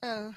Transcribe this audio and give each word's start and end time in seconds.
Ah. 0.00 0.30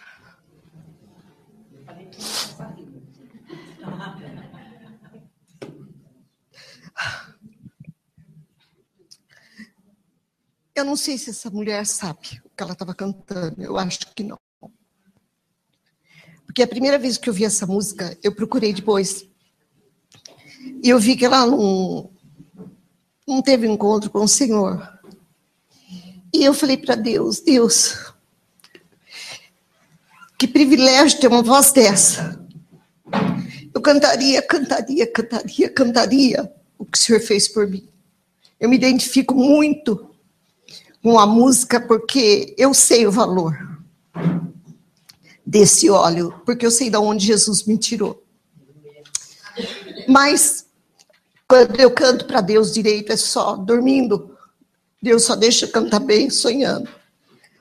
Eu 10.74 10.86
não 10.86 10.96
sei 10.96 11.18
se 11.18 11.30
essa 11.30 11.50
mulher 11.52 11.86
sabe 11.86 12.42
o 12.44 12.50
que 12.50 12.64
ela 12.64 12.74
estava 12.74 12.96
cantando, 12.96 13.62
eu 13.62 13.78
acho 13.78 14.00
que 14.16 14.24
não. 14.24 14.40
Porque 16.46 16.64
a 16.64 16.68
primeira 16.68 16.98
vez 16.98 17.18
que 17.18 17.30
eu 17.30 17.34
vi 17.34 17.46
essa 17.46 17.68
música, 17.68 18.18
eu 18.24 18.34
procurei 18.34 18.74
depois. 18.74 19.30
E 20.84 20.90
eu 20.90 21.00
vi 21.00 21.16
que 21.16 21.26
ela 21.26 21.46
não, 21.46 22.12
não 23.28 23.42
teve 23.44 23.68
encontro 23.68 24.10
com 24.10 24.24
o 24.24 24.28
Senhor. 24.28 25.00
E 26.34 26.44
eu 26.44 26.54
falei 26.54 26.78
para 26.78 26.96
Deus: 26.96 27.42
Deus, 27.42 28.11
que 30.42 30.48
privilégio 30.48 31.20
ter 31.20 31.28
uma 31.28 31.44
voz 31.44 31.72
dessa. 31.72 32.44
Eu 33.72 33.80
cantaria, 33.80 34.42
cantaria, 34.42 35.06
cantaria, 35.06 35.70
cantaria 35.70 36.52
o 36.80 36.84
que 36.84 36.98
o 36.98 37.00
Senhor 37.00 37.22
fez 37.22 37.48
por 37.48 37.68
mim. 37.68 37.88
Eu 38.60 38.68
me 38.68 38.76
identifico 38.76 39.36
muito 39.36 40.10
com 41.04 41.20
a 41.20 41.28
música 41.28 41.80
porque 41.80 42.56
eu 42.58 42.74
sei 42.74 43.06
o 43.06 43.12
valor 43.12 43.56
desse 45.46 45.92
óleo, 45.92 46.34
porque 46.44 46.66
eu 46.66 46.72
sei 46.72 46.90
de 46.90 46.98
onde 46.98 47.24
Jesus 47.24 47.64
me 47.66 47.78
tirou. 47.78 48.24
Mas 50.08 50.66
quando 51.48 51.80
eu 51.80 51.92
canto 51.92 52.26
para 52.26 52.42
Deus 52.42 52.74
direito 52.74 53.12
é 53.12 53.18
só 53.18 53.56
dormindo. 53.56 54.36
Deus 55.00 55.24
só 55.24 55.36
deixa 55.36 55.68
eu 55.68 55.72
cantar 55.72 56.00
bem 56.00 56.32
sonhando. 56.32 56.90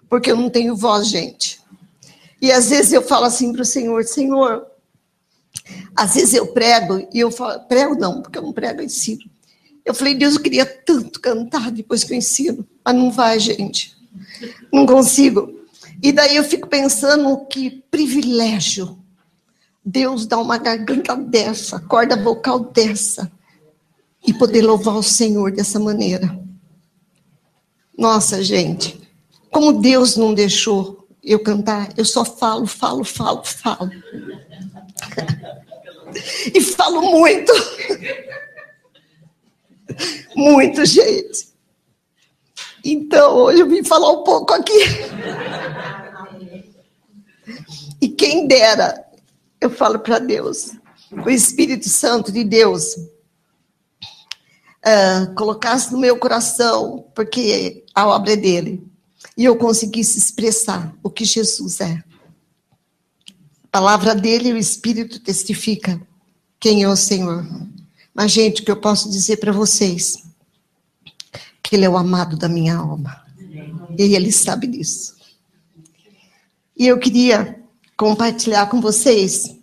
Porque 0.08 0.30
eu 0.30 0.36
não 0.36 0.48
tenho 0.48 0.74
voz, 0.74 1.08
gente. 1.08 1.59
E 2.40 2.50
às 2.50 2.70
vezes 2.70 2.92
eu 2.92 3.02
falo 3.02 3.26
assim 3.26 3.52
para 3.52 3.62
o 3.62 3.66
Senhor, 3.66 4.04
Senhor, 4.04 4.66
às 5.94 6.14
vezes 6.14 6.34
eu 6.34 6.46
prego 6.46 7.06
e 7.12 7.20
eu 7.20 7.30
falo, 7.30 7.60
prego 7.60 7.94
não, 7.94 8.22
porque 8.22 8.38
eu 8.38 8.42
não 8.42 8.52
prego, 8.52 8.80
eu 8.80 8.86
ensino. 8.86 9.20
Eu 9.84 9.94
falei, 9.94 10.14
Deus, 10.14 10.34
eu 10.34 10.40
queria 10.40 10.64
tanto 10.64 11.20
cantar 11.20 11.70
depois 11.70 12.04
que 12.04 12.12
eu 12.12 12.16
ensino, 12.16 12.66
mas 12.84 12.94
não 12.94 13.10
vai, 13.10 13.38
gente. 13.38 13.96
Não 14.72 14.86
consigo. 14.86 15.60
E 16.02 16.12
daí 16.12 16.36
eu 16.36 16.44
fico 16.44 16.68
pensando 16.68 17.44
que 17.46 17.82
privilégio 17.90 18.98
Deus 19.84 20.26
dá 20.26 20.38
uma 20.38 20.58
garganta 20.58 21.16
dessa, 21.16 21.80
corda 21.80 22.16
vocal 22.16 22.60
dessa, 22.60 23.30
e 24.26 24.32
poder 24.32 24.62
louvar 24.62 24.96
o 24.96 25.02
Senhor 25.02 25.50
dessa 25.50 25.78
maneira. 25.78 26.38
Nossa, 27.96 28.42
gente, 28.42 29.00
como 29.50 29.72
Deus 29.72 30.16
não 30.16 30.34
deixou 30.34 30.99
eu 31.22 31.42
cantar, 31.42 31.92
eu 31.96 32.04
só 32.04 32.24
falo, 32.24 32.66
falo, 32.66 33.04
falo, 33.04 33.44
falo. 33.44 33.90
e 36.54 36.60
falo 36.60 37.02
muito. 37.02 37.52
muito, 40.34 40.84
gente. 40.84 41.50
Então, 42.84 43.36
hoje 43.36 43.60
eu 43.60 43.68
vim 43.68 43.84
falar 43.84 44.10
um 44.10 44.24
pouco 44.24 44.54
aqui. 44.54 44.78
E 48.00 48.08
quem 48.08 48.46
dera, 48.46 49.04
eu 49.60 49.68
falo 49.68 49.98
para 49.98 50.18
Deus, 50.18 50.72
o 51.12 51.28
Espírito 51.28 51.88
Santo 51.88 52.32
de 52.32 52.44
Deus 52.44 52.96
uh, 54.86 55.34
colocasse 55.36 55.92
no 55.92 55.98
meu 55.98 56.18
coração, 56.18 57.04
porque 57.14 57.84
a 57.94 58.06
obra 58.06 58.32
é 58.32 58.36
dele, 58.36 58.89
e 59.36 59.44
eu 59.44 59.56
conseguisse 59.56 60.18
expressar 60.18 60.94
o 61.02 61.10
que 61.10 61.24
Jesus 61.24 61.80
é. 61.80 62.02
A 63.64 63.68
palavra 63.70 64.14
dele 64.14 64.50
e 64.50 64.52
o 64.52 64.58
Espírito 64.58 65.20
testifica 65.20 66.00
quem 66.58 66.82
é 66.82 66.88
o 66.88 66.96
Senhor. 66.96 67.46
Mas, 68.14 68.32
gente, 68.32 68.60
o 68.60 68.64
que 68.64 68.70
eu 68.70 68.80
posso 68.80 69.08
dizer 69.10 69.38
para 69.38 69.52
vocês? 69.52 70.24
Que 71.62 71.76
ele 71.76 71.84
é 71.84 71.88
o 71.88 71.96
amado 71.96 72.36
da 72.36 72.48
minha 72.48 72.76
alma. 72.76 73.24
E 73.98 74.14
ele 74.14 74.32
sabe 74.32 74.66
disso. 74.66 75.16
E 76.76 76.86
eu 76.86 76.98
queria 76.98 77.62
compartilhar 77.96 78.66
com 78.66 78.80
vocês, 78.80 79.54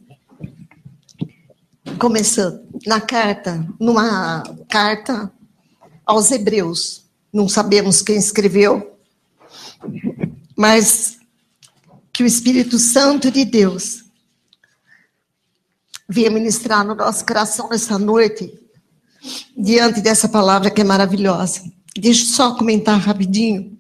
começando 1.99 2.61
na 2.85 3.01
carta, 3.01 3.67
numa 3.79 4.43
carta 4.69 5.31
aos 6.05 6.31
Hebreus. 6.31 7.03
Não 7.33 7.49
sabemos 7.49 8.01
quem 8.01 8.17
escreveu, 8.17 8.96
mas 10.57 11.17
que 12.11 12.23
o 12.23 12.25
Espírito 12.25 12.79
Santo 12.79 13.29
de 13.29 13.45
Deus 13.45 14.05
venha 16.09 16.31
ministrar 16.31 16.85
no 16.85 16.95
nosso 16.95 17.25
coração 17.25 17.69
nessa 17.69 17.99
noite, 17.99 18.51
diante 19.57 20.01
dessa 20.01 20.29
palavra 20.29 20.71
que 20.71 20.81
é 20.81 20.83
maravilhosa. 20.83 21.61
Deixa 21.95 22.23
eu 22.23 22.27
só 22.27 22.55
comentar 22.55 22.99
rapidinho 22.99 23.77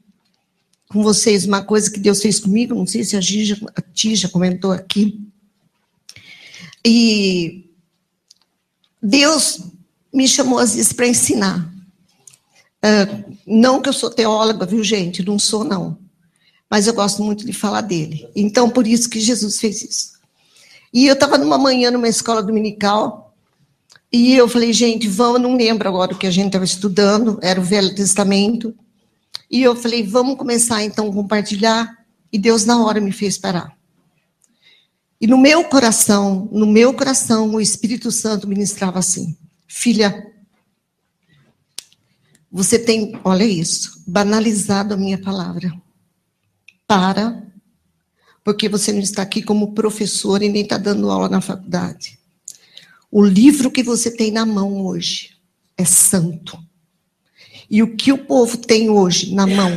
com 0.89 1.03
vocês 1.03 1.45
uma 1.45 1.63
coisa 1.63 1.91
que 1.91 1.99
Deus 1.99 2.21
fez 2.21 2.39
comigo, 2.39 2.75
não 2.75 2.85
sei 2.85 3.03
se 3.03 3.15
a, 3.15 3.21
Gija, 3.21 3.57
a 3.75 4.29
comentou 4.29 4.71
aqui. 4.71 5.27
E 6.85 7.69
Deus 9.01 9.61
me 10.13 10.27
chamou 10.27 10.59
às 10.59 10.75
vezes 10.75 10.93
para 10.93 11.07
ensinar. 11.07 11.76
Uh, 12.83 13.37
não 13.45 13.81
que 13.81 13.89
eu 13.89 13.93
sou 13.93 14.09
teóloga, 14.09 14.65
viu, 14.65 14.83
gente? 14.83 15.25
Não 15.25 15.39
sou, 15.39 15.63
não. 15.63 15.97
Mas 16.69 16.87
eu 16.87 16.93
gosto 16.93 17.23
muito 17.23 17.45
de 17.45 17.53
falar 17.53 17.81
dele. 17.81 18.29
Então, 18.35 18.69
por 18.69 18.85
isso 18.85 19.09
que 19.09 19.19
Jesus 19.19 19.59
fez 19.59 19.81
isso. 19.83 20.11
E 20.93 21.07
eu 21.07 21.13
estava 21.13 21.37
numa 21.37 21.57
manhã 21.57 21.91
numa 21.91 22.07
escola 22.07 22.41
dominical, 22.41 23.27
e 24.11 24.35
eu 24.35 24.47
falei, 24.47 24.71
gente, 24.71 25.07
vamos, 25.07 25.41
não 25.41 25.55
lembro 25.55 25.87
agora 25.87 26.13
o 26.13 26.17
que 26.17 26.27
a 26.27 26.31
gente 26.31 26.47
estava 26.47 26.63
estudando, 26.63 27.39
era 27.41 27.59
o 27.59 27.63
Velho 27.63 27.93
Testamento. 27.93 28.73
E 29.51 29.61
eu 29.61 29.75
falei, 29.75 30.03
vamos 30.03 30.37
começar 30.37 30.83
então 30.83 31.09
a 31.09 31.13
compartilhar. 31.13 31.97
E 32.31 32.37
Deus 32.37 32.65
na 32.65 32.83
hora 32.83 33.01
me 33.01 33.11
fez 33.11 33.37
parar. 33.37 33.75
E 35.19 35.27
no 35.27 35.37
meu 35.37 35.63
coração, 35.65 36.47
no 36.51 36.65
meu 36.65 36.93
coração, 36.93 37.53
o 37.53 37.61
Espírito 37.61 38.11
Santo 38.11 38.47
ministrava 38.47 38.99
assim: 38.99 39.35
Filha, 39.67 40.31
você 42.51 42.79
tem, 42.79 43.19
olha 43.23 43.43
isso, 43.43 44.01
banalizado 44.07 44.93
a 44.93 44.97
minha 44.97 45.17
palavra. 45.17 45.73
Para, 46.87 47.43
porque 48.43 48.69
você 48.69 48.93
não 48.93 49.01
está 49.01 49.21
aqui 49.21 49.41
como 49.41 49.73
professor 49.73 50.41
e 50.41 50.49
nem 50.49 50.63
está 50.63 50.77
dando 50.77 51.11
aula 51.11 51.27
na 51.27 51.41
faculdade. 51.41 52.17
O 53.11 53.23
livro 53.23 53.71
que 53.71 53.83
você 53.83 54.09
tem 54.09 54.31
na 54.31 54.45
mão 54.45 54.85
hoje 54.85 55.37
é 55.77 55.85
santo. 55.85 56.57
E 57.69 57.83
o 57.83 57.95
que 57.95 58.13
o 58.13 58.17
povo 58.17 58.57
tem 58.57 58.89
hoje 58.89 59.33
na 59.33 59.45
mão 59.45 59.71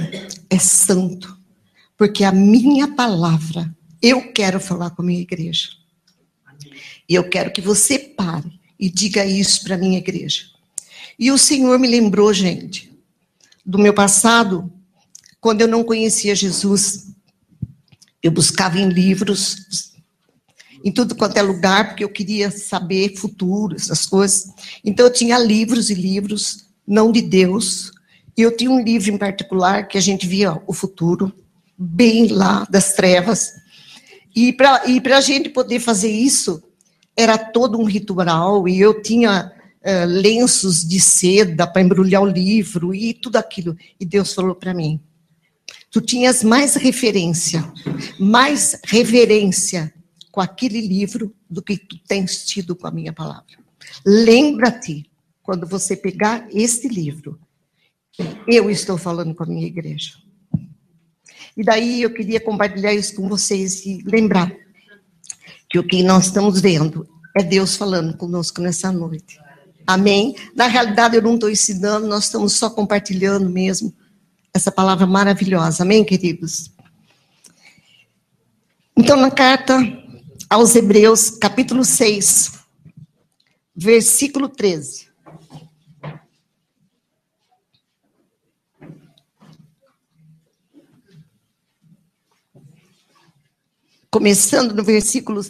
é 0.49 0.59
santo, 0.59 1.37
porque 1.97 2.23
a 2.23 2.31
minha 2.31 2.95
palavra, 2.95 3.75
eu 4.01 4.33
quero 4.33 4.61
falar 4.61 4.91
com 4.91 5.03
a 5.03 5.05
minha 5.05 5.21
igreja. 5.21 5.71
E 7.09 7.15
eu 7.15 7.29
quero 7.29 7.53
que 7.53 7.61
você 7.61 7.99
pare 7.99 8.51
e 8.79 8.89
diga 8.89 9.27
isso 9.27 9.65
para 9.65 9.75
a 9.75 9.79
minha 9.79 9.99
igreja. 9.99 10.45
E 11.21 11.31
o 11.31 11.37
Senhor 11.37 11.79
me 11.79 11.87
lembrou, 11.87 12.33
gente, 12.33 12.91
do 13.65 13.79
meu 13.79 13.93
passado, 13.93 14.73
quando 15.39 15.61
eu 15.61 15.69
não 15.69 15.85
conhecia 15.85 16.35
Jesus. 16.35 17.09
Eu 18.23 18.31
buscava 18.31 18.79
em 18.79 18.89
livros, 18.89 19.93
em 20.83 20.91
tudo 20.91 21.15
quanto 21.15 21.37
é 21.37 21.43
lugar, 21.43 21.89
porque 21.89 22.03
eu 22.03 22.09
queria 22.09 22.51
saber 22.51 23.17
futuro, 23.17 23.77
essas 23.77 24.07
coisas. 24.07 24.47
Então 24.83 25.05
eu 25.05 25.13
tinha 25.13 25.39
livros 25.39 25.91
e 25.91 25.95
livros 25.95 26.65
não 26.87 27.13
de 27.13 27.21
Deus. 27.21 27.93
E 28.35 28.41
eu 28.41 28.57
tinha 28.57 28.71
um 28.71 28.83
livro 28.83 29.11
em 29.11 29.19
particular 29.19 29.89
que 29.89 29.99
a 29.99 30.01
gente 30.01 30.27
via 30.27 30.59
o 30.67 30.73
futuro, 30.73 31.31
bem 31.77 32.29
lá 32.29 32.67
das 32.71 32.95
trevas. 32.95 33.53
E 34.35 34.55
para 34.55 34.83
a 35.17 35.21
gente 35.21 35.51
poder 35.51 35.81
fazer 35.81 36.11
isso, 36.11 36.63
era 37.15 37.37
todo 37.37 37.79
um 37.79 37.85
ritual, 37.85 38.67
e 38.67 38.81
eu 38.81 39.03
tinha 39.03 39.53
uh, 39.85 40.07
lenços 40.07 40.87
de 40.87 41.01
seda 41.01 41.67
para 41.67 41.83
embrulhar 41.83 42.23
o 42.23 42.27
livro 42.27 42.95
e 42.95 43.15
tudo 43.15 43.37
aquilo. 43.37 43.77
E 43.99 44.05
Deus 44.05 44.33
falou 44.33 44.55
para 44.55 44.75
mim: 44.75 45.01
tu 45.91 46.01
tinhas 46.01 46.43
mais 46.43 46.75
referência, 46.75 47.71
mais 48.19 48.79
reverência 48.85 49.93
com 50.31 50.41
aquele 50.41 50.81
livro 50.81 51.35
do 51.49 51.61
que 51.63 51.77
tu 51.77 51.99
tens 52.07 52.47
tido 52.47 52.77
com 52.77 52.87
a 52.87 52.91
minha 52.91 53.13
palavra. 53.13 53.59
Lembra-te 54.07 55.11
quando 55.43 55.67
você 55.67 55.97
pegar 55.97 56.47
este 56.53 56.89
livro, 56.89 57.41
eu 58.47 58.71
estou 58.71 58.97
falando 58.97 59.35
com 59.35 59.43
a 59.43 59.47
minha 59.47 59.67
igreja. 59.67 60.15
E 61.57 61.65
daí 61.65 62.03
eu 62.03 62.15
queria 62.15 62.41
compartilhar 62.41 62.95
isso 62.95 63.15
com 63.17 63.29
vocês 63.29 63.85
e 63.85 64.03
lembrar 64.05 64.53
que 65.69 65.79
o 65.79 65.87
que 65.87 66.03
nós 66.03 66.27
estamos 66.27 66.61
vendo 66.61 67.09
é 67.37 67.43
Deus 67.43 67.77
falando 67.77 68.17
conosco 68.17 68.61
nessa 68.61 68.93
noite. 68.93 69.39
Amém? 69.87 70.37
Na 70.55 70.67
realidade, 70.67 71.17
eu 71.17 71.23
não 71.23 71.35
estou 71.35 71.51
ensinando, 71.51 72.07
nós 72.07 72.25
estamos 72.25 72.53
só 72.55 72.71
compartilhando 72.71 73.49
mesmo 73.49 73.95
essa 74.53 74.71
palavra 74.71 75.07
maravilhosa. 75.07 75.83
Amém, 75.83 76.05
queridos? 76.05 76.71
Então, 78.97 79.17
na 79.17 79.31
carta 79.31 79.79
aos 80.49 80.75
Hebreus, 80.75 81.31
capítulo 81.31 81.85
6, 81.85 82.53
versículo 83.75 84.49
13. 84.49 85.09
Começando 94.11 94.75
no 94.75 94.83
versículo 94.83 95.41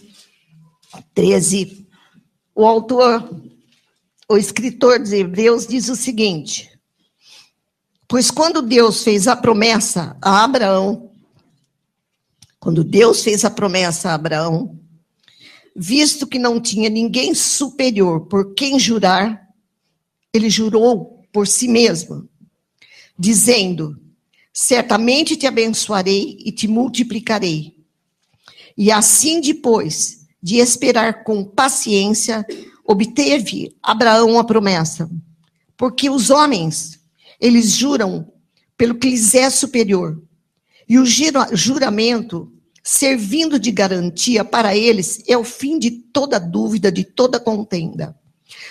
13, 1.15 1.89
o 2.55 2.67
autor, 2.67 3.27
o 4.31 4.39
escritor 4.39 5.01
dos 5.01 5.13
Hebreus 5.13 5.67
diz 5.67 5.89
o 5.89 5.97
seguinte: 5.97 6.71
Pois 8.07 8.31
quando 8.31 8.63
Deus 8.63 9.03
fez 9.03 9.27
a 9.27 9.35
promessa 9.35 10.17
a 10.23 10.45
Abraão, 10.45 11.11
quando 12.61 12.85
Deus 12.85 13.25
fez 13.25 13.45
a 13.45 13.51
promessa 13.51 14.11
a 14.11 14.15
Abraão, 14.15 14.79
visto 15.75 16.29
que 16.29 16.39
não 16.39 16.61
tinha 16.61 16.89
ninguém 16.89 17.35
superior 17.35 18.27
por 18.27 18.55
quem 18.55 18.79
jurar, 18.79 19.49
ele 20.33 20.49
jurou 20.49 21.25
por 21.33 21.49
si 21.49 21.67
mesmo, 21.67 22.29
dizendo: 23.19 24.01
Certamente 24.53 25.37
te 25.37 25.49
abençoarei 25.49 26.39
e 26.45 26.53
te 26.53 26.69
multiplicarei. 26.69 27.75
E 28.79 28.93
assim, 28.93 29.41
depois 29.41 30.21
de 30.41 30.59
esperar 30.59 31.25
com 31.25 31.45
paciência, 31.45 32.47
obteve 32.91 33.77
Abraão 33.83 34.39
a 34.39 34.45
promessa. 34.45 35.09
Porque 35.77 36.11
os 36.11 36.31
homens, 36.31 37.01
eles 37.41 37.73
juram 37.73 38.33
pelo 38.77 38.97
que 38.97 39.09
lhes 39.09 39.35
é 39.35 39.49
superior. 39.49 40.21
E 40.89 40.99
o 40.99 41.05
juramento 41.07 42.53
servindo 42.83 43.59
de 43.59 43.71
garantia 43.71 44.45
para 44.45 44.77
eles, 44.77 45.23
é 45.29 45.37
o 45.37 45.45
fim 45.45 45.79
de 45.79 45.91
toda 45.91 46.41
dúvida, 46.41 46.91
de 46.91 47.05
toda 47.05 47.39
contenda. 47.39 48.17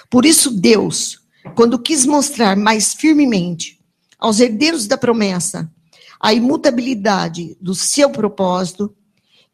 Por 0.09 0.25
isso, 0.25 0.51
Deus, 0.51 1.19
quando 1.55 1.79
quis 1.79 2.05
mostrar 2.05 2.57
mais 2.57 2.93
firmemente 2.93 3.79
aos 4.17 4.39
herdeiros 4.39 4.87
da 4.87 4.97
promessa 4.97 5.71
a 6.19 6.33
imutabilidade 6.33 7.55
do 7.61 7.73
seu 7.73 8.09
propósito, 8.09 8.93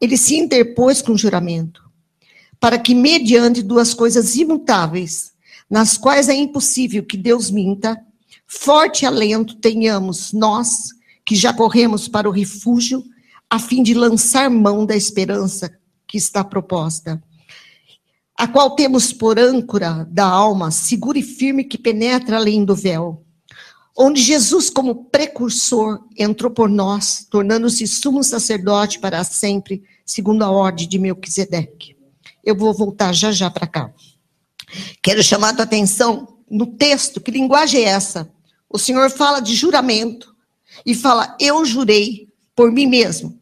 ele 0.01 0.18
se 0.18 0.35
interpôs 0.35 1.01
com 1.01 1.15
juramento, 1.15 1.84
para 2.60 2.78
que, 2.78 2.94
mediante 2.94 3.62
duas 3.62 3.94
coisas 3.94 4.36
imutáveis, 4.36 5.34
nas 5.69 5.98
quais 5.98 6.30
é 6.30 6.34
impossível 6.34 7.04
que 7.04 7.18
Deus 7.18 7.50
minta, 7.50 8.00
forte 8.48 9.06
alento 9.06 9.56
tenhamos 9.56 10.31
nós, 10.31 10.90
que 11.25 11.36
já 11.36 11.52
corremos 11.52 12.07
para 12.07 12.30
o 12.30 12.31
refúgio 12.31 13.04
a 13.50 13.60
fim 13.60 13.81
de 13.81 13.94
lançar 13.94 14.50
mão 14.50 14.86
da 14.86 14.96
esperança 14.96 15.72
que 16.07 16.18
está 16.18 16.44
proposta, 16.44 17.22
a 18.38 18.48
qual 18.48 18.75
temos 18.75 19.13
por 19.13 19.40
âncora 19.40 20.07
da 20.12 20.25
alma, 20.25 20.69
segura 20.72 21.18
e 21.18 21.24
firme 21.24 21.63
que 21.63 21.78
penetra 21.78 22.38
além 22.38 22.66
do 22.66 22.75
véu, 22.75 23.24
onde 23.98 24.22
Jesus, 24.22 24.69
como 24.69 25.06
precursor, 25.06 26.04
entrou 26.18 26.52
por 26.52 26.69
nós, 26.69 27.25
tornando-se 27.30 27.88
sumo 27.88 28.24
sacerdote 28.24 29.00
para 29.00 29.24
sempre, 29.24 29.84
segundo 30.06 30.44
a 30.44 30.52
ordem 30.52 30.88
de 30.88 31.00
Melquisedeque. 31.00 31.94
Eu 32.45 32.56
vou 32.56 32.74
voltar 32.74 33.12
já 33.13 33.31
já 33.31 33.50
para 33.50 33.68
cá. 33.68 33.92
Quero 35.01 35.24
chamar 35.24 35.50
a 35.50 35.53
tua 35.53 35.63
atenção 35.63 36.38
no 36.50 36.68
texto, 36.68 37.19
que 37.19 37.31
linguagem 37.31 37.81
é 37.81 37.89
essa? 37.89 38.31
O 38.69 38.77
Senhor 38.77 39.09
fala 39.09 39.39
de 39.39 39.56
juramento 39.56 40.36
e 40.86 40.94
fala: 40.94 41.36
Eu 41.39 41.65
jurei 41.65 42.30
por 42.56 42.71
mim 42.71 42.86
mesmo. 42.86 43.39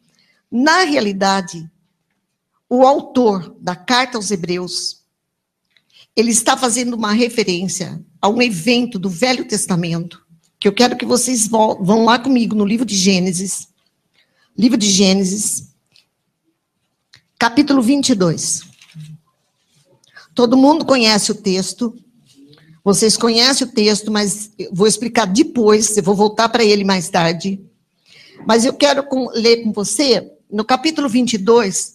Na 0.50 0.84
realidade, 0.84 1.68
o 2.68 2.86
autor 2.86 3.56
da 3.60 3.76
carta 3.76 4.16
aos 4.16 4.30
Hebreus, 4.30 5.02
ele 6.16 6.30
está 6.30 6.56
fazendo 6.56 6.94
uma 6.94 7.12
referência 7.12 8.02
a 8.20 8.28
um 8.28 8.40
evento 8.40 8.98
do 8.98 9.10
Velho 9.10 9.46
Testamento, 9.46 10.24
que 10.58 10.66
eu 10.66 10.72
quero 10.72 10.96
que 10.96 11.04
vocês 11.04 11.46
vão 11.46 12.04
lá 12.04 12.18
comigo 12.18 12.54
no 12.54 12.64
livro 12.64 12.86
de 12.86 12.96
Gênesis. 12.96 13.68
Livro 14.56 14.78
de 14.78 14.88
Gênesis, 14.88 15.74
capítulo 17.36 17.82
22. 17.82 18.63
Todo 20.34 20.56
mundo 20.56 20.84
conhece 20.84 21.30
o 21.30 21.34
texto. 21.34 21.94
Vocês 22.82 23.16
conhecem 23.16 23.66
o 23.66 23.70
texto, 23.70 24.10
mas 24.10 24.50
vou 24.72 24.86
explicar 24.86 25.26
depois, 25.26 25.96
eu 25.96 26.02
vou 26.02 26.14
voltar 26.14 26.48
para 26.48 26.64
ele 26.64 26.84
mais 26.84 27.08
tarde. 27.08 27.60
Mas 28.46 28.64
eu 28.64 28.74
quero 28.74 29.04
com, 29.04 29.30
ler 29.30 29.62
com 29.62 29.72
você, 29.72 30.32
no 30.50 30.64
capítulo 30.64 31.08
22, 31.08 31.94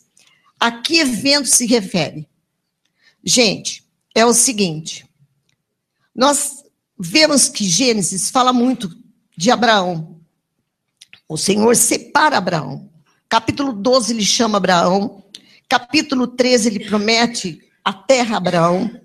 a 0.59 0.71
que 0.71 0.97
evento 0.97 1.47
se 1.47 1.65
refere? 1.67 2.27
Gente, 3.23 3.83
é 4.15 4.25
o 4.25 4.33
seguinte: 4.33 5.05
nós 6.15 6.63
vemos 6.97 7.47
que 7.47 7.65
Gênesis 7.65 8.29
fala 8.29 8.51
muito 8.51 8.89
de 9.37 9.51
Abraão. 9.51 10.19
O 11.27 11.37
Senhor 11.37 11.75
separa 11.75 12.37
Abraão. 12.37 12.89
Capítulo 13.27 13.73
12 13.73 14.13
ele 14.13 14.25
chama 14.25 14.57
Abraão. 14.57 15.23
Capítulo 15.67 16.25
13 16.25 16.69
ele 16.69 16.85
promete 16.85 17.68
a 17.89 17.93
terra 17.93 18.37
Abraão. 18.37 19.01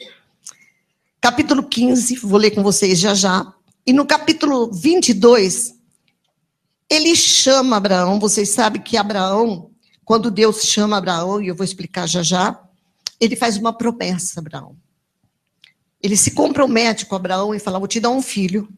Capítulo 1.18 1.62
15, 1.62 2.16
vou 2.16 2.38
ler 2.38 2.50
com 2.50 2.62
vocês 2.62 2.98
já 2.98 3.14
já. 3.14 3.50
E 3.86 3.94
no 3.94 4.04
capítulo 4.04 4.70
22, 4.70 5.74
ele 6.90 7.16
chama 7.16 7.78
Abraão, 7.78 8.20
vocês 8.20 8.50
sabem 8.50 8.82
que 8.82 8.98
Abraão, 8.98 9.70
quando 10.04 10.30
Deus 10.30 10.64
chama 10.64 10.98
Abraão, 10.98 11.40
e 11.40 11.48
eu 11.48 11.54
vou 11.54 11.64
explicar 11.64 12.06
já 12.06 12.22
já, 12.22 12.62
ele 13.18 13.34
faz 13.34 13.56
uma 13.56 13.72
promessa, 13.72 14.40
Abraão. 14.40 14.76
Ele 16.02 16.14
se 16.14 16.32
compromete 16.32 17.06
com 17.06 17.16
Abraão 17.16 17.54
e 17.54 17.58
fala: 17.58 17.78
Vou 17.78 17.88
te 17.88 18.00
dar 18.00 18.10
um 18.10 18.20
filho, 18.20 18.68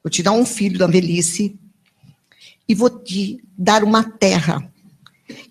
vou 0.00 0.12
te 0.12 0.22
dar 0.22 0.30
um 0.30 0.46
filho 0.46 0.78
da 0.78 0.86
velhice, 0.86 1.58
e 2.68 2.72
vou 2.72 2.88
te 2.88 3.42
dar 3.58 3.82
uma 3.82 4.04
terra. 4.04 4.72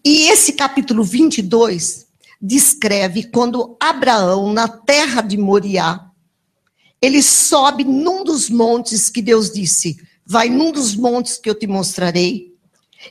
E 0.06 0.30
esse 0.30 0.54
capítulo 0.54 1.04
22 1.04 2.09
descreve 2.41 3.23
quando 3.23 3.77
Abraão, 3.79 4.51
na 4.51 4.67
terra 4.67 5.21
de 5.21 5.38
Moriá, 5.38 6.09
ele 7.01 7.21
sobe 7.21 7.83
num 7.83 8.23
dos 8.23 8.49
montes 8.49 9.09
que 9.09 9.21
Deus 9.21 9.51
disse: 9.51 9.97
vai 10.25 10.49
num 10.49 10.71
dos 10.71 10.95
montes 10.95 11.38
que 11.38 11.49
eu 11.49 11.55
te 11.55 11.67
mostrarei, 11.67 12.51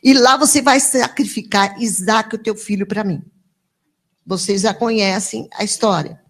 e 0.03 0.13
lá 0.15 0.37
você 0.37 0.63
vai 0.63 0.81
sacrificar 0.81 1.81
Isaac, 1.81 2.35
o 2.35 2.39
teu 2.39 2.55
filho, 2.55 2.87
para 2.87 3.05
mim. 3.05 3.23
Vocês 4.27 4.63
já 4.63 4.73
conhecem 4.73 5.49
a 5.55 5.65
história. 5.65 6.21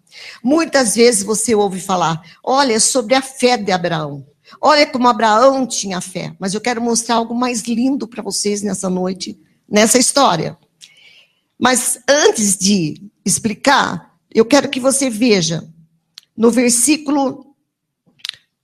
Muitas 0.43 0.95
vezes 0.95 1.23
você 1.23 1.53
ouve 1.55 1.79
falar, 1.79 2.21
olha, 2.43 2.79
sobre 2.79 3.15
a 3.15 3.21
fé 3.21 3.57
de 3.57 3.71
Abraão. 3.71 4.25
Olha 4.59 4.85
como 4.85 5.07
Abraão 5.07 5.65
tinha 5.65 6.01
fé. 6.01 6.35
Mas 6.39 6.53
eu 6.53 6.59
quero 6.59 6.81
mostrar 6.81 7.15
algo 7.15 7.33
mais 7.33 7.61
lindo 7.61 8.07
para 8.07 8.23
vocês 8.23 8.61
nessa 8.61 8.89
noite, 8.89 9.39
nessa 9.69 9.97
história. 9.97 10.57
Mas 11.61 11.99
antes 12.09 12.57
de 12.57 13.11
explicar, 13.23 14.17
eu 14.33 14.43
quero 14.43 14.67
que 14.67 14.79
você 14.79 15.11
veja 15.11 15.63
no 16.35 16.49
versículo 16.49 17.55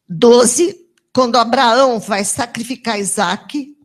12 0.09 0.75
quando 1.13 1.35
Abraão 1.35 1.99
vai 1.99 2.23
sacrificar 2.23 2.99
Isaac, 2.99 3.75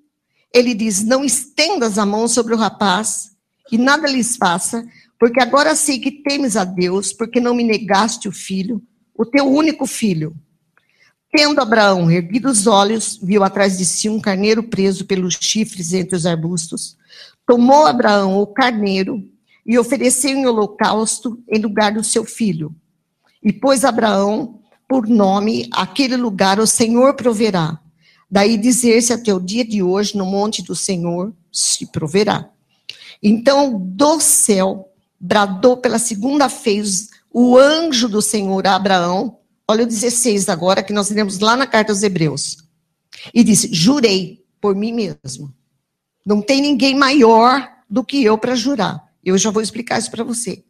ele 0.52 0.72
diz: 0.72 1.04
Não 1.04 1.22
estendas 1.22 1.98
a 1.98 2.06
mão 2.06 2.26
sobre 2.26 2.54
o 2.54 2.56
rapaz 2.56 3.32
e 3.70 3.76
nada 3.76 4.08
lhes 4.08 4.36
faça, 4.36 4.82
porque 5.18 5.40
agora 5.40 5.76
sei 5.76 5.98
que 5.98 6.22
temes 6.22 6.56
a 6.56 6.64
Deus, 6.64 7.12
porque 7.12 7.38
não 7.38 7.54
me 7.54 7.64
negaste 7.64 8.28
o 8.28 8.32
filho, 8.32 8.82
o 9.14 9.26
teu 9.26 9.46
único 9.46 9.86
filho. 9.86 10.34
Tendo 11.30 11.60
Abraão 11.60 12.10
erguido 12.10 12.50
os 12.50 12.66
olhos, 12.66 13.18
viu 13.22 13.44
atrás 13.44 13.76
de 13.76 13.84
si 13.84 14.08
um 14.08 14.20
carneiro 14.20 14.62
preso 14.62 15.04
pelos 15.04 15.38
chifres 15.40 15.92
entre 15.92 16.16
os 16.16 16.24
arbustos. 16.24 16.96
Tomou 17.46 17.86
Abraão 17.86 18.40
o 18.40 18.46
carneiro 18.46 19.22
e 19.64 19.78
ofereceu 19.78 20.30
em 20.30 20.46
holocausto 20.46 21.38
em 21.48 21.60
lugar 21.60 21.92
do 21.92 22.04
seu 22.04 22.24
filho. 22.24 22.74
E 23.42 23.52
pôs 23.52 23.84
Abraão 23.84 24.60
por 24.88 25.08
nome 25.08 25.68
aquele 25.72 26.16
lugar 26.16 26.60
o 26.60 26.66
Senhor 26.66 27.14
proverá. 27.14 27.80
Daí 28.30 28.56
dizer-se 28.56 29.12
até 29.12 29.32
o 29.34 29.40
dia 29.40 29.64
de 29.64 29.82
hoje, 29.82 30.16
no 30.16 30.24
monte 30.24 30.62
do 30.62 30.74
Senhor 30.74 31.34
se 31.50 31.86
proverá. 31.86 32.48
Então, 33.22 33.78
do 33.78 34.20
céu, 34.20 34.90
bradou 35.20 35.76
pela 35.76 35.98
segunda 35.98 36.48
vez 36.48 37.08
o 37.30 37.56
anjo 37.56 38.08
do 38.08 38.20
Senhor 38.20 38.66
a 38.66 38.74
Abraão. 38.74 39.38
Olha 39.68 39.84
o 39.84 39.86
16 39.86 40.48
agora, 40.48 40.82
que 40.82 40.92
nós 40.92 41.10
lemos 41.10 41.38
lá 41.38 41.56
na 41.56 41.66
carta 41.66 41.92
aos 41.92 42.02
Hebreus. 42.02 42.58
E 43.32 43.44
disse: 43.44 43.68
Jurei 43.72 44.44
por 44.60 44.74
mim 44.74 44.92
mesmo. 44.92 45.54
Não 46.24 46.40
tem 46.40 46.60
ninguém 46.60 46.94
maior 46.94 47.68
do 47.88 48.04
que 48.04 48.22
eu 48.22 48.38
para 48.38 48.54
jurar. 48.54 49.02
Eu 49.24 49.36
já 49.36 49.50
vou 49.50 49.62
explicar 49.62 49.98
isso 49.98 50.10
para 50.10 50.24
você. 50.24 50.62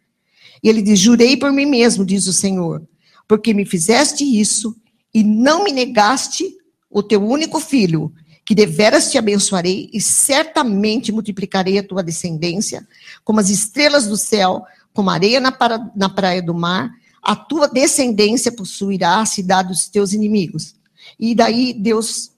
E 0.63 0.69
ele 0.69 0.83
diz: 0.83 0.99
Jurei 0.99 1.37
por 1.37 1.53
mim 1.53 1.67
mesmo, 1.67 2.05
diz 2.05 2.27
o 2.27 2.33
Senhor, 2.33 2.83
porque 3.27 3.55
me 3.55 3.65
fizeste 3.65 4.25
isso 4.25 4.77
e 5.13 5.23
não 5.23 5.65
me 5.65 5.73
negaste 5.73 6.57
o 6.91 7.03
teu 7.03 7.23
único 7.23 7.61
filho. 7.61 8.13
que 8.45 8.57
deveras 8.57 9.09
te 9.09 9.17
abençoarei 9.17 9.89
e 9.93 10.01
certamente 10.01 11.13
multiplicarei 11.13 11.79
a 11.79 11.83
tua 11.83 12.03
descendência, 12.03 12.85
como 13.23 13.39
as 13.39 13.49
estrelas 13.49 14.09
do 14.09 14.17
céu, 14.17 14.65
como 14.93 15.11
areia 15.11 15.41
na, 15.41 15.57
na 15.95 16.09
praia 16.09 16.43
do 16.43 16.53
mar, 16.53 16.91
a 17.23 17.37
tua 17.37 17.69
descendência 17.69 18.51
possuirá 18.51 19.21
a 19.21 19.27
cidade 19.27 19.69
dos 19.69 19.89
teus 19.89 20.13
inimigos. 20.13 20.75
E 21.19 21.37
daí 21.37 21.73
Deus 21.73 22.33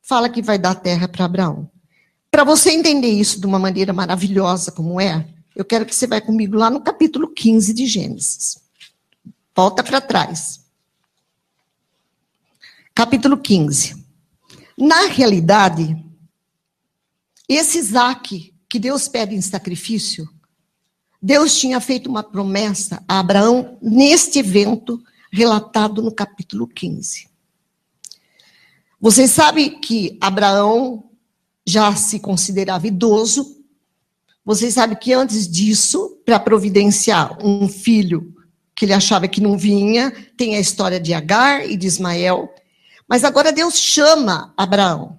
fala 0.00 0.28
que 0.28 0.40
vai 0.40 0.56
dar 0.56 0.76
terra 0.76 1.08
para 1.08 1.24
Abraão. 1.24 1.68
Para 2.30 2.44
você 2.44 2.70
entender 2.70 3.10
isso 3.10 3.40
de 3.40 3.46
uma 3.46 3.58
maneira 3.58 3.92
maravilhosa 3.92 4.70
como 4.70 5.00
é, 5.00 5.26
eu 5.56 5.64
quero 5.64 5.86
que 5.86 5.94
você 5.94 6.06
vá 6.06 6.20
comigo 6.20 6.56
lá 6.56 6.70
no 6.70 6.80
capítulo 6.80 7.28
15 7.28 7.72
de 7.72 7.86
Gênesis. 7.86 8.58
Volta 9.56 9.82
para 9.82 10.00
trás. 10.00 10.60
Capítulo 12.94 13.38
15. 13.38 14.04
Na 14.76 15.06
realidade, 15.06 15.96
esse 17.48 17.78
Isaac 17.78 18.54
que 18.68 18.78
Deus 18.78 19.08
pede 19.08 19.34
em 19.34 19.40
sacrifício, 19.40 20.28
Deus 21.20 21.58
tinha 21.58 21.80
feito 21.80 22.08
uma 22.08 22.22
promessa 22.22 23.02
a 23.08 23.18
Abraão 23.18 23.78
neste 23.82 24.38
evento 24.38 25.02
relatado 25.32 26.02
no 26.02 26.12
capítulo 26.12 26.68
15. 26.68 27.28
Vocês 29.00 29.30
sabem 29.30 29.80
que 29.80 30.16
Abraão 30.20 31.07
já 31.68 31.94
se 31.94 32.18
considerava 32.18 32.86
idoso. 32.86 33.62
Vocês 34.42 34.72
sabem 34.72 34.96
que 34.96 35.12
antes 35.12 35.46
disso, 35.46 36.18
para 36.24 36.40
providenciar 36.40 37.44
um 37.44 37.68
filho 37.68 38.34
que 38.74 38.86
ele 38.86 38.94
achava 38.94 39.28
que 39.28 39.40
não 39.40 39.58
vinha, 39.58 40.10
tem 40.34 40.56
a 40.56 40.60
história 40.60 40.98
de 40.98 41.12
Agar 41.12 41.68
e 41.68 41.76
de 41.76 41.86
Ismael. 41.86 42.48
Mas 43.06 43.22
agora 43.22 43.52
Deus 43.52 43.76
chama 43.76 44.54
Abraão. 44.56 45.18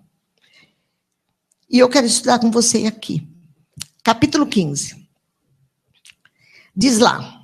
E 1.70 1.78
eu 1.78 1.88
quero 1.88 2.08
estudar 2.08 2.40
com 2.40 2.50
você 2.50 2.88
aqui. 2.88 3.28
Capítulo 4.04 4.48
15. 4.48 5.08
Diz 6.76 6.98
lá: 6.98 7.44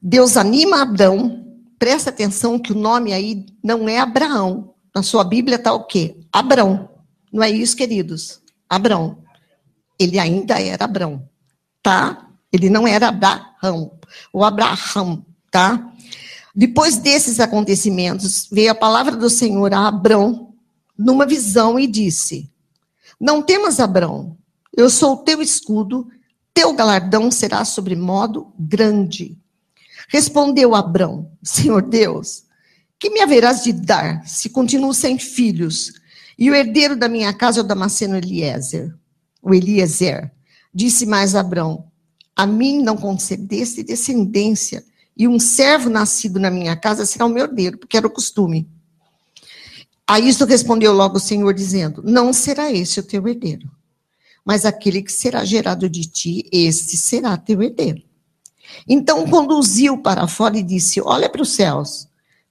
Deus 0.00 0.38
anima 0.38 0.80
Abraão. 0.80 1.40
Presta 1.78 2.08
atenção 2.08 2.58
que 2.58 2.72
o 2.72 2.78
nome 2.78 3.12
aí 3.12 3.44
não 3.62 3.86
é 3.86 3.98
Abraão. 3.98 4.74
Na 4.94 5.02
sua 5.02 5.24
Bíblia 5.24 5.56
está 5.56 5.74
o 5.74 5.84
quê? 5.84 6.16
Abrão. 6.32 6.91
Não 7.32 7.42
é 7.42 7.50
isso, 7.50 7.76
queridos? 7.76 8.40
Abrão. 8.68 9.18
Ele 9.98 10.18
ainda 10.18 10.60
era 10.60 10.84
Abrão, 10.84 11.28
tá? 11.82 12.28
Ele 12.52 12.68
não 12.68 12.86
era 12.86 13.08
Abraão. 13.08 13.98
O 14.32 14.44
Abraham, 14.44 15.24
tá? 15.50 15.92
Depois 16.54 16.98
desses 16.98 17.40
acontecimentos, 17.40 18.46
veio 18.50 18.72
a 18.72 18.74
palavra 18.74 19.16
do 19.16 19.30
Senhor 19.30 19.72
a 19.72 19.88
Abrão 19.88 20.52
numa 20.98 21.24
visão 21.24 21.78
e 21.78 21.86
disse: 21.86 22.50
Não 23.18 23.40
temas, 23.40 23.80
Abrão, 23.80 24.36
eu 24.76 24.90
sou 24.90 25.14
o 25.14 25.18
teu 25.18 25.40
escudo, 25.40 26.08
teu 26.52 26.74
galardão 26.74 27.30
será 27.30 27.64
sobre 27.64 27.96
modo 27.96 28.52
grande. 28.58 29.38
Respondeu 30.08 30.74
Abrão: 30.74 31.30
Senhor 31.42 31.82
Deus, 31.82 32.44
que 32.98 33.08
me 33.08 33.20
haverás 33.20 33.62
de 33.62 33.72
dar 33.72 34.26
se 34.26 34.50
continuo 34.50 34.92
sem 34.92 35.18
filhos? 35.18 36.01
E 36.38 36.50
o 36.50 36.54
herdeiro 36.54 36.96
da 36.96 37.08
minha 37.08 37.32
casa 37.32 37.60
é 37.60 37.62
o 37.62 37.66
Damasceno 37.66 38.16
Eliezer. 38.16 38.94
O 39.42 39.54
Eliezer. 39.54 40.30
Disse 40.74 41.06
mais 41.06 41.34
Abrão: 41.34 41.86
A 42.34 42.46
mim 42.46 42.82
não 42.82 42.96
concedeste 42.96 43.82
descendência 43.82 44.84
e 45.16 45.28
um 45.28 45.38
servo 45.38 45.90
nascido 45.90 46.40
na 46.40 46.50
minha 46.50 46.74
casa 46.74 47.04
será 47.04 47.26
o 47.26 47.28
meu 47.28 47.44
herdeiro, 47.44 47.78
porque 47.78 47.96
era 47.96 48.06
o 48.06 48.10
costume. 48.10 48.68
A 50.06 50.18
isso 50.18 50.44
respondeu 50.44 50.92
logo 50.92 51.16
o 51.16 51.20
Senhor, 51.20 51.52
dizendo: 51.54 52.02
Não 52.04 52.32
será 52.32 52.72
esse 52.72 53.00
o 53.00 53.02
teu 53.02 53.26
herdeiro, 53.28 53.70
mas 54.44 54.64
aquele 54.64 55.02
que 55.02 55.12
será 55.12 55.44
gerado 55.44 55.88
de 55.88 56.06
ti, 56.06 56.48
este 56.52 56.96
será 56.96 57.36
teu 57.36 57.62
herdeiro. 57.62 58.02
Então 58.88 59.26
conduziu 59.28 59.98
para 59.98 60.26
fora 60.26 60.58
e 60.58 60.62
disse: 60.62 61.00
Olha 61.00 61.28
para 61.28 61.42
os 61.42 61.52
céus, 61.52 62.08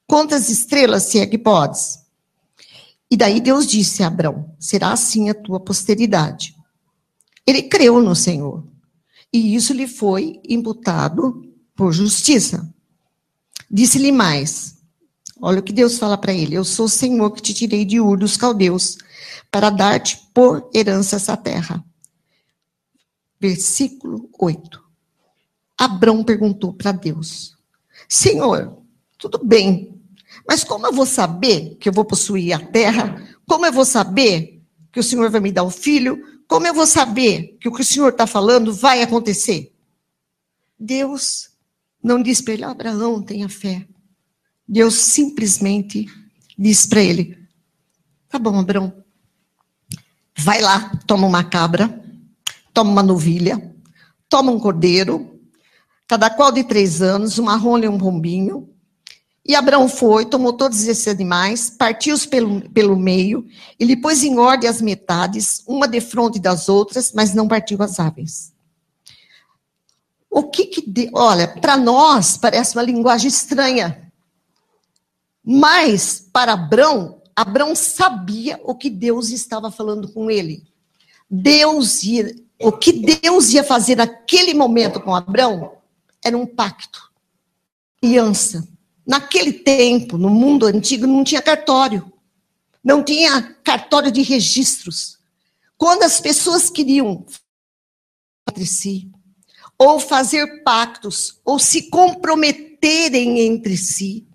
quantas 0.07 0.49
estrelas 0.49 1.03
se 1.03 1.19
é 1.19 1.25
que 1.25 1.37
podes? 1.37 2.00
E 3.11 3.17
daí 3.17 3.41
Deus 3.41 3.67
disse 3.67 4.01
a 4.01 4.07
Abraão: 4.07 4.55
Será 4.57 4.93
assim 4.93 5.29
a 5.29 5.33
tua 5.33 5.59
posteridade. 5.59 6.55
Ele 7.45 7.63
creu 7.63 8.01
no 8.01 8.15
Senhor, 8.15 8.65
e 9.33 9.53
isso 9.53 9.73
lhe 9.73 9.85
foi 9.85 10.39
imputado 10.47 11.43
por 11.75 11.91
justiça. 11.91 12.73
Disse-lhe 13.69 14.13
mais: 14.13 14.77
Olha 15.41 15.59
o 15.59 15.63
que 15.63 15.73
Deus 15.73 15.97
fala 15.97 16.17
para 16.17 16.33
ele: 16.33 16.55
Eu 16.55 16.63
sou 16.63 16.85
o 16.85 16.89
Senhor 16.89 17.31
que 17.31 17.41
te 17.41 17.53
tirei 17.53 17.83
de 17.83 17.99
Ur 17.99 18.17
dos 18.17 18.37
caldeus 18.37 18.97
para 19.51 19.69
dar-te 19.69 20.17
por 20.33 20.69
herança 20.73 21.17
essa 21.17 21.35
terra. 21.35 21.83
Versículo 23.39 24.29
8. 24.39 24.81
Abrão 25.77 26.23
perguntou 26.23 26.71
para 26.71 26.93
Deus: 26.93 27.57
Senhor, 28.07 28.77
tudo 29.17 29.43
bem, 29.43 30.00
mas 30.47 30.63
como 30.63 30.87
eu 30.87 30.93
vou 30.93 31.05
saber 31.05 31.75
que 31.79 31.89
eu 31.89 31.93
vou 31.93 32.05
possuir 32.05 32.53
a 32.53 32.59
terra? 32.59 33.21
Como 33.47 33.65
eu 33.65 33.71
vou 33.71 33.85
saber 33.85 34.61
que 34.91 34.99
o 34.99 35.03
Senhor 35.03 35.29
vai 35.29 35.41
me 35.41 35.51
dar 35.51 35.63
o 35.63 35.69
filho? 35.69 36.21
Como 36.47 36.67
eu 36.67 36.73
vou 36.73 36.85
saber 36.85 37.57
que 37.59 37.69
o 37.69 37.73
que 37.73 37.81
o 37.81 37.85
Senhor 37.85 38.09
está 38.09 38.27
falando 38.27 38.73
vai 38.73 39.01
acontecer? 39.01 39.73
Deus 40.77 41.49
não 42.03 42.21
diz 42.21 42.41
para 42.41 42.53
ele, 42.53 42.63
Abraão, 42.63 43.21
tenha 43.21 43.47
fé. 43.47 43.87
Deus 44.67 44.95
simplesmente 44.95 46.07
diz 46.57 46.85
para 46.85 47.01
ele: 47.01 47.37
Tá 48.27 48.39
bom, 48.39 48.57
Abraão, 48.57 48.93
vai 50.37 50.61
lá, 50.61 50.97
toma 51.05 51.27
uma 51.27 51.43
cabra, 51.43 52.03
toma 52.73 52.89
uma 52.89 53.03
novilha, 53.03 53.75
toma 54.27 54.51
um 54.51 54.59
cordeiro, 54.59 55.39
cada 56.07 56.29
qual 56.29 56.51
de 56.51 56.63
três 56.63 57.01
anos, 57.01 57.37
uma 57.37 57.55
rola 57.55 57.85
e 57.85 57.89
um 57.89 57.97
pombinho. 57.97 58.70
E 59.45 59.55
Abraão 59.55 59.89
foi, 59.89 60.25
tomou 60.25 60.53
todos 60.53 60.87
esses 60.87 61.07
animais, 61.07 61.69
partiu-os 61.69 62.25
pelo, 62.25 62.69
pelo 62.69 62.95
meio, 62.95 63.47
e 63.79 63.85
lhe 63.85 63.97
pôs 63.97 64.23
em 64.23 64.37
ordem 64.37 64.69
as 64.69 64.81
metades, 64.81 65.63
uma 65.67 65.87
de 65.87 65.99
frente 65.99 66.39
das 66.39 66.69
outras, 66.69 67.11
mas 67.11 67.33
não 67.33 67.47
partiu 67.47 67.81
as 67.81 67.99
aves. 67.99 68.53
O 70.29 70.43
que 70.43 70.65
que. 70.67 70.89
De... 70.89 71.09
Olha, 71.13 71.47
para 71.47 71.75
nós 71.75 72.37
parece 72.37 72.75
uma 72.75 72.83
linguagem 72.83 73.27
estranha. 73.27 74.11
Mas 75.43 76.25
para 76.31 76.53
Abrão, 76.53 77.21
Abrão 77.35 77.75
sabia 77.75 78.59
o 78.63 78.75
que 78.75 78.89
Deus 78.89 79.29
estava 79.29 79.71
falando 79.71 80.07
com 80.13 80.29
ele. 80.29 80.63
Deus 81.29 82.03
ia, 82.03 82.35
o 82.59 82.71
que 82.71 82.93
Deus 82.93 83.49
ia 83.49 83.63
fazer 83.63 83.95
naquele 83.95 84.53
momento 84.53 85.01
com 85.01 85.15
Abrão 85.15 85.73
era 86.23 86.37
um 86.37 86.45
pacto, 86.45 87.11
aliança. 88.01 88.70
Naquele 89.05 89.51
tempo, 89.51 90.17
no 90.17 90.29
mundo 90.29 90.65
antigo, 90.65 91.07
não 91.07 91.23
tinha 91.23 91.41
cartório, 91.41 92.11
não 92.83 93.03
tinha 93.03 93.41
cartório 93.63 94.11
de 94.11 94.21
registros. 94.21 95.17
Quando 95.77 96.03
as 96.03 96.21
pessoas 96.21 96.69
queriam 96.69 97.25
entre 98.49 98.65
si, 98.65 99.09
ou 99.77 99.99
fazer 99.99 100.63
pactos, 100.63 101.39
ou 101.43 101.57
se 101.57 101.89
comprometerem 101.89 103.39
entre 103.39 103.75
si, 103.75 104.27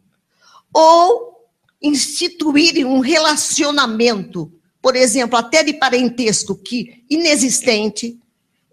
ou 0.72 1.48
instituírem 1.80 2.84
um 2.84 2.98
relacionamento, 2.98 4.52
por 4.82 4.96
exemplo, 4.96 5.38
até 5.38 5.62
de 5.62 5.74
parentesco 5.74 6.56
que 6.56 7.04
inexistente, 7.08 8.18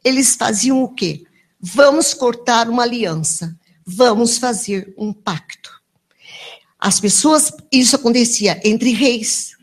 eles 0.03 0.35
faziam 0.35 0.83
o 0.83 0.89
quê? 0.89 1.25
Vamos 1.59 2.13
cortar 2.13 2.67
uma 2.67 2.83
aliança, 2.83 3.55
vamos 3.85 4.37
fazer 4.37 4.93
um 4.97 5.13
pacto. 5.13 5.82
As 6.83 6.99
pessoas, 6.99 7.49
isso 7.71 7.95
acontecia 7.95 8.59
entre 8.61 8.91
reis, 8.91 9.55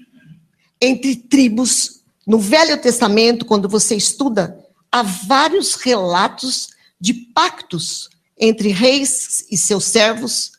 entre 0.80 1.14
tribos. 1.14 2.00
No 2.26 2.38
Velho 2.38 2.80
Testamento, 2.80 3.44
quando 3.44 3.68
você 3.68 3.94
estuda, 3.94 4.58
há 4.90 5.02
vários 5.02 5.74
relatos 5.74 6.70
de 6.98 7.12
pactos 7.12 8.08
entre 8.38 8.70
reis 8.70 9.44
e 9.50 9.58
seus 9.58 9.84
servos, 9.84 10.52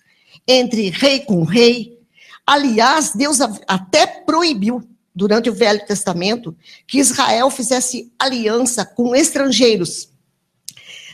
entre 0.47 0.91
rei 0.91 1.21
com 1.21 1.43
rei. 1.43 1.97
Aliás, 2.45 3.13
Deus 3.15 3.39
até 3.67 4.05
proibiu, 4.05 4.87
durante 5.15 5.49
o 5.49 5.55
Velho 5.55 5.83
Testamento, 5.87 6.55
que 6.85 6.99
Israel 6.99 7.49
fizesse 7.49 8.13
aliança 8.19 8.85
com 8.85 9.15
estrangeiros. 9.15 10.09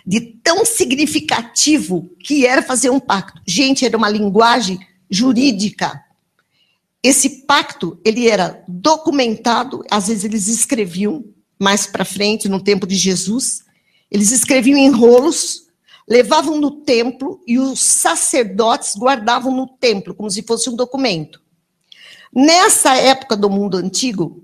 De 0.05 0.19
tão 0.43 0.65
significativo 0.65 2.09
que 2.19 2.45
era 2.45 2.61
fazer 2.61 2.89
um 2.89 2.99
pacto. 2.99 3.41
Gente, 3.47 3.85
era 3.85 3.95
uma 3.95 4.09
linguagem 4.09 4.77
jurídica. 5.09 6.03
Esse 7.01 7.45
pacto, 7.45 7.99
ele 8.03 8.27
era 8.27 8.63
documentado, 8.67 9.83
às 9.89 10.07
vezes 10.07 10.23
eles 10.23 10.47
escreviam 10.47 11.23
mais 11.59 11.87
para 11.87 12.05
frente, 12.05 12.49
no 12.49 12.61
tempo 12.61 12.85
de 12.85 12.95
Jesus, 12.95 13.63
eles 14.11 14.31
escreviam 14.31 14.77
em 14.77 14.89
rolos, 14.89 15.67
levavam 16.07 16.59
no 16.59 16.71
templo 16.71 17.41
e 17.45 17.59
os 17.59 17.79
sacerdotes 17.79 18.95
guardavam 18.95 19.53
no 19.53 19.67
templo, 19.67 20.13
como 20.13 20.29
se 20.29 20.43
fosse 20.43 20.69
um 20.69 20.75
documento. 20.75 21.41
Nessa 22.33 22.95
época 22.95 23.35
do 23.35 23.49
mundo 23.49 23.77
antigo, 23.77 24.43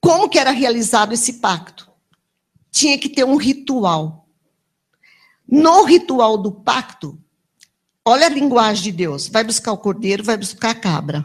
como 0.00 0.28
que 0.28 0.38
era 0.38 0.50
realizado 0.50 1.14
esse 1.14 1.34
pacto? 1.34 1.90
Tinha 2.70 2.98
que 2.98 3.08
ter 3.08 3.24
um 3.24 3.36
ritual. 3.36 4.28
No 5.48 5.84
ritual 5.84 6.36
do 6.36 6.52
pacto, 6.52 7.18
olha 8.04 8.26
a 8.26 8.30
linguagem 8.30 8.84
de 8.84 8.92
Deus: 8.92 9.28
vai 9.28 9.44
buscar 9.44 9.72
o 9.72 9.78
cordeiro, 9.78 10.22
vai 10.22 10.36
buscar 10.36 10.70
a 10.70 10.74
cabra. 10.74 11.24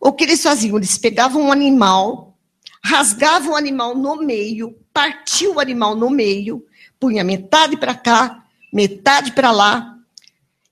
O 0.00 0.12
que 0.12 0.24
eles 0.24 0.42
faziam? 0.42 0.76
Eles 0.76 0.98
pegavam 0.98 1.42
um 1.42 1.52
animal, 1.52 2.36
rasgavam 2.84 3.52
o 3.52 3.56
animal 3.56 3.94
no 3.94 4.16
meio, 4.16 4.76
partiam 4.92 5.54
o 5.54 5.60
animal 5.60 5.96
no 5.96 6.10
meio, 6.10 6.64
punha 7.00 7.24
metade 7.24 7.76
para 7.76 7.94
cá, 7.94 8.44
metade 8.72 9.32
para 9.32 9.50
lá, 9.50 9.96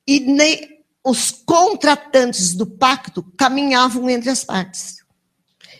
e 0.06 0.24
os 1.04 1.30
contratantes 1.30 2.54
do 2.54 2.66
pacto 2.66 3.22
caminhavam 3.36 4.10
entre 4.10 4.30
as 4.30 4.44
partes. 4.44 4.96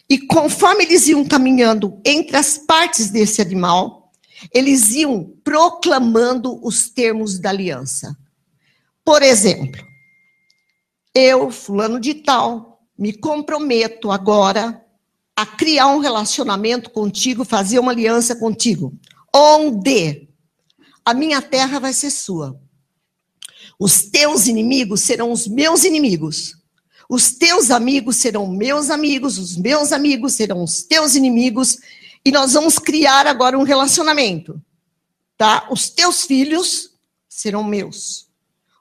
E 0.08 0.18
conforme 0.18 0.84
eles 0.84 1.08
iam 1.08 1.24
caminhando 1.24 2.00
entre 2.04 2.36
as 2.36 2.56
partes 2.56 3.10
desse 3.10 3.42
animal, 3.42 4.12
eles 4.54 4.92
iam 4.92 5.32
proclamando 5.42 6.64
os 6.64 6.88
termos 6.88 7.38
da 7.38 7.50
aliança. 7.50 8.16
Por 9.06 9.22
exemplo, 9.22 9.86
eu, 11.14 11.48
fulano 11.52 12.00
de 12.00 12.12
tal, 12.12 12.82
me 12.98 13.12
comprometo 13.12 14.10
agora 14.10 14.84
a 15.36 15.46
criar 15.46 15.86
um 15.86 16.00
relacionamento 16.00 16.90
contigo, 16.90 17.44
fazer 17.44 17.78
uma 17.78 17.92
aliança 17.92 18.34
contigo, 18.34 18.92
onde 19.32 20.28
a 21.04 21.14
minha 21.14 21.40
terra 21.40 21.78
vai 21.78 21.92
ser 21.92 22.10
sua. 22.10 22.60
Os 23.78 24.02
teus 24.02 24.48
inimigos 24.48 25.02
serão 25.02 25.30
os 25.30 25.46
meus 25.46 25.84
inimigos. 25.84 26.56
Os 27.08 27.30
teus 27.30 27.70
amigos 27.70 28.16
serão 28.16 28.48
meus 28.48 28.90
amigos, 28.90 29.38
os 29.38 29.56
meus 29.56 29.92
amigos 29.92 30.32
serão 30.32 30.64
os 30.64 30.82
teus 30.82 31.14
inimigos, 31.14 31.78
e 32.24 32.32
nós 32.32 32.54
vamos 32.54 32.76
criar 32.76 33.28
agora 33.28 33.56
um 33.56 33.62
relacionamento. 33.62 34.60
Tá? 35.38 35.68
Os 35.70 35.90
teus 35.90 36.24
filhos 36.24 36.90
serão 37.28 37.62
meus. 37.62 38.25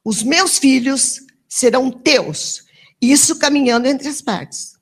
Os 0.05 0.21
meus 0.21 0.59
filhos 0.59 1.19
serão 1.49 1.89
teus. 1.89 2.63
Isso 3.01 3.39
caminhando 3.39 3.87
entre 3.87 4.07
as 4.07 4.21
partes. 4.21 4.75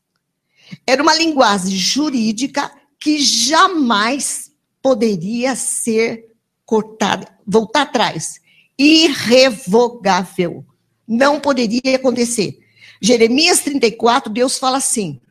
Era 0.86 1.02
uma 1.02 1.16
linguagem 1.16 1.74
jurídica 1.76 2.70
que 3.00 3.20
jamais 3.20 4.52
poderia 4.82 5.56
ser 5.56 6.26
cortada, 6.66 7.28
voltar 7.48 7.84
atrás. 7.84 8.42
Irrevogável. 8.78 10.66
Não 11.08 11.40
poderia 11.40 11.96
acontecer. 11.96 12.60
Jeremias 13.02 13.62
34, 13.62 14.32
Deus 14.32 14.58
fala 14.58 14.78
assim: 14.78 15.22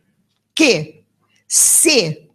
que 0.55 1.03
se 1.47 2.29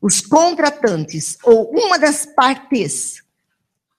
os 0.00 0.20
contratantes 0.20 1.36
ou 1.44 1.70
uma 1.70 1.98
das 1.98 2.26
partes 2.26 3.22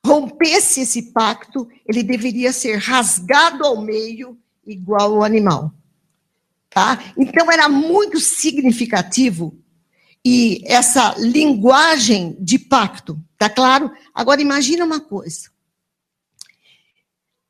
rompesse 0.07 0.81
esse 0.81 1.11
pacto, 1.11 1.67
ele 1.85 2.01
deveria 2.01 2.51
ser 2.53 2.77
rasgado 2.77 3.65
ao 3.65 3.81
meio, 3.81 4.37
igual 4.65 5.15
ao 5.15 5.23
animal. 5.23 5.73
Tá? 6.69 7.13
Então 7.17 7.51
era 7.51 7.67
muito 7.67 8.19
significativo 8.19 9.57
e 10.25 10.61
essa 10.65 11.15
linguagem 11.17 12.35
de 12.39 12.59
pacto, 12.59 13.21
tá 13.37 13.49
claro? 13.49 13.91
Agora 14.13 14.41
imagina 14.41 14.83
uma 14.83 14.99
coisa. 14.99 15.49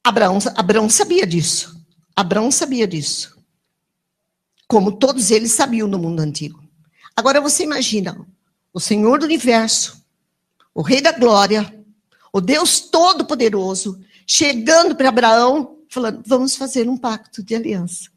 Abraão, 0.03 0.37
Abraão 0.55 0.89
sabia 0.89 1.25
disso. 1.25 1.83
Abraão 2.15 2.51
sabia 2.51 2.87
disso. 2.87 3.37
Como 4.67 4.91
todos 4.91 5.31
eles 5.31 5.51
sabiam 5.51 5.87
no 5.87 5.97
mundo 5.97 6.19
antigo. 6.19 6.63
Agora 7.15 7.41
você 7.41 7.63
imagina 7.63 8.25
o 8.73 8.79
Senhor 8.79 9.19
do 9.19 9.25
universo, 9.25 10.05
o 10.73 10.81
Rei 10.81 11.01
da 11.01 11.11
Glória, 11.11 11.76
o 12.37 12.41
Deus 12.41 12.79
Todo-Poderoso, 12.79 13.99
chegando 14.27 14.95
para 14.95 15.09
Abraão, 15.09 15.79
falando: 15.89 16.21
vamos 16.23 16.55
fazer 16.55 16.87
um 16.87 16.95
pacto 16.95 17.41
de 17.41 17.55
aliança. 17.55 18.11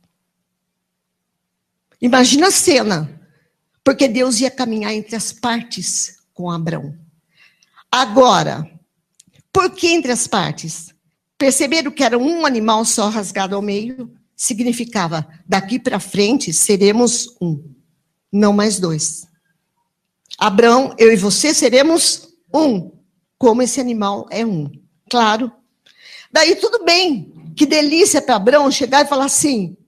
Imagina 2.02 2.48
a 2.48 2.50
cena, 2.50 3.20
porque 3.83 4.06
Deus 4.09 4.38
ia 4.40 4.50
caminhar 4.50 4.92
entre 4.92 5.16
as 5.16 5.33
partes 5.33 6.18
com 6.35 6.50
Abraão. 6.50 6.94
Agora, 7.90 8.70
por 9.50 9.70
que 9.70 9.88
entre 9.88 10.12
as 10.12 10.26
partes? 10.26 10.94
Perceberam 11.38 11.90
que 11.90 12.04
era 12.04 12.18
um 12.18 12.44
animal 12.44 12.85
só 12.85 13.09
rasgado 13.09 13.56
ao 13.56 13.62
meio? 13.62 14.12
Significava, 14.37 15.26
daqui 15.46 15.78
para 15.78 15.98
frente 15.98 16.52
seremos 16.52 17.37
um, 17.40 17.62
não 18.30 18.52
mais 18.52 18.78
dois. 18.78 19.26
Abraão, 20.38 20.94
eu 20.98 21.11
e 21.11 21.16
você 21.16 21.54
seremos 21.54 22.28
um, 22.52 23.00
como 23.40 23.62
esse 23.62 23.81
animal 23.81 24.26
é 24.31 24.44
um. 24.44 24.70
Claro. 25.09 25.50
Daí 26.31 26.57
tudo 26.57 26.85
bem. 26.85 27.33
Que 27.57 27.64
delícia 27.64 28.20
para 28.20 28.37
Abraão 28.37 28.70
chegar 28.70 29.03
e 29.03 29.09
falar 29.09 29.24
assim: 29.24 29.79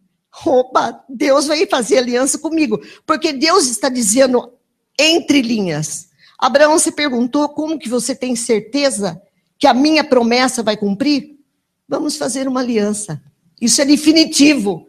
Opa, 0.46 1.04
Deus 1.06 1.46
vai 1.46 1.66
fazer 1.66 1.98
aliança 1.98 2.38
comigo. 2.38 2.80
Porque 3.06 3.30
Deus 3.30 3.68
está 3.68 3.90
dizendo 3.90 4.54
entre 4.98 5.42
linhas. 5.42 6.08
Abraão 6.38 6.78
se 6.78 6.92
perguntou 6.92 7.50
como 7.50 7.78
que 7.78 7.90
você 7.90 8.14
tem 8.14 8.34
certeza 8.34 9.20
que 9.58 9.66
a 9.66 9.74
minha 9.74 10.02
promessa 10.02 10.62
vai 10.62 10.76
cumprir? 10.76 11.38
Vamos 11.86 12.16
fazer 12.16 12.48
uma 12.48 12.60
aliança. 12.60 13.22
Isso 13.60 13.82
é 13.82 13.84
definitivo. 13.84 14.88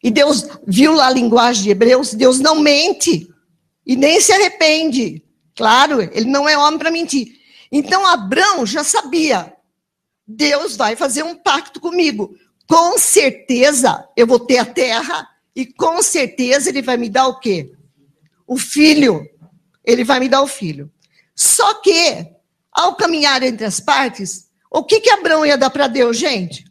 E 0.00 0.08
Deus 0.08 0.46
viu 0.64 0.94
lá 0.94 1.08
a 1.08 1.12
linguagem 1.12 1.64
de 1.64 1.70
Hebreus, 1.70 2.14
Deus 2.14 2.38
não 2.38 2.60
mente 2.60 3.28
e 3.84 3.96
nem 3.96 4.20
se 4.20 4.32
arrepende. 4.32 5.24
Claro, 5.54 6.00
ele 6.00 6.26
não 6.26 6.48
é 6.48 6.56
homem 6.56 6.78
para 6.78 6.92
mentir. 6.92 7.43
Então 7.74 8.06
Abraão 8.06 8.64
já 8.64 8.82
sabia. 8.82 9.52
Deus 10.26 10.76
vai 10.76 10.96
fazer 10.96 11.22
um 11.22 11.36
pacto 11.36 11.78
comigo 11.78 12.34
com 12.66 12.98
certeza 12.98 14.08
eu 14.16 14.26
vou 14.26 14.40
ter 14.40 14.58
a 14.58 14.64
terra 14.64 15.28
e 15.54 15.66
com 15.66 16.02
certeza 16.02 16.68
ele 16.68 16.82
vai 16.82 16.96
me 16.96 17.08
dar 17.08 17.28
o 17.28 17.38
quê? 17.38 17.72
O 18.46 18.56
filho. 18.56 19.24
Ele 19.84 20.02
vai 20.02 20.18
me 20.18 20.28
dar 20.28 20.42
o 20.42 20.46
filho. 20.46 20.90
Só 21.34 21.74
que, 21.74 22.26
ao 22.72 22.96
caminhar 22.96 23.42
entre 23.42 23.66
as 23.66 23.80
partes, 23.80 24.48
o 24.70 24.82
que 24.82 25.00
que 25.00 25.10
Abraão 25.10 25.44
ia 25.44 25.58
dar 25.58 25.70
para 25.70 25.86
Deus, 25.86 26.16
gente? 26.16 26.64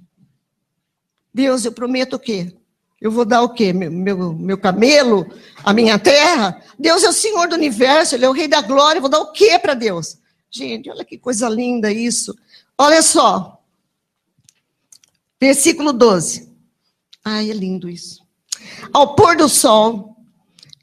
Deus, 1.34 1.63
eu 1.63 1.72
prometo 1.72 2.16
o 2.16 2.20
quê? 2.20 2.54
Eu 3.00 3.12
vou 3.12 3.26
dar 3.26 3.42
o 3.44 3.50
quê? 3.50 3.72
Meu, 3.72 3.92
meu, 3.92 4.34
meu 4.34 4.58
camelo? 4.58 5.28
A 5.63 5.74
minha 5.74 6.00
terra? 6.00 6.62
Deus 6.80 7.04
é 7.04 7.10
o 7.10 7.13
Senhor 7.13 7.48
do 7.48 7.56
universo, 7.56 8.16
Ele 8.16 8.26
é 8.26 8.30
o 8.30 8.34
Rei 8.34 8.48
da 8.48 8.62
glória. 8.62 8.98
Eu 8.98 9.02
vou 9.02 9.12
dar 9.12 9.20
o 9.20 9.32
quê 9.32 9.60
para 9.60 9.74
Deus? 9.74 10.18
Gente, 10.56 10.88
olha 10.88 11.04
que 11.04 11.18
coisa 11.18 11.50
linda 11.50 11.92
isso. 11.92 12.38
Olha 12.78 13.02
só. 13.02 13.60
Versículo 15.42 15.92
12. 15.92 16.48
Ai, 17.26 17.50
é 17.50 17.54
lindo 17.54 17.89
isso. 17.89 18.24
Ao 18.94 19.16
pôr 19.16 19.36
do 19.36 19.50
sol, 19.50 20.16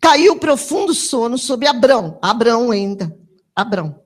caiu 0.01 0.37
profundo 0.41 0.93
sono 0.93 1.39
sobre 1.39 1.69
Abrão. 1.69 2.19
Abrão 2.21 2.73
ainda. 2.73 3.17
Abrão. 3.55 4.03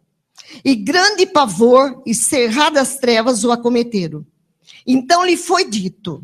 E 0.63 0.75
grande 0.75 1.25
pavor 1.25 2.03
e 2.05 2.15
cerradas 2.15 2.99
trevas 2.99 3.43
o 3.43 3.51
acometeram. 3.51 4.27
Então 4.87 5.25
lhe 5.25 5.37
foi 5.37 5.65
dito: 5.65 6.23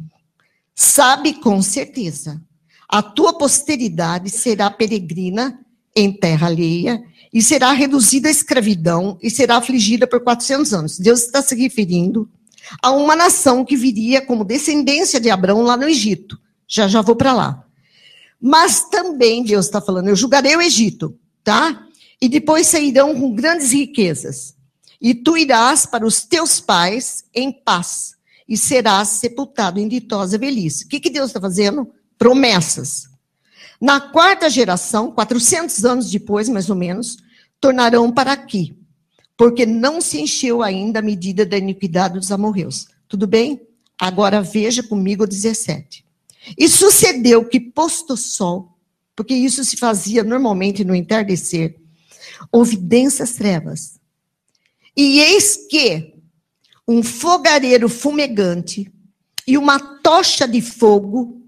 Sabe 0.74 1.32
com 1.32 1.62
certeza, 1.62 2.42
a 2.86 3.02
tua 3.02 3.32
posteridade 3.32 4.28
será 4.28 4.70
peregrina 4.70 5.64
em 5.94 6.12
terra 6.12 6.46
alheia 6.46 7.02
e 7.32 7.42
será 7.42 7.72
reduzida 7.72 8.28
à 8.28 8.30
escravidão 8.30 9.18
e 9.22 9.30
será 9.30 9.56
afligida 9.56 10.06
por 10.06 10.20
400 10.20 10.74
anos. 10.74 10.98
Deus 10.98 11.22
está 11.22 11.40
se 11.42 11.54
referindo 11.54 12.28
a 12.82 12.90
uma 12.90 13.16
nação 13.16 13.64
que 13.64 13.76
viria 13.76 14.20
como 14.20 14.44
descendência 14.44 15.20
de 15.20 15.30
Abraão 15.30 15.62
lá 15.62 15.76
no 15.76 15.88
Egito. 15.88 16.38
Já 16.66 16.88
já 16.88 17.02
vou 17.02 17.16
para 17.16 17.32
lá. 17.32 17.64
Mas 18.40 18.88
também 18.88 19.44
Deus 19.44 19.66
está 19.66 19.80
falando, 19.80 20.08
eu 20.08 20.16
julgarei 20.16 20.56
o 20.56 20.62
Egito, 20.62 21.16
tá? 21.44 21.86
E 22.20 22.28
depois 22.28 22.66
sairão 22.66 23.14
com 23.14 23.34
grandes 23.34 23.72
riquezas. 23.72 24.54
E 25.00 25.14
tu 25.14 25.36
irás 25.36 25.86
para 25.86 26.06
os 26.06 26.22
teus 26.22 26.60
pais 26.60 27.24
em 27.34 27.52
paz 27.52 28.14
e 28.48 28.56
serás 28.56 29.08
sepultado 29.08 29.78
em 29.78 29.88
ditosa 29.88 30.36
velhice. 30.36 30.84
O 30.84 30.88
que, 30.88 31.00
que 31.00 31.10
Deus 31.10 31.28
está 31.28 31.40
fazendo? 31.40 31.88
Promessas. 32.18 33.09
Na 33.80 34.00
quarta 34.00 34.50
geração, 34.50 35.10
400 35.10 35.84
anos 35.84 36.10
depois, 36.10 36.48
mais 36.48 36.68
ou 36.68 36.76
menos, 36.76 37.16
tornarão 37.60 38.12
para 38.12 38.32
aqui 38.32 38.76
porque 39.40 39.64
não 39.64 40.02
se 40.02 40.20
encheu 40.20 40.62
ainda 40.62 40.98
a 40.98 41.02
medida 41.02 41.46
da 41.46 41.56
iniquidade 41.56 42.18
dos 42.18 42.30
amorreus. 42.30 42.88
Tudo 43.08 43.26
bem? 43.26 43.58
Agora 43.98 44.42
veja 44.42 44.82
comigo 44.82 45.24
o 45.24 45.26
17. 45.26 46.04
E 46.58 46.68
sucedeu 46.68 47.42
que, 47.46 47.58
posto 47.58 48.12
o 48.12 48.16
sol, 48.18 48.76
porque 49.16 49.32
isso 49.32 49.64
se 49.64 49.78
fazia 49.78 50.22
normalmente 50.22 50.84
no 50.84 50.94
entardecer, 50.94 51.74
houve 52.52 52.76
densas 52.76 53.32
trevas. 53.32 53.98
E 54.94 55.20
eis 55.20 55.56
que 55.70 56.12
um 56.86 57.02
fogareiro 57.02 57.88
fumegante 57.88 58.92
e 59.46 59.56
uma 59.56 59.78
tocha 59.78 60.46
de 60.46 60.60
fogo 60.60 61.39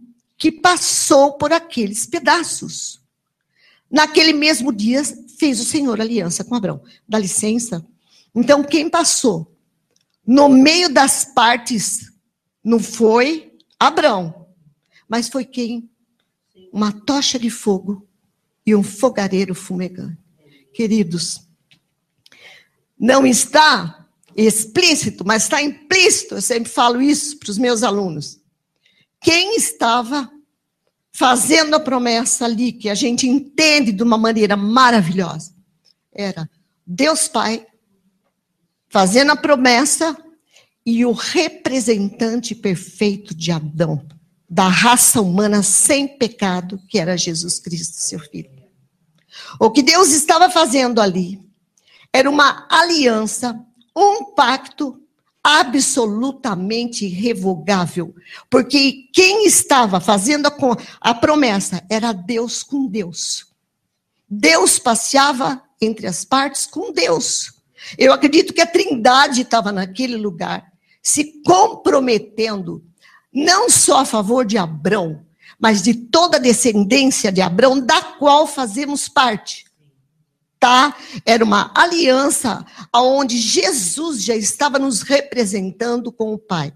que 0.43 0.51
passou 0.51 1.35
por 1.35 1.53
aqueles 1.53 2.05
pedaços. 2.05 3.01
Naquele 3.89 4.33
mesmo 4.33 4.73
dia, 4.73 5.01
fez 5.39 5.61
o 5.61 5.65
Senhor 5.65 6.01
aliança 6.01 6.43
com 6.43 6.57
Abraão. 6.57 6.83
Dá 7.09 7.17
licença? 7.17 7.87
Então, 8.35 8.65
quem 8.65 8.91
passou 8.91 9.57
no 10.27 10.49
meio 10.49 10.93
das 10.93 11.25
partes 11.25 12.11
não 12.65 12.81
foi 12.81 13.57
Abraão, 13.79 14.49
mas 15.09 15.29
foi 15.29 15.45
quem? 15.45 15.89
Uma 16.73 16.91
tocha 16.91 17.39
de 17.39 17.49
fogo 17.49 18.05
e 18.67 18.75
um 18.75 18.83
fogareiro 18.83 19.55
fumegante. 19.55 20.19
Queridos, 20.75 21.47
não 22.99 23.25
está 23.25 24.09
explícito, 24.35 25.25
mas 25.25 25.45
está 25.45 25.63
implícito. 25.63 26.35
Eu 26.35 26.43
sempre 26.43 26.69
falo 26.69 27.01
isso 27.01 27.39
para 27.39 27.53
os 27.53 27.59
meus 27.59 27.85
alunos. 27.85 28.42
Quem 29.23 29.57
estava 29.57 30.31
fazendo 31.13 31.75
a 31.75 31.81
promessa 31.81 32.45
ali, 32.45 32.73
que 32.73 32.89
a 32.89 32.95
gente 32.95 33.29
entende 33.29 33.93
de 33.93 34.03
uma 34.03 34.19
maneira 34.19 34.57
maravilhosa, 34.57 35.55
era 36.13 36.51
Deus 36.87 37.29
Pai 37.29 37.67
fazendo 38.89 39.33
a 39.33 39.37
promessa 39.37 40.17
e 40.85 41.07
o 41.07 41.13
representante 41.13 42.55
perfeito 42.55 43.35
de 43.35 43.53
Adão, 43.53 44.05
da 44.51 44.69
raça 44.69 45.21
humana 45.21 45.63
sem 45.63 46.09
pecado, 46.09 46.81
que 46.89 46.99
era 46.99 47.17
Jesus 47.17 47.61
Cristo, 47.61 47.95
seu 47.95 48.19
filho. 48.19 48.51
O 49.59 49.71
que 49.71 49.83
Deus 49.83 50.11
estava 50.11 50.51
fazendo 50.51 51.01
ali 51.01 51.41
era 52.13 52.29
uma 52.29 52.67
aliança, 52.69 53.59
um 53.97 54.35
pacto 54.35 55.02
absolutamente 55.43 57.05
irrevogável, 57.05 58.15
porque 58.49 59.09
quem 59.13 59.45
estava 59.45 60.01
fazendo 60.01 60.47
a, 60.47 60.55
a 61.01 61.15
promessa 61.15 61.85
era 61.91 62.13
Deus 62.13 62.63
com 62.63 62.87
Deus. 62.87 63.47
Deus 64.29 64.79
passeava 64.79 65.63
entre 65.81 66.07
as 66.07 66.25
partes 66.25 66.67
com 66.67 66.93
Deus. 66.93 67.53
Eu 67.99 68.13
acredito 68.13 68.55
que 68.55 68.61
a 68.61 68.67
Trindade 68.67 69.43
estava 69.43 69.73
naquele 69.73 70.17
lugar, 70.17 70.73
se 71.03 71.43
comprometendo, 71.45 72.85
não 73.33 73.69
só 73.69 74.01
a 74.01 74.05
favor 74.05 74.45
de 74.45 74.57
Abrão, 74.57 75.27
mas 75.59 75.83
de 75.83 75.95
toda 75.95 76.37
a 76.37 76.41
descendência 76.41 77.33
de 77.33 77.41
Abrão, 77.41 77.81
da 77.81 78.01
qual 78.01 78.47
fazemos 78.47 79.09
parte 79.09 79.65
tá? 80.63 80.97
Era 81.27 81.45
uma 81.45 81.73
aliança 81.75 82.65
onde 82.95 83.37
Jesus 83.37 84.23
já 84.23 84.37
estava 84.37 84.79
nos 84.79 85.03
representando 85.03 86.13
com 86.13 86.33
o 86.33 86.39
Pai. 86.39 86.73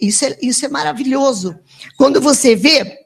Isso 0.00 0.24
é, 0.24 0.38
isso 0.40 0.64
é 0.64 0.70
maravilhoso. 0.70 1.58
Quando 1.98 2.18
você 2.18 2.56
vê 2.56 3.04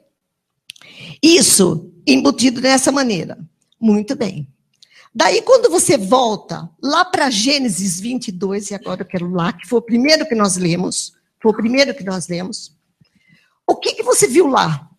isso 1.21 1.91
embutido 2.07 2.61
dessa 2.61 2.93
maneira. 2.93 3.37
Muito 3.77 4.15
bem. 4.15 4.47
Daí, 5.13 5.41
quando 5.41 5.69
você 5.69 5.97
volta 5.97 6.69
lá 6.81 7.03
para 7.03 7.29
Gênesis 7.29 7.99
22, 7.99 8.71
e 8.71 8.75
agora 8.75 9.01
eu 9.01 9.05
quero 9.05 9.29
lá, 9.29 9.51
que 9.51 9.67
foi 9.67 9.79
o 9.79 9.83
primeiro 9.83 10.25
que 10.25 10.33
nós 10.33 10.55
lemos, 10.55 11.13
foi 11.41 11.51
o 11.51 11.55
primeiro 11.55 11.93
que 11.93 12.05
nós 12.05 12.29
lemos. 12.29 12.73
O 13.67 13.75
que, 13.75 13.95
que 13.95 14.03
você 14.03 14.27
viu 14.27 14.47
lá? 14.47 14.89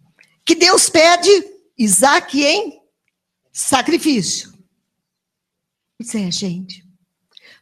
Que 0.45 0.55
Deus 0.55 0.91
pede 0.91 1.31
Isaac 1.79 2.39
em 2.45 2.81
sacrifício. 3.51 4.54
Pois 5.99 6.15
é, 6.15 6.31
gente. 6.31 6.85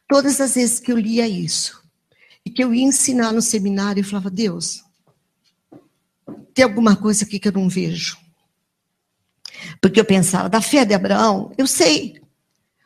Todas 0.08 0.40
as 0.40 0.54
vezes 0.54 0.80
que 0.80 0.92
eu 0.92 0.98
lia 0.98 1.28
isso, 1.28 1.82
e 2.44 2.50
que 2.50 2.62
eu 2.62 2.74
ia 2.74 2.82
ensinar 2.82 3.32
no 3.32 3.40
seminário, 3.40 4.00
eu 4.00 4.04
falava, 4.04 4.30
Deus, 4.30 4.82
tem 6.54 6.64
alguma 6.64 6.96
coisa 6.96 7.24
aqui 7.24 7.38
que 7.38 7.48
eu 7.48 7.52
não 7.52 7.68
vejo. 7.68 8.18
Porque 9.80 10.00
eu 10.00 10.04
pensava, 10.04 10.48
da 10.48 10.60
fé 10.60 10.84
de 10.84 10.94
Abraão, 10.94 11.52
eu 11.56 11.66
sei. 11.66 12.20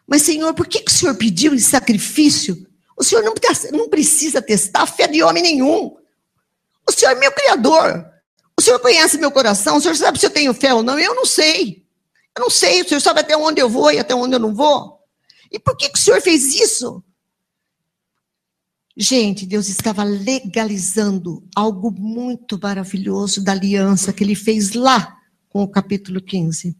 Mas, 0.07 0.23
Senhor, 0.23 0.55
por 0.55 0.67
que, 0.67 0.81
que 0.81 0.91
o 0.91 0.95
Senhor 0.95 1.15
pediu 1.17 1.55
esse 1.55 1.69
sacrifício? 1.71 2.67
O 2.97 3.03
Senhor 3.03 3.23
não, 3.23 3.35
não 3.73 3.89
precisa 3.89 4.41
testar 4.41 4.83
a 4.83 4.87
fé 4.87 5.09
de 5.09 5.23
homem 5.23 5.43
nenhum. 5.43 5.97
O 6.89 6.93
Senhor 6.93 7.13
é 7.13 7.15
meu 7.15 7.33
Criador. 7.33 8.07
O 8.59 8.63
Senhor 8.63 8.79
conhece 8.79 9.19
meu 9.19 9.31
coração. 9.31 9.77
O 9.77 9.81
Senhor 9.81 9.97
sabe 9.97 10.19
se 10.19 10.27
eu 10.27 10.31
tenho 10.31 10.55
fé 10.55 10.73
ou 10.73 10.83
não. 10.83 10.99
Eu 10.99 11.15
não 11.15 11.27
sei. 11.27 11.85
Eu 12.37 12.43
não 12.43 12.51
sei. 12.51 12.83
O 12.83 12.89
Senhor 12.89 13.01
sabe 13.01 13.21
até 13.21 13.37
onde 13.37 13.61
eu 13.61 13.69
vou 13.69 13.91
e 13.91 13.99
até 13.99 14.15
onde 14.15 14.35
eu 14.35 14.39
não 14.41 14.55
vou. 14.55 14.96
E 15.51 15.59
por 15.59 15.77
que, 15.77 15.89
que 15.89 15.99
o 15.99 16.01
senhor 16.01 16.21
fez 16.21 16.55
isso? 16.55 17.03
Gente, 18.97 19.45
Deus 19.45 19.69
estava 19.69 20.03
legalizando 20.05 21.47
algo 21.55 21.91
muito 21.91 22.59
maravilhoso 22.61 23.45
da 23.45 23.53
aliança 23.53 24.13
que 24.13 24.25
ele 24.25 24.35
fez 24.35 24.73
lá 24.73 25.19
com 25.51 25.63
o 25.63 25.69
capítulo 25.69 26.21
15. 26.21 26.75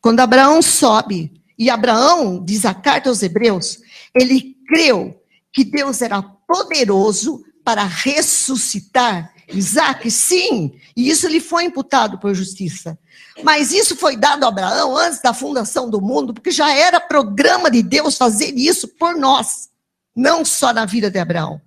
Quando 0.00 0.20
Abraão 0.20 0.60
sobe, 0.62 1.32
e 1.56 1.68
Abraão, 1.68 2.42
diz 2.42 2.64
a 2.64 2.72
carta 2.72 3.10
aos 3.10 3.22
Hebreus, 3.22 3.80
ele 4.14 4.56
creu 4.66 5.14
que 5.52 5.62
Deus 5.62 6.00
era 6.00 6.22
poderoso 6.22 7.44
para 7.62 7.84
ressuscitar 7.84 9.32
Isaac, 9.52 10.10
sim, 10.10 10.78
e 10.96 11.08
isso 11.10 11.26
lhe 11.26 11.40
foi 11.40 11.64
imputado 11.64 12.18
por 12.18 12.34
justiça. 12.34 12.98
Mas 13.42 13.72
isso 13.72 13.96
foi 13.96 14.16
dado 14.16 14.44
a 14.44 14.48
Abraão 14.48 14.96
antes 14.96 15.20
da 15.20 15.34
fundação 15.34 15.88
do 15.88 16.00
mundo, 16.00 16.32
porque 16.32 16.50
já 16.50 16.72
era 16.72 17.00
programa 17.00 17.70
de 17.70 17.82
Deus 17.82 18.16
fazer 18.16 18.54
isso 18.56 18.88
por 18.88 19.16
nós, 19.16 19.68
não 20.14 20.44
só 20.44 20.72
na 20.72 20.84
vida 20.84 21.10
de 21.10 21.18
Abraão. 21.18 21.60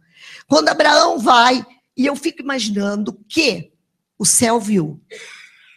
Quando 0.47 0.69
Abraão 0.69 1.19
vai, 1.19 1.65
e 1.97 2.05
eu 2.05 2.15
fico 2.15 2.41
imaginando 2.41 3.17
que 3.27 3.71
o 4.17 4.25
céu 4.25 4.59
viu, 4.59 5.01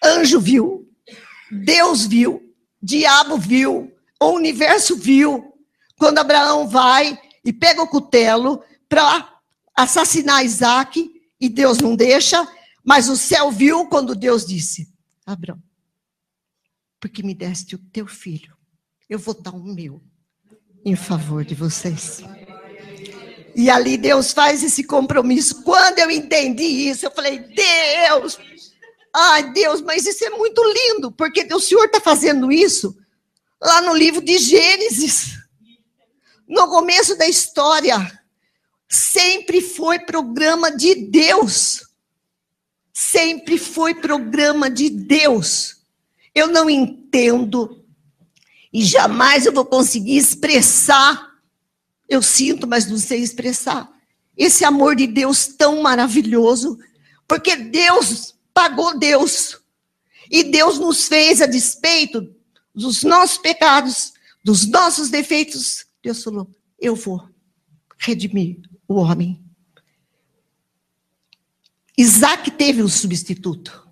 anjo 0.05 0.41
viu, 0.41 0.89
Deus 1.51 2.07
viu, 2.07 2.43
diabo 2.83 3.39
viu, 3.39 3.93
o 4.21 4.27
universo 4.31 4.97
viu, 4.97 5.53
quando 5.99 6.19
Abraão 6.19 6.69
vai 6.69 7.19
e 7.45 7.53
pega 7.53 7.83
o 7.83 7.89
cutelo 7.89 8.63
para 8.89 9.33
assassinar 9.75 10.45
Isaac, 10.45 11.16
e 11.41 11.49
Deus 11.49 11.79
não 11.79 11.95
deixa, 11.95 12.47
mas 12.85 13.09
o 13.09 13.17
céu 13.17 13.51
viu 13.51 13.87
quando 13.87 14.15
Deus 14.15 14.47
disse: 14.47 14.89
Abraão, 15.25 15.63
porque 17.01 17.23
me 17.23 17.35
deste 17.35 17.75
o 17.75 17.79
teu 17.93 18.07
filho, 18.07 18.57
eu 19.09 19.19
vou 19.19 19.35
dar 19.35 19.55
o 19.55 19.63
meu 19.63 20.01
em 20.85 20.97
favor 20.97 21.45
de 21.45 21.55
vocês. 21.55 22.23
E 23.55 23.71
ali 23.71 23.97
Deus 23.97 24.33
faz 24.33 24.63
esse 24.63 24.85
compromisso. 24.85 25.63
Quando 25.63 25.99
eu 25.99 26.11
entendi 26.11 26.63
isso, 26.63 27.07
eu 27.07 27.11
falei: 27.11 27.39
Deus, 27.39 28.39
ai 29.15 29.53
Deus, 29.53 29.81
mas 29.81 30.07
isso 30.07 30.25
é 30.25 30.31
muito 30.31 30.63
lindo, 30.63 31.11
porque 31.11 31.47
o 31.53 31.61
Senhor 31.61 31.87
está 31.87 32.01
fazendo 32.01 32.53
isso 32.53 32.97
lá 33.61 33.81
no 33.83 33.95
livro 33.95 34.21
de 34.21 34.39
Gênesis, 34.39 35.39
no 36.47 36.69
começo 36.69 37.17
da 37.17 37.27
história. 37.27 37.97
Sempre 38.89 39.61
foi 39.61 39.99
programa 39.99 40.71
de 40.71 40.95
Deus. 40.95 41.87
Sempre 42.93 43.59
foi 43.59 43.95
programa 43.95 44.71
de 44.71 44.89
Deus. 44.89 45.83
Eu 46.35 46.49
não 46.49 46.71
entendo 46.71 47.85
e 48.73 48.85
jamais 48.85 49.47
eu 49.47 49.53
vou 49.53 49.65
conseguir 49.65 50.17
expressar. 50.17 51.35
Eu 52.09 52.23
sinto, 52.23 52.67
mas 52.67 52.87
não 52.87 52.99
sei 52.99 53.23
expressar. 53.23 53.91
Esse 54.37 54.65
amor 54.65 54.95
de 54.95 55.07
Deus 55.07 55.47
tão 55.47 55.81
maravilhoso, 55.83 56.79
porque 57.27 57.57
Deus 57.57 58.35
pagou 58.53 58.99
Deus. 58.99 59.59
E 60.31 60.45
Deus 60.45 60.79
nos 60.79 61.09
fez 61.09 61.41
a 61.41 61.47
despeito 61.47 62.35
dos 62.75 63.03
nossos 63.03 63.39
pecados, 63.39 64.13
dos 64.45 64.67
nossos 64.67 65.09
defeitos. 65.09 65.87
Deus 66.03 66.23
falou: 66.23 66.51
Eu 66.79 66.95
vou 66.95 67.27
redimir 67.97 68.61
o 68.89 68.97
homem. 68.97 69.43
Isaac 71.97 72.51
teve 72.51 72.83
um 72.83 72.89
substituto. 72.89 73.87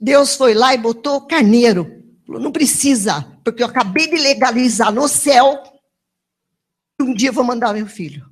Deus 0.00 0.34
foi 0.34 0.54
lá 0.54 0.74
e 0.74 0.78
botou 0.78 1.26
carneiro. 1.26 2.02
Falou, 2.26 2.40
não 2.40 2.50
precisa, 2.50 3.22
porque 3.44 3.62
eu 3.62 3.66
acabei 3.66 4.08
de 4.08 4.16
legalizar 4.16 4.92
no 4.92 5.06
céu. 5.06 5.62
Um 6.98 7.12
dia 7.12 7.28
eu 7.28 7.34
vou 7.34 7.44
mandar 7.44 7.74
meu 7.74 7.86
filho. 7.86 8.30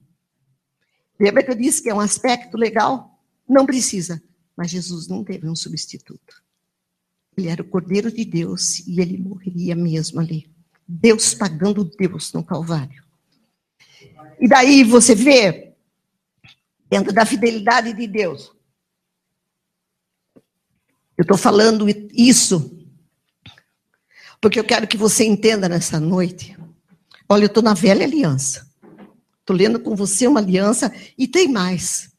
Lembra 1.20 1.42
que 1.42 1.50
eu 1.50 1.54
disse 1.54 1.82
que 1.82 1.90
é 1.90 1.94
um 1.94 2.00
aspecto 2.00 2.56
legal? 2.56 3.20
Não 3.46 3.66
precisa. 3.66 4.22
Mas 4.56 4.70
Jesus 4.70 5.06
não 5.08 5.22
teve 5.22 5.48
um 5.48 5.54
substituto. 5.54 6.42
Ele 7.36 7.48
era 7.48 7.62
o 7.62 7.68
Cordeiro 7.68 8.10
de 8.10 8.24
Deus 8.24 8.80
e 8.86 9.00
ele 9.00 9.18
morreria 9.18 9.76
mesmo 9.76 10.20
ali. 10.20 10.50
Deus 10.86 11.34
pagando 11.34 11.84
Deus 11.84 12.32
no 12.32 12.42
Calvário. 12.42 13.04
E 14.40 14.48
daí 14.48 14.82
você 14.84 15.14
vê 15.14 15.67
dentro 16.88 17.12
da 17.12 17.24
fidelidade 17.24 17.92
de 17.92 18.06
Deus. 18.06 18.52
Eu 21.16 21.22
estou 21.22 21.36
falando 21.36 21.86
isso 22.12 22.78
porque 24.40 24.58
eu 24.58 24.64
quero 24.64 24.86
que 24.86 24.96
você 24.96 25.24
entenda 25.24 25.68
nessa 25.68 25.98
noite. 25.98 26.56
Olha, 27.28 27.42
eu 27.42 27.48
estou 27.48 27.62
na 27.62 27.74
velha 27.74 28.04
aliança. 28.04 28.68
Estou 29.40 29.56
lendo 29.56 29.80
com 29.80 29.96
você 29.96 30.26
uma 30.26 30.40
aliança 30.40 30.92
e 31.16 31.26
tem 31.26 31.48
mais, 31.48 32.12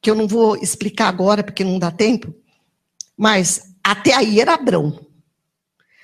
que 0.00 0.10
eu 0.10 0.14
não 0.14 0.26
vou 0.26 0.56
explicar 0.56 1.08
agora 1.08 1.42
porque 1.42 1.64
não 1.64 1.78
dá 1.78 1.90
tempo. 1.90 2.34
Mas 3.16 3.74
até 3.82 4.14
aí 4.14 4.40
era 4.40 4.54
Abrão. 4.54 5.06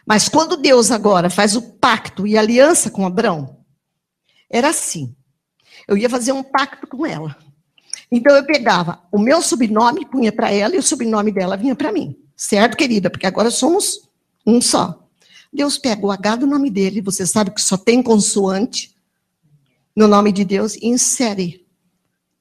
Mas 0.05 0.29
quando 0.29 0.57
Deus 0.57 0.90
agora 0.90 1.31
faz 1.31 1.57
o 1.57 1.62
pacto 1.62 2.27
e 2.27 2.37
aliança 2.37 2.90
com 2.90 3.07
Abrão, 3.07 3.64
era 4.51 4.68
assim. 4.68 5.14
Eu 5.88 5.97
ia 5.97 6.11
fazer 6.11 6.33
um 6.33 6.42
pacto 6.42 6.87
com 6.87 7.07
ela. 7.07 7.37
Então 8.12 8.37
eu 8.37 8.44
pegava 8.44 9.01
o 9.11 9.18
meu 9.18 9.40
sobrenome, 9.40 10.05
punha 10.05 10.31
para 10.31 10.53
ela 10.53 10.77
e 10.77 10.79
o 10.79 10.83
sobrenome 10.83 11.33
dela 11.33 11.57
vinha 11.57 11.75
para 11.75 11.90
mim. 11.90 12.14
Certo, 12.37 12.77
querida? 12.77 13.09
Porque 13.09 13.27
agora 13.27 13.51
somos 13.51 14.03
um 14.46 14.61
só. 14.61 15.09
Deus 15.51 15.79
pega 15.79 16.05
o 16.05 16.11
H 16.11 16.37
do 16.37 16.46
nome 16.46 16.70
dele, 16.70 17.01
você 17.01 17.27
sabe 17.27 17.51
que 17.53 17.62
só 17.62 17.79
tem 17.79 18.03
consoante 18.03 18.94
no 19.96 20.07
nome 20.07 20.31
de 20.31 20.44
Deus, 20.44 20.75
e 20.75 20.88
insere 20.88 21.66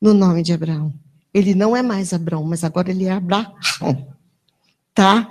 no 0.01 0.13
nome 0.13 0.43
de 0.43 0.51
Abraão. 0.51 0.93
Ele 1.33 1.55
não 1.55 1.75
é 1.75 1.81
mais 1.81 2.13
Abraão, 2.13 2.43
mas 2.43 2.63
agora 2.63 2.89
ele 2.89 3.05
é 3.05 3.11
Abraão. 3.11 3.55
Tá? 4.93 5.29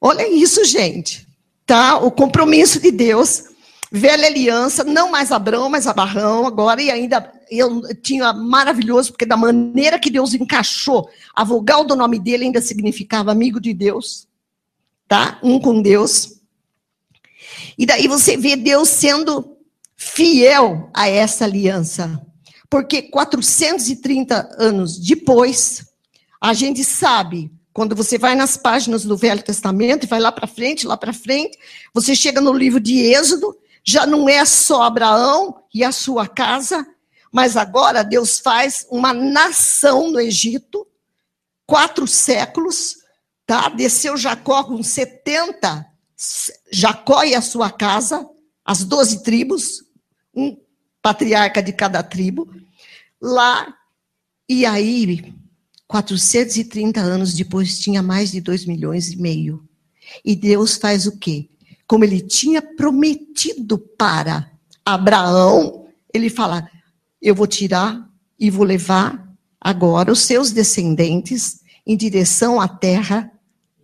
Olha 0.00 0.28
isso, 0.28 0.64
gente. 0.64 1.26
Tá? 1.64 1.98
O 1.98 2.10
compromisso 2.10 2.80
de 2.80 2.90
Deus 2.90 3.44
velha 3.92 4.26
aliança, 4.26 4.82
não 4.82 5.10
mais 5.10 5.30
Abraão, 5.30 5.68
mas 5.68 5.86
Abarrão 5.86 6.46
agora, 6.46 6.80
e 6.80 6.90
ainda 6.90 7.30
eu 7.58 7.94
tinha 7.96 8.32
maravilhoso, 8.32 9.12
porque 9.12 9.26
da 9.26 9.36
maneira 9.36 9.98
que 9.98 10.10
Deus 10.10 10.34
encaixou, 10.34 11.08
a 11.34 11.44
vogal 11.44 11.84
do 11.84 11.94
nome 11.94 12.18
dele 12.18 12.44
ainda 12.44 12.60
significava 12.60 13.30
amigo 13.30 13.60
de 13.60 13.74
Deus, 13.74 14.26
tá? 15.06 15.38
Um 15.42 15.60
com 15.60 15.82
Deus. 15.82 16.40
E 17.76 17.86
daí 17.86 18.08
você 18.08 18.36
vê 18.36 18.56
Deus 18.56 18.88
sendo 18.88 19.56
fiel 19.96 20.90
a 20.94 21.08
essa 21.08 21.44
aliança. 21.44 22.20
Porque 22.68 23.02
430 23.02 24.56
anos 24.58 24.98
depois, 24.98 25.86
a 26.40 26.54
gente 26.54 26.82
sabe, 26.82 27.50
quando 27.72 27.94
você 27.94 28.18
vai 28.18 28.34
nas 28.34 28.56
páginas 28.56 29.04
do 29.04 29.16
Velho 29.16 29.42
Testamento 29.42 30.04
e 30.04 30.08
vai 30.08 30.20
lá 30.20 30.32
para 30.32 30.46
frente, 30.46 30.86
lá 30.86 30.96
para 30.96 31.12
frente, 31.12 31.58
você 31.92 32.16
chega 32.16 32.40
no 32.40 32.52
livro 32.52 32.80
de 32.80 32.98
Êxodo, 32.98 33.56
já 33.84 34.06
não 34.06 34.28
é 34.28 34.44
só 34.44 34.82
Abraão 34.82 35.62
e 35.74 35.82
a 35.82 35.92
sua 35.92 36.26
casa, 36.26 36.86
mas 37.32 37.56
agora 37.56 38.04
Deus 38.04 38.38
faz 38.38 38.86
uma 38.90 39.12
nação 39.12 40.10
no 40.10 40.20
Egito, 40.20 40.86
quatro 41.66 42.06
séculos, 42.06 42.96
tá? 43.46 43.70
Desceu 43.70 44.16
Jacó 44.16 44.62
com 44.64 44.82
70, 44.82 45.86
Jacó 46.70 47.24
e 47.24 47.34
a 47.34 47.40
sua 47.40 47.70
casa, 47.70 48.28
as 48.64 48.84
doze 48.84 49.22
tribos, 49.22 49.82
um 50.34 50.56
patriarca 51.00 51.62
de 51.62 51.72
cada 51.72 52.02
tribo, 52.02 52.48
lá, 53.20 53.74
e 54.48 54.66
aí, 54.66 55.34
430 55.88 57.00
anos 57.00 57.34
depois, 57.34 57.78
tinha 57.78 58.02
mais 58.02 58.30
de 58.30 58.40
2 58.40 58.66
milhões 58.66 59.10
e 59.10 59.16
meio. 59.16 59.66
E 60.24 60.36
Deus 60.36 60.76
faz 60.76 61.06
o 61.06 61.18
quê? 61.18 61.48
como 61.92 62.04
ele 62.04 62.22
tinha 62.22 62.62
prometido 62.62 63.78
para 63.78 64.50
Abraão, 64.82 65.88
ele 66.10 66.30
fala: 66.30 66.66
Eu 67.22 67.34
vou 67.34 67.46
tirar 67.46 68.10
e 68.38 68.50
vou 68.50 68.66
levar 68.66 69.32
agora 69.60 70.10
os 70.10 70.22
seus 70.22 70.50
descendentes 70.50 71.60
em 71.86 71.96
direção 71.96 72.60
à 72.60 72.66
terra 72.66 73.30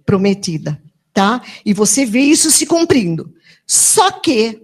prometida, 0.05 0.83
tá? 1.15 1.41
E 1.65 1.73
você 1.73 2.05
vê 2.05 2.21
isso 2.21 2.51
se 2.51 2.67
cumprindo. 2.67 3.33
Só 3.67 4.11
que 4.11 4.63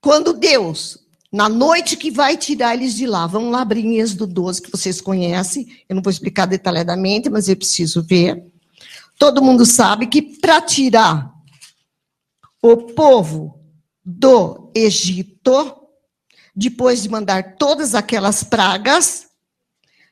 quando 0.00 0.32
Deus, 0.32 0.98
na 1.32 1.48
noite 1.48 1.96
que 1.96 2.10
vai 2.10 2.36
tirar 2.36 2.74
eles 2.74 2.94
de 2.94 3.06
lá, 3.06 3.26
vamos 3.26 3.50
lá 3.50 3.62
abrir 3.62 3.84
em 3.84 3.98
Êxodo 3.98 4.26
12, 4.26 4.62
que 4.62 4.70
vocês 4.70 5.00
conhecem, 5.00 5.66
eu 5.88 5.96
não 5.96 6.02
vou 6.02 6.10
explicar 6.10 6.46
detalhadamente, 6.46 7.28
mas 7.28 7.48
eu 7.48 7.56
preciso 7.56 8.02
ver. 8.02 8.44
Todo 9.18 9.42
mundo 9.42 9.66
sabe 9.66 10.06
que 10.06 10.22
para 10.22 10.60
tirar 10.60 11.32
o 12.62 12.76
povo 12.76 13.60
do 14.04 14.70
Egito, 14.74 15.77
depois 16.58 17.00
de 17.00 17.08
mandar 17.08 17.54
todas 17.54 17.94
aquelas 17.94 18.42
pragas. 18.42 19.28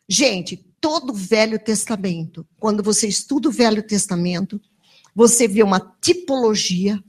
Gente, 0.08 0.64
todo 0.80 1.10
o 1.10 1.16
Velho 1.16 1.58
Testamento, 1.58 2.46
quando 2.60 2.84
você 2.84 3.08
estuda 3.08 3.48
o 3.48 3.52
Velho 3.52 3.82
Testamento, 3.82 4.60
você 5.12 5.48
vê 5.48 5.64
uma 5.64 5.80
tipologia 6.00 7.02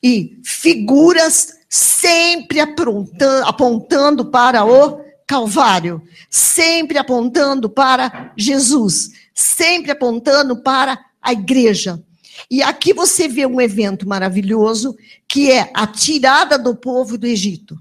e 0.00 0.38
figuras 0.44 1.58
sempre 1.68 2.60
apontando, 2.60 4.26
para 4.26 4.64
o 4.64 5.00
Calvário, 5.26 6.00
sempre 6.30 6.98
apontando 6.98 7.68
para 7.68 8.32
Jesus, 8.36 9.10
sempre 9.34 9.90
apontando 9.90 10.62
para 10.62 10.96
a 11.20 11.32
igreja. 11.32 12.00
E 12.48 12.62
aqui 12.62 12.94
você 12.94 13.26
vê 13.26 13.44
um 13.44 13.60
evento 13.60 14.08
maravilhoso, 14.08 14.96
que 15.26 15.50
é 15.50 15.68
a 15.74 15.84
tirada 15.84 16.56
do 16.56 16.76
povo 16.76 17.18
do 17.18 17.26
Egito. 17.26 17.76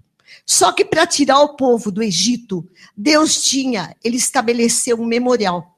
Só 0.50 0.72
que 0.72 0.86
para 0.86 1.06
tirar 1.06 1.42
o 1.42 1.58
povo 1.58 1.92
do 1.92 2.02
Egito, 2.02 2.66
Deus 2.96 3.44
tinha, 3.44 3.94
ele 4.02 4.16
estabeleceu 4.16 4.98
um 4.98 5.06
memorial. 5.06 5.78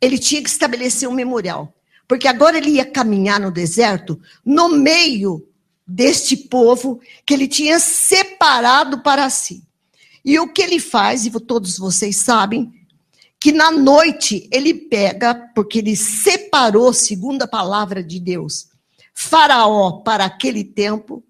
Ele 0.00 0.18
tinha 0.18 0.42
que 0.42 0.50
estabelecer 0.50 1.08
um 1.08 1.14
memorial. 1.14 1.72
Porque 2.08 2.26
agora 2.26 2.58
ele 2.58 2.70
ia 2.70 2.84
caminhar 2.84 3.38
no 3.38 3.52
deserto, 3.52 4.20
no 4.44 4.68
meio 4.70 5.48
deste 5.86 6.36
povo 6.36 7.00
que 7.24 7.32
ele 7.32 7.46
tinha 7.46 7.78
separado 7.78 9.02
para 9.02 9.30
si. 9.30 9.62
E 10.24 10.36
o 10.40 10.52
que 10.52 10.62
ele 10.62 10.80
faz, 10.80 11.24
e 11.24 11.30
todos 11.30 11.78
vocês 11.78 12.16
sabem, 12.16 12.72
que 13.38 13.52
na 13.52 13.70
noite 13.70 14.48
ele 14.52 14.74
pega, 14.74 15.32
porque 15.54 15.78
ele 15.78 15.94
separou, 15.94 16.92
segundo 16.92 17.42
a 17.42 17.48
palavra 17.48 18.02
de 18.02 18.18
Deus, 18.18 18.68
Faraó 19.14 20.00
para 20.00 20.24
aquele 20.24 20.64
tempo, 20.64 21.22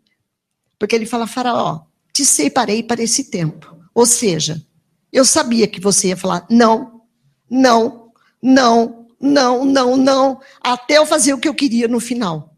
porque 0.79 0.95
ele 0.95 1.07
fala: 1.07 1.27
Faraó, 1.27 1.83
te 2.13 2.25
separei 2.25 2.83
para 2.83 3.03
esse 3.03 3.25
tempo. 3.25 3.77
Ou 3.95 4.07
seja, 4.07 4.65
eu 5.13 5.25
sabia 5.25 5.67
que 5.67 5.81
você 5.81 6.09
ia 6.09 6.17
falar 6.17 6.47
não, 6.51 7.03
não, 7.49 8.13
não, 8.43 9.07
não, 9.21 9.65
não, 9.65 9.97
não, 9.97 10.41
até 10.61 10.99
eu 10.99 11.07
fazer 11.07 11.33
o 11.35 11.39
que 11.39 11.49
eu 11.49 11.55
queria 11.55 11.87
no 11.87 12.01
final, 12.01 12.57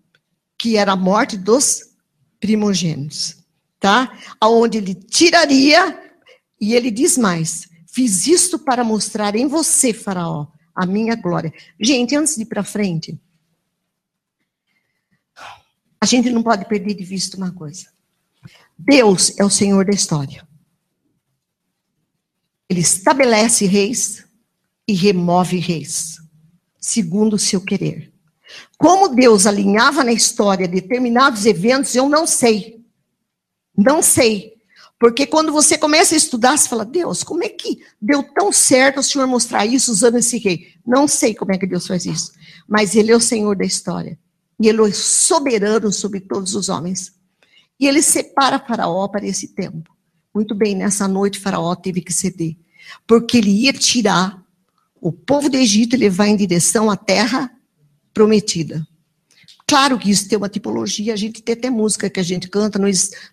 que 0.58 0.76
era 0.76 0.92
a 0.92 0.96
morte 0.96 1.36
dos 1.36 1.94
primogênitos, 2.40 3.36
tá? 3.80 4.16
Aonde 4.40 4.78
ele 4.78 4.94
tiraria 4.94 6.00
e 6.60 6.74
ele 6.74 6.90
diz 6.90 7.18
mais: 7.18 7.68
Fiz 7.86 8.26
isto 8.26 8.58
para 8.58 8.82
mostrar 8.82 9.36
em 9.36 9.46
você, 9.46 9.92
Faraó, 9.92 10.48
a 10.74 10.86
minha 10.86 11.14
glória. 11.14 11.52
Gente, 11.80 12.16
antes 12.16 12.34
de 12.34 12.42
ir 12.42 12.46
para 12.46 12.64
frente, 12.64 13.18
a 16.00 16.06
gente 16.06 16.30
não 16.30 16.42
pode 16.42 16.66
perder 16.66 16.94
de 16.94 17.04
vista 17.04 17.36
uma 17.36 17.52
coisa. 17.52 17.93
Deus 18.78 19.32
é 19.38 19.44
o 19.44 19.50
Senhor 19.50 19.84
da 19.84 19.92
história. 19.92 20.46
Ele 22.68 22.80
estabelece 22.80 23.66
reis 23.66 24.24
e 24.86 24.94
remove 24.94 25.58
reis, 25.58 26.16
segundo 26.78 27.34
o 27.34 27.38
seu 27.38 27.60
querer. 27.60 28.12
Como 28.78 29.08
Deus 29.08 29.46
alinhava 29.46 30.02
na 30.02 30.12
história 30.12 30.68
determinados 30.68 31.46
eventos, 31.46 31.94
eu 31.94 32.08
não 32.08 32.26
sei. 32.26 32.84
Não 33.76 34.02
sei. 34.02 34.54
Porque 34.98 35.26
quando 35.26 35.52
você 35.52 35.76
começa 35.76 36.14
a 36.14 36.18
estudar, 36.18 36.56
você 36.56 36.68
fala, 36.68 36.84
Deus, 36.84 37.22
como 37.22 37.44
é 37.44 37.48
que 37.48 37.80
deu 38.00 38.22
tão 38.22 38.52
certo 38.52 39.00
o 39.00 39.02
Senhor 39.02 39.26
mostrar 39.26 39.66
isso 39.66 39.90
usando 39.90 40.18
esse 40.18 40.38
rei? 40.38 40.68
Não 40.86 41.06
sei 41.06 41.34
como 41.34 41.52
é 41.52 41.58
que 41.58 41.66
Deus 41.66 41.86
faz 41.86 42.06
isso. 42.06 42.32
Mas 42.68 42.94
Ele 42.94 43.12
é 43.12 43.16
o 43.16 43.20
Senhor 43.20 43.56
da 43.56 43.64
história. 43.64 44.18
E 44.60 44.68
Ele 44.68 44.82
é 44.82 44.92
soberano 44.92 45.92
sobre 45.92 46.20
todos 46.20 46.54
os 46.54 46.68
homens. 46.68 47.12
E 47.78 47.86
Ele 47.86 48.02
separa 48.02 48.58
Faraó 48.58 49.08
para 49.08 49.26
esse 49.26 49.48
tempo. 49.48 49.94
Muito 50.34 50.52
bem, 50.54 50.74
nessa 50.74 51.06
noite 51.06 51.38
Faraó 51.38 51.76
teve 51.76 52.00
que 52.00 52.12
ceder. 52.12 52.56
Porque 53.06 53.38
ele 53.38 53.50
ia 53.50 53.72
tirar 53.72 54.42
o 55.00 55.12
povo 55.12 55.48
do 55.48 55.56
Egito 55.56 55.94
e 55.94 55.98
levar 55.98 56.26
em 56.26 56.36
direção 56.36 56.90
à 56.90 56.96
terra 56.96 57.50
prometida. 58.12 58.86
Claro 59.66 59.98
que 59.98 60.10
isso 60.10 60.28
tem 60.28 60.36
uma 60.36 60.48
tipologia, 60.48 61.14
a 61.14 61.16
gente 61.16 61.40
tem 61.40 61.54
até 61.54 61.70
música 61.70 62.10
que 62.10 62.20
a 62.20 62.22
gente 62.22 62.48
canta 62.48 62.78
no, 62.78 62.86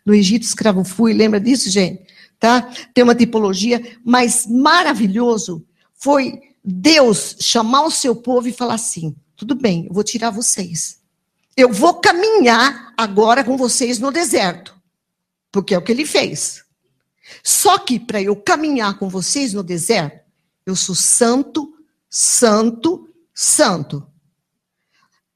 no 0.05 0.13
Egito 0.13 0.43
escravo 0.43 0.83
fui, 0.83 1.11
lembra 1.11 1.39
disso, 1.39 1.69
gente? 1.69 2.03
Tá? 2.39 2.61
Tem 2.93 3.03
uma 3.03 3.15
tipologia, 3.15 3.97
mas 4.05 4.45
maravilhoso 4.47 5.65
foi 5.93 6.39
Deus 6.63 7.35
chamar 7.39 7.83
o 7.83 7.91
seu 7.91 8.15
povo 8.15 8.47
e 8.47 8.53
falar 8.53 8.75
assim: 8.75 9.15
tudo 9.35 9.55
bem, 9.55 9.87
eu 9.87 9.93
vou 9.93 10.03
tirar 10.03 10.29
vocês. 10.29 11.00
Eu 11.55 11.71
vou 11.71 11.95
caminhar 11.95 12.93
agora 12.97 13.43
com 13.43 13.57
vocês 13.57 13.99
no 13.99 14.11
deserto, 14.11 14.75
porque 15.51 15.73
é 15.73 15.77
o 15.77 15.81
que 15.81 15.91
ele 15.91 16.05
fez. 16.05 16.63
Só 17.43 17.77
que 17.77 17.99
para 17.99 18.21
eu 18.21 18.35
caminhar 18.35 18.97
com 18.97 19.09
vocês 19.09 19.53
no 19.53 19.63
deserto, 19.63 20.21
eu 20.65 20.75
sou 20.75 20.95
santo, 20.95 21.73
santo, 22.09 23.09
santo 23.33 24.05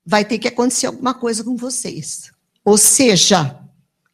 vai 0.05 0.23
ter 0.23 0.37
que 0.37 0.47
acontecer 0.47 0.87
alguma 0.87 1.13
coisa 1.13 1.43
com 1.43 1.57
vocês. 1.57 2.31
Ou 2.63 2.77
seja, 2.77 3.59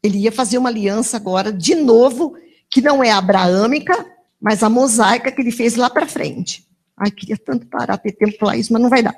ele 0.01 0.19
ia 0.19 0.31
fazer 0.31 0.57
uma 0.57 0.69
aliança 0.69 1.17
agora, 1.17 1.51
de 1.51 1.75
novo, 1.75 2.35
que 2.69 2.81
não 2.81 3.03
é 3.03 3.11
abraâmica, 3.11 4.05
mas 4.39 4.63
a 4.63 4.69
mosaica 4.69 5.31
que 5.31 5.41
ele 5.41 5.51
fez 5.51 5.75
lá 5.75 5.89
para 5.89 6.07
frente. 6.07 6.65
Ai, 6.95 7.11
queria 7.11 7.37
tanto 7.37 7.67
parar, 7.67 7.97
ter 7.97 8.13
tempo 8.13 8.37
para 8.37 8.55
isso, 8.55 8.71
mas 8.71 8.81
não 8.81 8.89
vai 8.89 9.03
dar. 9.03 9.15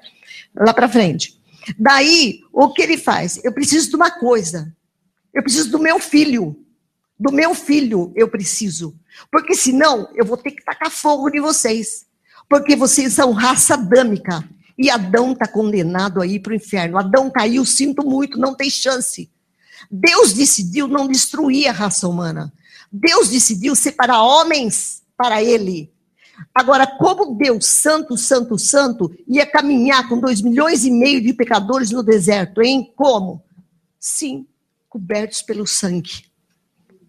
lá 0.55 0.73
para 0.73 0.89
frente. 0.89 1.39
Daí, 1.77 2.41
o 2.51 2.71
que 2.73 2.81
ele 2.81 2.97
faz? 2.97 3.39
Eu 3.43 3.53
preciso 3.53 3.89
de 3.89 3.95
uma 3.95 4.11
coisa. 4.11 4.75
Eu 5.33 5.41
preciso 5.41 5.71
do 5.71 5.79
meu 5.79 5.99
filho. 5.99 6.55
Do 7.19 7.31
meu 7.31 7.55
filho 7.55 8.11
eu 8.15 8.27
preciso. 8.27 8.95
Porque 9.31 9.55
senão 9.55 10.09
eu 10.15 10.25
vou 10.25 10.37
ter 10.37 10.51
que 10.51 10.63
tacar 10.63 10.91
fogo 10.91 11.29
em 11.29 11.39
vocês. 11.39 12.05
Porque 12.49 12.75
vocês 12.75 13.13
são 13.13 13.31
raça 13.31 13.75
adâmica. 13.75 14.47
E 14.77 14.89
Adão 14.89 15.33
está 15.33 15.47
condenado 15.47 16.21
aí 16.21 16.39
para 16.39 16.51
o 16.51 16.55
inferno. 16.55 16.97
Adão 16.97 17.29
caiu, 17.29 17.63
sinto 17.63 18.03
muito, 18.03 18.39
não 18.39 18.55
tem 18.55 18.69
chance. 18.69 19.29
Deus 19.89 20.33
decidiu 20.33 20.87
não 20.87 21.07
destruir 21.07 21.67
a 21.67 21.71
raça 21.71 22.07
humana. 22.07 22.51
Deus 22.91 23.29
decidiu 23.29 23.75
separar 23.75 24.21
homens 24.21 25.03
para 25.15 25.43
ele. 25.43 25.92
Agora, 26.53 26.85
como 26.85 27.35
Deus, 27.35 27.65
santo, 27.65 28.17
santo, 28.17 28.57
santo, 28.57 29.13
ia 29.27 29.45
caminhar 29.45 30.07
com 30.07 30.19
dois 30.19 30.41
milhões 30.41 30.85
e 30.85 30.91
meio 30.91 31.21
de 31.21 31.33
pecadores 31.33 31.91
no 31.91 32.03
deserto, 32.03 32.61
hein? 32.61 32.91
Como? 32.95 33.43
Sim, 33.99 34.45
cobertos 34.89 35.41
pelo 35.41 35.65
sangue. 35.65 36.25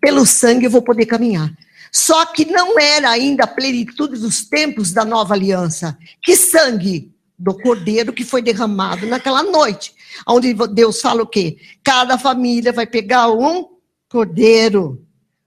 Pelo 0.00 0.24
sangue 0.26 0.66
eu 0.66 0.70
vou 0.70 0.82
poder 0.82 1.06
caminhar. 1.06 1.52
Só 1.90 2.26
que 2.26 2.44
não 2.44 2.78
era 2.78 3.10
ainda 3.10 3.44
a 3.44 3.46
plenitude 3.46 4.18
dos 4.18 4.44
tempos 4.44 4.92
da 4.92 5.04
nova 5.04 5.34
aliança. 5.34 5.96
Que 6.22 6.36
sangue? 6.36 7.14
Do 7.38 7.56
cordeiro 7.56 8.12
que 8.12 8.24
foi 8.24 8.42
derramado 8.42 9.06
naquela 9.06 9.42
noite. 9.42 9.94
Onde 10.26 10.54
Deus 10.72 11.00
fala 11.00 11.22
o 11.22 11.26
quê? 11.26 11.56
Cada 11.82 12.18
família 12.18 12.72
vai 12.72 12.86
pegar 12.86 13.30
um 13.30 13.68
cordeiro, 14.08 15.04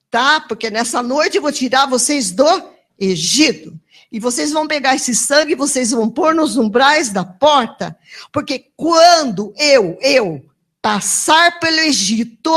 tá? 0.09 0.41
Porque 0.41 0.69
nessa 0.69 1.01
noite 1.01 1.37
eu 1.37 1.41
vou 1.41 1.51
tirar 1.51 1.85
vocês 1.85 2.31
do 2.31 2.76
Egito. 2.99 3.79
E 4.11 4.19
vocês 4.19 4.51
vão 4.51 4.67
pegar 4.67 4.95
esse 4.95 5.13
sangue, 5.13 5.55
vocês 5.55 5.91
vão 5.91 6.09
pôr 6.09 6.33
nos 6.33 6.55
umbrais 6.55 7.09
da 7.09 7.25
porta, 7.25 7.97
porque 8.31 8.71
quando 8.75 9.53
eu, 9.57 9.97
eu, 10.01 10.45
passar 10.81 11.59
pelo 11.59 11.79
Egito, 11.79 12.51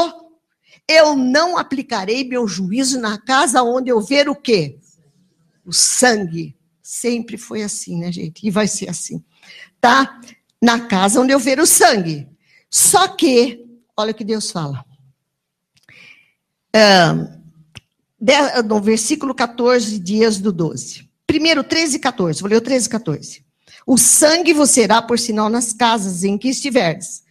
eu 0.87 1.17
não 1.17 1.59
aplicarei 1.59 2.25
meu 2.25 2.47
juízo 2.47 3.01
na 3.01 3.19
casa 3.19 3.63
onde 3.63 3.91
eu 3.91 4.01
ver 4.01 4.29
o 4.29 4.35
quê? 4.35 4.79
O 5.65 5.73
sangue. 5.73 6.57
Sempre 6.83 7.37
foi 7.37 7.63
assim, 7.63 7.99
né, 7.99 8.11
gente? 8.11 8.47
E 8.47 8.51
vai 8.51 8.67
ser 8.67 8.89
assim. 8.89 9.23
Tá? 9.81 10.21
Na 10.61 10.87
casa 10.87 11.21
onde 11.21 11.33
eu 11.33 11.39
ver 11.39 11.61
o 11.61 11.67
sangue. 11.67 12.29
Só 12.69 13.09
que, 13.09 13.65
olha 13.97 14.13
o 14.13 14.15
que 14.15 14.25
Deus 14.25 14.51
fala. 14.51 14.85
No 18.65 18.81
versículo 18.81 19.35
14, 19.35 19.99
dias 19.99 20.39
do 20.39 20.53
12. 20.53 21.09
Primeiro, 21.27 21.65
13 21.65 21.97
e 21.97 21.99
14. 21.99 22.41
Vou 22.41 22.51
ler 22.51 22.57
o 22.57 22.61
13 22.61 22.87
e 22.87 22.91
14. 22.91 23.45
O 23.87 23.97
sangue 23.97 24.53
vos 24.53 24.71
será 24.71 25.01
por 25.01 25.19
sinal 25.19 25.49
nas 25.49 25.73
casas 25.73 26.23
em 26.23 26.37
que 26.37 26.49
estiverdes. 26.49 27.23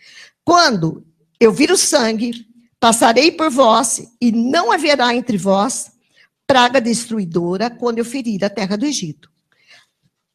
Quando 0.44 1.06
eu 1.40 1.52
vir 1.52 1.72
o 1.72 1.78
sangue, 1.78 2.46
passarei 2.80 3.32
por 3.32 3.52
vós, 3.52 4.02
e 4.20 4.32
não 4.32 4.72
haverá 4.72 5.14
entre 5.14 5.38
vós 5.38 5.92
praga 6.48 6.82
destruidora 6.82 7.70
quando 7.70 8.00
eu 8.00 8.06
ferir 8.06 8.44
a 8.44 8.50
terra 8.50 8.76
do 8.76 8.86
Egito. 8.86 9.30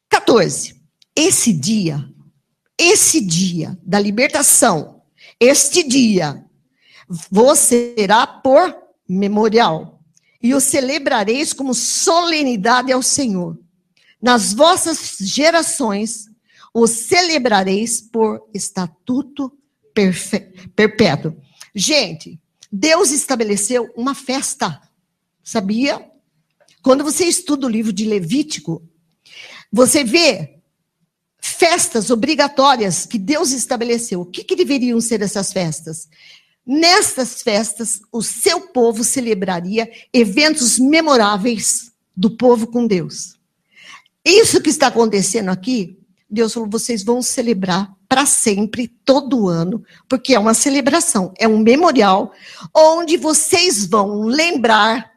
14. 0.09 0.79
Esse 1.13 1.51
dia, 1.51 2.07
esse 2.77 3.19
dia 3.19 3.77
da 3.83 3.99
libertação, 3.99 5.01
este 5.39 5.83
dia, 5.83 6.45
vos 7.29 7.59
será 7.59 8.25
por 8.25 8.73
memorial 9.07 9.94
e 10.45 10.53
o 10.53 10.61
celebrareis 10.61 11.53
como 11.53 11.73
solenidade 11.73 12.91
ao 12.91 13.01
Senhor. 13.01 13.57
Nas 14.21 14.53
vossas 14.53 15.17
gerações, 15.19 16.27
o 16.71 16.85
celebrareis 16.85 17.99
por 17.99 18.47
estatuto 18.53 19.51
perpétuo. 20.75 21.35
Gente, 21.73 22.39
Deus 22.71 23.09
estabeleceu 23.09 23.91
uma 23.97 24.13
festa, 24.13 24.79
sabia? 25.43 26.07
Quando 26.83 27.03
você 27.03 27.25
estuda 27.25 27.65
o 27.65 27.69
livro 27.69 27.91
de 27.91 28.05
Levítico, 28.05 28.87
você 29.71 30.03
vê 30.03 30.59
festas 31.41 32.11
obrigatórias 32.11 33.07
que 33.07 33.17
Deus 33.17 33.51
estabeleceu. 33.51 34.21
O 34.21 34.25
que, 34.27 34.43
que 34.43 34.55
deveriam 34.55 35.01
ser 35.01 35.23
essas 35.23 35.51
festas? 35.51 36.07
Nestas 36.65 37.41
festas, 37.43 38.01
o 38.11 38.21
seu 38.23 38.61
povo 38.61 39.03
celebraria 39.03 39.91
eventos 40.11 40.79
memoráveis 40.79 41.91
do 42.15 42.31
povo 42.31 42.67
com 42.67 42.87
Deus. 42.87 43.35
Isso 44.23 44.61
que 44.61 44.71
está 44.71 44.87
acontecendo 44.87 45.49
aqui, 45.49 45.99
Deus 46.27 46.53
falou: 46.53 46.67
vocês 46.67 47.03
vão 47.03 47.21
celebrar 47.21 47.93
para 48.09 48.25
sempre, 48.25 48.87
todo 48.87 49.47
ano, 49.47 49.83
porque 50.09 50.33
é 50.33 50.39
uma 50.39 50.53
celebração, 50.55 51.31
é 51.37 51.47
um 51.47 51.59
memorial, 51.59 52.31
onde 52.73 53.17
vocês 53.17 53.85
vão 53.85 54.23
lembrar 54.23 55.11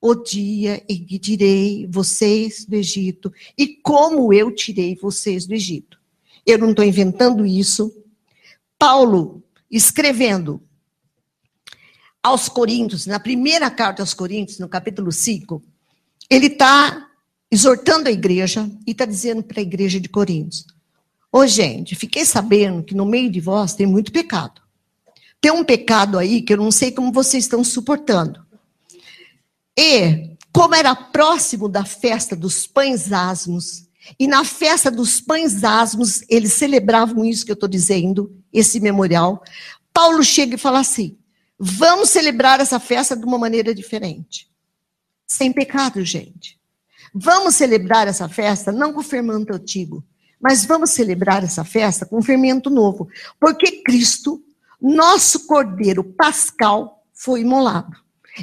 o 0.00 0.14
dia 0.14 0.82
em 0.88 1.04
que 1.04 1.18
tirei 1.18 1.86
vocês 1.90 2.64
do 2.64 2.74
Egito 2.74 3.32
e 3.56 3.66
como 3.66 4.32
eu 4.32 4.54
tirei 4.54 4.94
vocês 4.96 5.46
do 5.46 5.54
Egito. 5.54 5.98
Eu 6.44 6.58
não 6.58 6.70
estou 6.70 6.84
inventando 6.84 7.44
isso. 7.44 7.94
Paulo 8.78 9.42
escrevendo 9.70 10.62
aos 12.22 12.48
Coríntios, 12.48 13.06
na 13.06 13.18
primeira 13.18 13.70
carta 13.70 14.02
aos 14.02 14.12
Coríntios, 14.12 14.58
no 14.58 14.68
capítulo 14.68 15.10
5, 15.10 15.62
ele 16.28 16.46
está 16.46 17.08
exortando 17.50 18.08
a 18.08 18.12
igreja 18.12 18.70
e 18.86 18.90
está 18.92 19.04
dizendo 19.04 19.42
para 19.42 19.60
a 19.60 19.62
igreja 19.62 19.98
de 20.00 20.08
Coríntios: 20.08 20.66
Ô 21.32 21.46
gente, 21.46 21.94
fiquei 21.94 22.24
sabendo 22.24 22.82
que 22.82 22.94
no 22.94 23.06
meio 23.06 23.30
de 23.30 23.40
vós 23.40 23.74
tem 23.74 23.86
muito 23.86 24.12
pecado. 24.12 24.60
Tem 25.40 25.50
um 25.50 25.64
pecado 25.64 26.18
aí 26.18 26.42
que 26.42 26.52
eu 26.52 26.58
não 26.58 26.70
sei 26.70 26.92
como 26.92 27.12
vocês 27.12 27.44
estão 27.44 27.64
suportando. 27.64 28.44
E, 29.78 30.36
como 30.52 30.74
era 30.74 30.94
próximo 30.94 31.68
da 31.68 31.84
festa 31.84 32.36
dos 32.36 32.66
pães 32.66 33.10
asmos, 33.10 33.88
e 34.18 34.26
na 34.26 34.44
festa 34.44 34.90
dos 34.90 35.20
pães 35.20 35.64
asmos, 35.64 36.22
eles 36.28 36.52
celebravam 36.52 37.24
isso 37.24 37.44
que 37.44 37.52
eu 37.52 37.54
estou 37.54 37.68
dizendo, 37.68 38.39
esse 38.52 38.80
memorial. 38.80 39.42
Paulo 39.92 40.22
chega 40.22 40.54
e 40.54 40.58
fala 40.58 40.80
assim: 40.80 41.16
vamos 41.58 42.10
celebrar 42.10 42.60
essa 42.60 42.78
festa 42.80 43.16
de 43.16 43.24
uma 43.24 43.38
maneira 43.38 43.74
diferente. 43.74 44.48
Sem 45.26 45.52
pecado, 45.52 46.04
gente. 46.04 46.58
Vamos 47.14 47.56
celebrar 47.56 48.06
essa 48.06 48.28
festa 48.28 48.70
não 48.70 48.92
com 48.92 49.02
fermento 49.02 49.52
antigo, 49.52 50.04
mas 50.40 50.64
vamos 50.64 50.90
celebrar 50.90 51.42
essa 51.42 51.64
festa 51.64 52.06
com 52.06 52.22
fermento 52.22 52.70
novo. 52.70 53.08
Porque 53.38 53.82
Cristo, 53.82 54.42
nosso 54.80 55.46
Cordeiro 55.46 56.04
Pascal, 56.04 57.04
foi 57.12 57.40
imolado. 57.42 57.96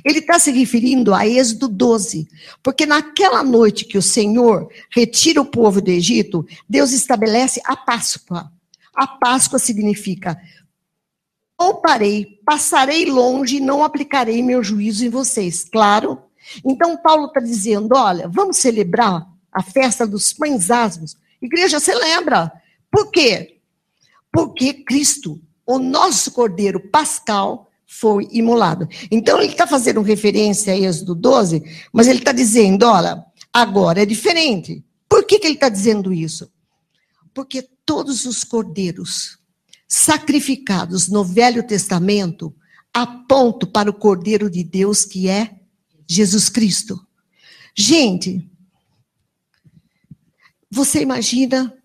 Ele 0.04 0.20
está 0.20 0.38
se 0.38 0.52
referindo 0.52 1.14
a 1.14 1.26
Êxodo 1.26 1.68
12, 1.68 2.28
porque 2.62 2.86
naquela 2.86 3.44
noite 3.44 3.86
que 3.86 3.98
o 3.98 4.02
Senhor 4.02 4.70
retira 4.92 5.42
o 5.42 5.46
povo 5.46 5.82
do 5.82 5.90
Egito, 5.90 6.46
Deus 6.70 6.92
estabelece 6.92 7.62
a 7.66 7.76
Páscoa. 7.76 8.52
A 8.98 9.06
Páscoa 9.06 9.60
significa: 9.60 10.42
pouparei, 11.56 12.40
passarei 12.44 13.06
longe 13.06 13.58
e 13.58 13.62
não 13.62 13.84
aplicarei 13.84 14.42
meu 14.42 14.64
juízo 14.64 15.06
em 15.06 15.10
vocês. 15.10 15.64
Claro? 15.64 16.24
Então, 16.66 16.98
Paulo 16.98 17.28
está 17.28 17.40
dizendo: 17.40 17.96
olha, 17.96 18.28
vamos 18.28 18.58
celebrar 18.58 19.28
a 19.52 19.62
festa 19.62 20.08
dos 20.08 20.34
pães 20.34 20.72
asmos. 20.72 21.16
Igreja, 21.40 21.80
você 21.80 21.94
lembra? 21.94 22.52
Por 22.92 23.12
quê? 23.12 23.60
Porque 24.32 24.74
Cristo, 24.74 25.40
o 25.64 25.78
nosso 25.78 26.32
Cordeiro 26.32 26.80
Pascal, 26.90 27.70
foi 27.86 28.28
imolado. 28.32 28.88
Então, 29.12 29.40
ele 29.40 29.52
está 29.52 29.68
fazendo 29.68 30.02
referência 30.02 30.74
a 30.74 30.78
Êxodo 30.78 31.14
12, 31.14 31.62
mas 31.94 32.08
ele 32.08 32.18
está 32.18 32.32
dizendo: 32.32 32.88
olha, 32.88 33.24
agora 33.54 34.02
é 34.02 34.06
diferente. 34.08 34.84
Por 35.08 35.24
que, 35.24 35.38
que 35.38 35.46
ele 35.46 35.54
está 35.54 35.70
dizendo 35.70 36.12
isso? 36.12 36.52
Porque 37.38 37.62
todos 37.86 38.26
os 38.26 38.44
cordeiros 38.44 39.38
sacrificados 39.88 41.08
no 41.08 41.24
Velho 41.24 41.62
Testamento 41.62 42.52
apontam 42.92 43.70
para 43.70 43.92
o 43.92 43.94
Cordeiro 43.94 44.50
de 44.50 44.64
Deus 44.64 45.06
que 45.06 45.30
é 45.30 45.60
Jesus 46.10 46.50
Cristo. 46.50 47.00
Gente, 47.76 48.50
você 50.68 51.04
imagina? 51.04 51.78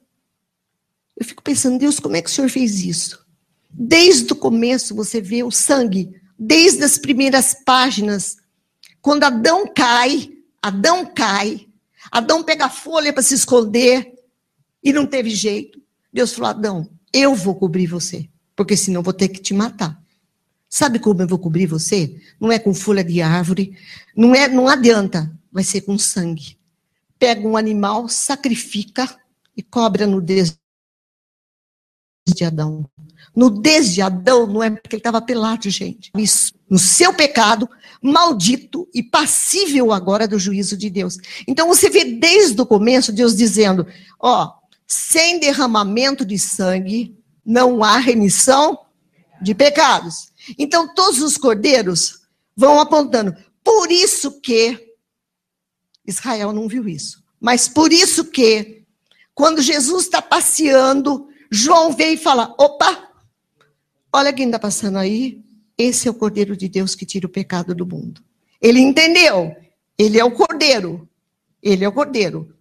Eu 1.15 1.27
fico 1.27 1.43
pensando, 1.43 1.79
Deus, 1.79 2.01
como 2.01 2.17
é 2.17 2.23
que 2.23 2.31
o 2.31 2.33
Senhor 2.33 2.49
fez 2.49 2.81
isso? 2.81 3.23
Desde 3.69 4.33
o 4.33 4.37
começo 4.37 4.95
você 4.95 5.21
vê 5.21 5.43
o 5.43 5.51
sangue, 5.51 6.19
desde 6.39 6.83
as 6.83 6.97
primeiras 6.97 7.53
páginas. 7.63 8.39
Quando 9.03 9.25
Adão 9.25 9.67
cai, 9.67 10.31
Adão 10.63 11.05
cai, 11.05 11.69
Adão 12.11 12.43
pega 12.43 12.65
a 12.65 12.71
folha 12.71 13.13
para 13.13 13.23
se 13.23 13.35
esconder 13.35 14.22
e 14.83 14.93
não 14.93 15.07
teve 15.07 15.31
jeito. 15.31 15.81
Deus 16.13 16.33
falou: 16.33 16.51
Adão, 16.51 16.91
eu 17.13 17.35
vou 17.35 17.55
cobrir 17.55 17.87
você, 17.87 18.29
porque 18.57 18.77
senão 18.77 19.03
vou 19.03 19.13
ter 19.13 19.29
que 19.29 19.41
te 19.41 19.55
matar. 19.55 20.01
Sabe 20.69 20.99
como 20.99 21.21
eu 21.21 21.29
vou 21.29 21.39
cobrir 21.39 21.67
você? 21.67 22.19
Não 22.41 22.51
é 22.51 22.59
com 22.59 22.73
folha 22.73 23.05
de 23.05 23.21
árvore, 23.21 23.77
não 24.17 24.35
é, 24.35 24.49
não 24.49 24.69
adianta, 24.69 25.31
vai 25.53 25.63
ser 25.63 25.83
com 25.83 25.99
sangue. 25.99 26.59
Pega 27.19 27.47
um 27.47 27.57
animal, 27.57 28.09
sacrifica 28.09 29.09
e 29.57 29.63
cobre 29.63 30.05
a 30.05 30.07
nudez 30.07 30.57
desde 32.27 32.45
Adão. 32.45 32.89
No 33.35 33.51
desde 33.51 34.01
Adão 34.01 34.47
não 34.47 34.63
é 34.63 34.71
porque 34.71 34.97
ele 34.97 35.01
estava 35.01 35.21
pelado, 35.21 35.69
gente. 35.69 36.11
Isso, 36.17 36.55
no 36.69 36.79
seu 36.79 37.13
pecado, 37.13 37.69
maldito 38.03 38.89
e 38.95 39.03
passível 39.03 39.93
agora 39.93 40.27
do 40.27 40.39
juízo 40.39 40.77
de 40.77 40.91
Deus. 40.91 41.19
Então 41.47 41.69
você 41.69 41.89
vê 41.91 42.05
desde 42.05 42.61
o 42.61 42.67
começo 42.67 43.13
Deus 43.13 43.37
dizendo: 43.37 43.87
ó, 44.19 44.62
sem 44.93 45.41
derramamento 45.41 46.23
de 46.23 46.39
sangue 46.39 47.17
não 47.43 47.83
há 47.83 47.97
remissão 47.97 48.79
de 49.41 49.55
pecados. 49.55 50.31
Então 50.59 50.93
todos 50.95 51.23
os 51.23 51.39
cordeiros 51.39 52.21
vão 52.55 52.79
apontando. 52.79 53.35
Por 53.65 53.91
isso 53.91 54.39
que 54.39 54.95
Israel 56.07 56.53
não 56.53 56.69
viu 56.69 56.87
isso. 56.87 57.25
Mas 57.41 57.69
por 57.69 57.91
isso 57.91 58.27
que 58.27 58.85
quando 59.35 59.63
Jesus 59.63 60.05
está 60.05 60.21
passeando, 60.21 61.27
João 61.51 61.93
vem 61.93 62.13
e 62.13 62.19
fala: 62.19 62.55
opa, 62.59 63.09
olha 64.13 64.31
quem 64.31 64.45
está 64.45 64.59
passando 64.59 64.99
aí. 64.99 65.43
Esse 65.79 66.07
é 66.07 66.11
o 66.11 66.15
Cordeiro 66.15 66.55
de 66.55 66.69
Deus 66.69 66.95
que 66.95 67.07
tira 67.07 67.27
o 67.27 67.31
pecado 67.31 67.75
do 67.75 67.87
mundo. 67.87 68.23
Ele 68.61 68.79
entendeu. 68.79 69.57
Ele 69.99 70.21
é 70.21 70.25
o 70.25 70.33
Cordeiro. 70.33 71.09
Ele 71.63 71.83
é 71.83 71.89
o 71.89 71.93
Cordeiro. 71.93 72.55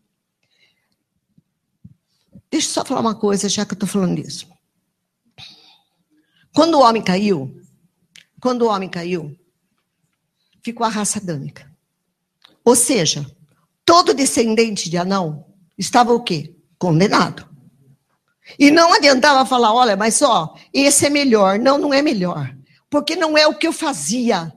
Deixa 2.52 2.68
eu 2.68 2.74
só 2.74 2.86
falar 2.86 3.00
uma 3.00 3.16
coisa, 3.16 3.48
já 3.48 3.66
que 3.66 3.72
eu 3.72 3.76
estou 3.76 3.88
falando 3.88 4.22
disso. 4.22 4.48
Quando 6.54 6.76
o 6.76 6.82
homem 6.82 7.02
caiu, 7.02 7.58
quando 8.42 8.64
o 8.64 8.68
homem 8.68 8.90
caiu, 8.90 9.38
ficou 10.62 10.86
a 10.86 10.90
raça 10.90 11.20
adâmica. 11.20 11.72
Ou 12.66 12.76
seja, 12.76 13.26
todo 13.86 14.14
descendente 14.14 14.90
de 14.90 14.98
Anão 14.98 15.46
estava 15.78 16.14
o 16.14 16.22
quê? 16.22 16.56
Condenado. 16.78 17.50
E 18.60 18.70
não 18.70 18.94
adiantava 18.94 19.46
falar, 19.46 19.74
olha, 19.74 19.96
mas 19.96 20.16
só, 20.16 20.54
esse 20.74 21.06
é 21.06 21.10
melhor. 21.10 21.58
Não, 21.58 21.78
não 21.78 21.94
é 21.94 22.02
melhor. 22.02 22.54
Porque 22.90 23.16
não 23.16 23.38
é 23.38 23.48
o 23.48 23.56
que 23.58 23.66
eu 23.66 23.72
fazia. 23.72 24.54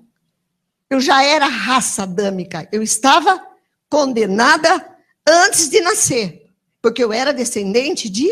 Eu 0.90 1.00
já 1.00 1.22
era 1.22 1.46
raça 1.46 2.02
adâmica. 2.02 2.68
Eu 2.72 2.82
estava 2.82 3.40
condenada 3.88 4.84
antes 5.26 5.68
de 5.68 5.80
nascer. 5.80 6.43
Porque 6.84 7.02
eu 7.02 7.14
era 7.14 7.32
descendente 7.32 8.10
de 8.10 8.28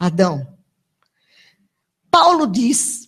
Adão. 0.00 0.56
Paulo 2.10 2.46
diz 2.46 3.06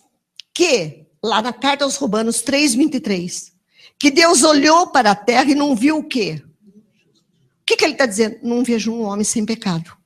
que, 0.53 1.07
lá 1.23 1.41
na 1.41 1.51
carta 1.51 1.83
aos 1.83 1.95
Romanos 1.95 2.43
3,23, 2.43 3.53
que 3.97 4.11
Deus 4.11 4.43
olhou 4.43 4.85
para 4.85 5.09
a 5.09 5.15
terra 5.15 5.49
e 5.49 5.55
não 5.55 5.75
viu 5.75 5.97
o 5.97 6.03
quê? 6.03 6.43
O 6.45 7.65
que, 7.65 7.75
que 7.75 7.83
ele 7.83 7.93
está 7.93 8.05
dizendo? 8.05 8.37
Não 8.43 8.63
vejo 8.63 8.93
um 8.93 9.01
homem 9.01 9.23
sem 9.23 9.43
pecado. 9.43 9.97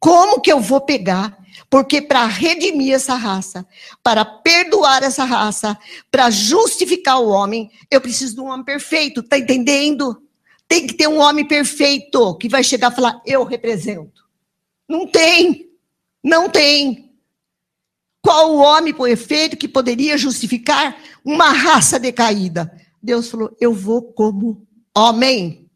Como 0.00 0.40
que 0.40 0.50
eu 0.50 0.58
vou 0.58 0.80
pegar? 0.80 1.38
Porque 1.70 2.02
para 2.02 2.26
redimir 2.26 2.94
essa 2.94 3.14
raça, 3.14 3.64
para 4.02 4.24
perdoar 4.24 5.04
essa 5.04 5.22
raça, 5.22 5.78
para 6.10 6.30
justificar 6.30 7.20
o 7.20 7.28
homem, 7.28 7.70
eu 7.88 8.00
preciso 8.00 8.34
de 8.34 8.40
um 8.40 8.48
homem 8.48 8.64
perfeito, 8.64 9.22
tá 9.22 9.38
entendendo? 9.38 10.20
Tem 10.70 10.86
que 10.86 10.94
ter 10.94 11.06
um 11.08 11.18
homem 11.18 11.44
perfeito 11.44 12.36
que 12.36 12.48
vai 12.48 12.62
chegar 12.62 12.92
e 12.92 12.94
falar: 12.94 13.20
eu 13.26 13.42
represento. 13.42 14.24
Não 14.88 15.04
tem. 15.04 15.68
Não 16.22 16.48
tem. 16.48 17.12
Qual 18.22 18.54
o 18.54 18.58
homem 18.58 18.94
perfeito 18.94 19.56
que 19.56 19.66
poderia 19.66 20.16
justificar 20.16 20.96
uma 21.24 21.50
raça 21.50 21.98
decaída? 21.98 22.72
Deus 23.02 23.28
falou: 23.28 23.56
eu 23.60 23.74
vou 23.74 24.12
como 24.12 24.64
homem. 24.96 25.68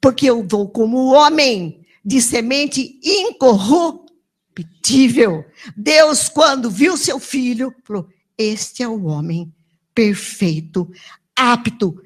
Porque 0.00 0.24
eu 0.24 0.42
vou 0.42 0.70
como 0.70 1.12
homem 1.12 1.84
de 2.02 2.22
semente 2.22 2.98
incorruptível. 3.04 5.44
Deus, 5.76 6.30
quando 6.30 6.70
viu 6.70 6.96
seu 6.96 7.20
filho, 7.20 7.74
falou: 7.84 8.08
Este 8.38 8.82
é 8.82 8.88
o 8.88 9.04
homem 9.04 9.52
perfeito, 9.94 10.90
apto 11.36 12.02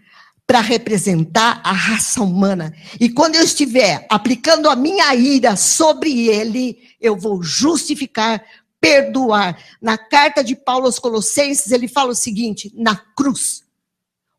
para 0.51 0.61
representar 0.61 1.61
a 1.63 1.71
raça 1.71 2.21
humana. 2.21 2.75
E 2.99 3.09
quando 3.09 3.37
eu 3.37 3.45
estiver 3.45 4.05
aplicando 4.11 4.69
a 4.69 4.75
minha 4.75 5.15
ira 5.15 5.55
sobre 5.55 6.27
ele, 6.27 6.77
eu 7.01 7.17
vou 7.17 7.41
justificar, 7.41 8.45
perdoar. 8.81 9.57
Na 9.81 9.97
carta 9.97 10.43
de 10.43 10.57
Paulo 10.57 10.87
aos 10.87 10.99
Colossenses, 10.99 11.71
ele 11.71 11.87
fala 11.87 12.11
o 12.11 12.17
seguinte: 12.17 12.73
na 12.75 12.97
cruz 12.97 13.63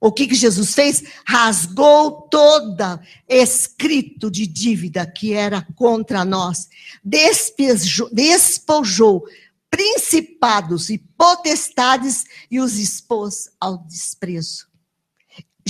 o 0.02 0.12
que, 0.12 0.28
que 0.28 0.36
Jesus 0.36 0.74
fez? 0.74 1.02
Rasgou 1.26 2.24
toda 2.24 3.02
escrito 3.26 4.30
de 4.30 4.46
dívida 4.46 5.06
que 5.06 5.32
era 5.32 5.66
contra 5.78 6.26
nós, 6.26 6.68
despejou, 7.02 8.10
despojou 8.12 9.24
principados 9.70 10.90
e 10.90 10.98
potestades 10.98 12.26
e 12.52 12.60
os 12.60 12.78
expôs 12.78 13.50
ao 13.62 13.78
desprezo. 13.78 14.71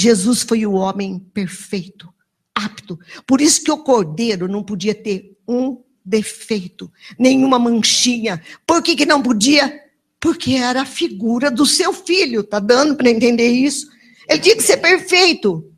Jesus 0.02 0.42
foi 0.42 0.66
o 0.66 0.74
homem 0.74 1.20
perfeito, 1.20 2.12
apto. 2.56 3.00
Por 3.28 3.40
isso 3.40 3.64
que 3.64 3.72
o 3.72 3.84
cordeiro 3.84 4.48
não 4.48 4.64
podia 4.64 4.96
ter 4.96 5.38
um 5.48 5.84
defeito, 6.04 6.92
nenhuma 7.20 7.60
manchinha. 7.60 8.44
Por 8.66 8.82
que, 8.82 8.96
que 8.96 9.06
não 9.06 9.22
podia? 9.22 9.80
Porque 10.20 10.56
era 10.56 10.82
a 10.82 10.86
figura 10.86 11.52
do 11.52 11.68
seu 11.68 11.94
filho. 11.94 12.44
Tá 12.44 12.60
dando 12.60 12.96
para 12.96 13.12
entender 13.12 13.50
isso? 13.50 13.88
Ele 14.28 14.40
tinha 14.40 14.56
que 14.56 14.64
ser 14.64 14.78
perfeito. 14.78 15.72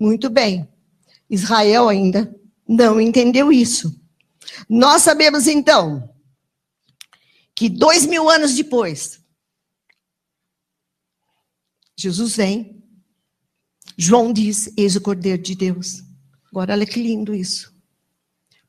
Muito 0.00 0.30
bem. 0.30 0.66
Israel 1.28 1.88
ainda 1.88 2.34
não 2.66 2.98
entendeu 2.98 3.52
isso. 3.52 4.00
Nós 4.66 5.02
sabemos 5.02 5.46
então 5.46 6.08
que 7.54 7.68
dois 7.68 8.06
mil 8.06 8.30
anos 8.30 8.54
depois, 8.54 9.20
Jesus 11.96 12.36
vem, 12.36 12.77
João 13.98 14.32
diz: 14.32 14.72
Eis 14.76 14.96
o 14.96 15.00
Cordeiro 15.00 15.42
de 15.42 15.54
Deus. 15.54 16.04
Agora, 16.50 16.72
olha 16.72 16.86
que 16.86 17.02
lindo 17.02 17.34
isso. 17.34 17.74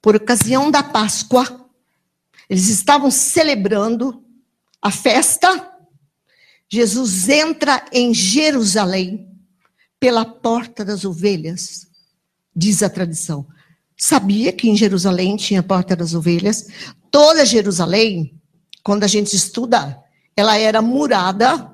Por 0.02 0.16
ocasião 0.16 0.72
da 0.72 0.84
Páscoa, 0.84 1.70
eles 2.50 2.68
estavam 2.68 3.12
celebrando 3.12 4.24
a 4.82 4.92
festa 4.92 5.70
Jesus 6.72 7.28
entra 7.28 7.84
em 7.92 8.14
Jerusalém 8.14 9.28
pela 10.00 10.24
porta 10.24 10.86
das 10.86 11.04
ovelhas, 11.04 11.88
diz 12.56 12.84
a 12.84 12.90
tradição. 12.90 13.48
Sabia 13.98 14.54
que 14.54 14.70
em 14.70 14.78
Jerusalém 14.78 15.36
tinha 15.36 15.62
a 15.62 15.64
porta 15.64 15.96
das 15.96 16.14
ovelhas? 16.14 16.68
Toda 17.10 17.44
Jerusalém, 17.44 18.40
quando 18.84 19.04
a 19.04 19.08
gente 19.08 19.36
estuda, 19.36 20.00
ela 20.38 20.58
era 20.58 20.80
murada 20.80 21.69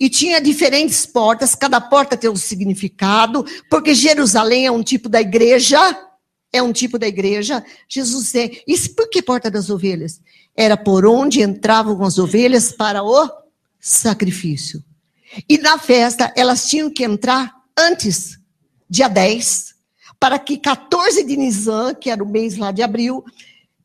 e 0.00 0.08
tinha 0.08 0.40
diferentes 0.40 1.04
portas, 1.04 1.54
cada 1.54 1.80
porta 1.80 2.16
tem 2.16 2.30
um 2.30 2.36
significado, 2.36 3.44
porque 3.68 3.94
Jerusalém 3.94 4.66
é 4.66 4.70
um 4.70 4.82
tipo 4.82 5.08
da 5.08 5.20
igreja, 5.20 5.78
é 6.52 6.62
um 6.62 6.72
tipo 6.72 6.98
da 6.98 7.08
igreja. 7.08 7.64
Jesus 7.88 8.34
é. 8.34 8.50
E 8.66 8.78
por 8.90 9.10
que 9.10 9.20
porta 9.20 9.50
das 9.50 9.70
ovelhas? 9.70 10.20
Era 10.56 10.76
por 10.76 11.04
onde 11.04 11.42
entravam 11.42 12.02
as 12.04 12.18
ovelhas 12.18 12.72
para 12.72 13.02
o 13.02 13.28
sacrifício. 13.80 14.82
E 15.48 15.58
na 15.58 15.78
festa, 15.78 16.32
elas 16.36 16.68
tinham 16.68 16.90
que 16.90 17.04
entrar 17.04 17.52
antes, 17.76 18.38
dia 18.88 19.08
10, 19.08 19.74
para 20.18 20.38
que 20.38 20.56
14 20.58 21.24
de 21.24 21.36
Nisan, 21.36 21.94
que 21.94 22.10
era 22.10 22.22
o 22.22 22.28
mês 22.28 22.56
lá 22.56 22.72
de 22.72 22.82
abril, 22.82 23.24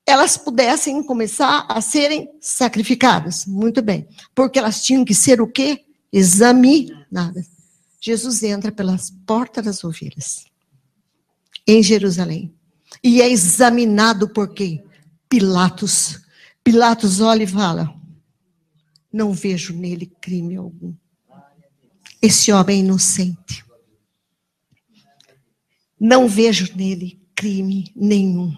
elas 0.06 0.38
pudessem 0.38 1.04
começar 1.04 1.66
a 1.70 1.80
serem 1.82 2.30
sacrificadas. 2.40 3.46
Muito 3.46 3.82
bem. 3.82 4.08
Porque 4.34 4.60
elas 4.60 4.84
tinham 4.84 5.06
que 5.06 5.14
ser 5.14 5.42
o 5.42 5.48
quê? 5.48 5.84
Examinadas. 6.14 7.50
Jesus 8.00 8.44
entra 8.44 8.72
pelas 8.72 9.10
portas 9.26 9.66
das 9.66 9.84
ovelhas 9.84 10.46
em 11.68 11.82
Jerusalém. 11.82 12.54
E 13.04 13.22
é 13.22 13.30
examinado 13.30 14.30
por 14.30 14.54
quem? 14.54 14.84
Pilatos. 15.28 16.22
Pilatos 16.64 17.20
olha 17.20 17.44
e 17.44 17.48
fala: 17.48 17.94
não 19.12 19.34
vejo 19.34 19.74
nele 19.74 20.06
crime 20.22 20.56
algum. 20.56 20.94
Esse 22.22 22.52
homem 22.52 22.78
é 22.78 22.80
inocente. 22.80 23.64
Não 26.00 26.28
vejo 26.28 26.76
nele 26.76 27.22
crime 27.36 27.92
nenhum. 27.96 28.56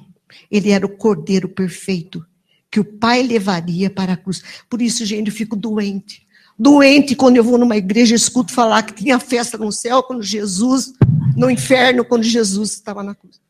Ele 0.50 0.72
era 0.72 0.86
o 0.86 0.98
cordeiro 0.98 1.50
perfeito 1.50 2.26
que 2.72 2.80
o 2.80 2.86
pai 2.86 3.24
levaria 3.24 3.90
para 3.90 4.14
a 4.14 4.18
cruz. 4.18 4.44
Por 4.70 4.82
isso, 4.82 5.06
gente, 5.06 5.28
eu 5.28 5.34
fico 5.34 5.56
doente. 5.56 6.25
Doente 6.58 7.16
quando 7.16 7.38
eu 7.38 7.44
vou 7.44 7.58
numa 7.58 7.76
igreja 7.76 8.16
escuto 8.16 8.54
falar 8.54 8.84
que 8.84 8.94
tinha 8.94 9.20
festa 9.20 9.58
no 9.58 9.72
céu 9.72 10.02
quando 10.04 10.24
Jesus, 10.24 10.94
no 11.36 11.50
inferno, 11.50 12.06
quando 12.06 12.24
Jesus 12.24 12.74
estava 12.74 13.04
na 13.04 13.14
cruz. 13.14 13.42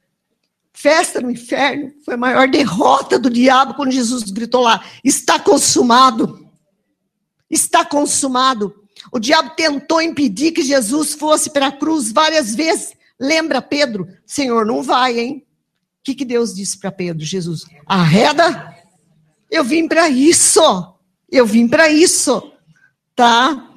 Festa 0.74 1.22
no 1.22 1.32
inferno 1.32 1.92
foi 2.04 2.16
a 2.16 2.18
maior 2.18 2.48
derrota 2.48 3.18
do 3.18 3.30
diabo 3.30 3.76
quando 3.76 3.92
Jesus 3.92 4.24
gritou 4.24 4.62
lá: 4.62 4.84
está 5.04 5.40
consumado 5.40 6.46
está 7.50 7.86
consumado. 7.86 8.74
O 9.12 9.20
diabo 9.20 9.52
tentou 9.56 10.02
impedir 10.02 10.52
que 10.52 10.64
Jesus 10.64 11.14
fosse 11.14 11.50
para 11.50 11.68
a 11.68 11.72
cruz 11.72 12.12
várias 12.12 12.56
vezes. 12.56 12.94
Lembra 13.20 13.62
Pedro? 13.62 14.08
Senhor, 14.26 14.66
não 14.66 14.82
vai, 14.82 15.20
hein? 15.20 15.46
O 16.00 16.04
que, 16.04 16.16
que 16.16 16.26
Deus 16.26 16.54
disse 16.54 16.78
para 16.78 16.92
Pedro? 16.92 17.26
Jesus, 17.26 17.66
arreda, 17.86 18.76
Eu 19.50 19.64
vim 19.64 19.88
para 19.88 20.10
isso. 20.10 20.62
Eu 21.32 21.46
vim 21.46 21.68
para 21.68 21.90
isso. 21.90 22.52
Tá? 23.16 23.72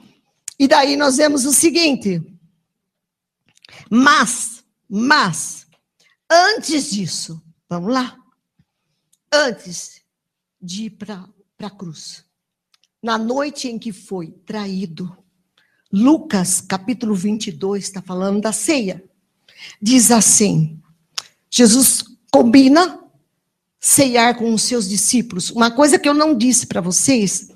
E 0.59 0.67
daí 0.67 0.97
nós 0.97 1.17
vemos 1.17 1.45
o 1.45 1.53
seguinte. 1.53 2.21
Mas, 3.89 4.65
mas, 4.89 5.67
antes 6.29 6.91
disso, 6.91 7.41
vamos 7.69 7.93
lá. 7.93 8.19
Antes 9.33 10.03
de 10.61 10.85
ir 10.85 10.91
para 10.91 11.29
a 11.61 11.71
cruz, 11.71 12.25
na 13.03 13.17
noite 13.17 13.69
em 13.69 13.79
que 13.79 13.93
foi 13.93 14.33
traído, 14.45 15.17
Lucas 15.93 16.61
capítulo 16.61 17.15
22 17.15 17.85
está 17.85 18.03
falando 18.03 18.41
da 18.41 18.53
ceia. 18.53 19.05
Diz 19.81 20.11
assim: 20.11 20.83
Jesus 21.49 22.05
combina 22.31 22.99
ceiar 23.79 24.37
com 24.37 24.53
os 24.53 24.63
seus 24.63 24.89
discípulos. 24.89 25.51
Uma 25.51 25.71
coisa 25.71 25.99
que 25.99 26.09
eu 26.09 26.15
não 26.15 26.37
disse 26.37 26.67
para 26.67 26.81
vocês, 26.81 27.51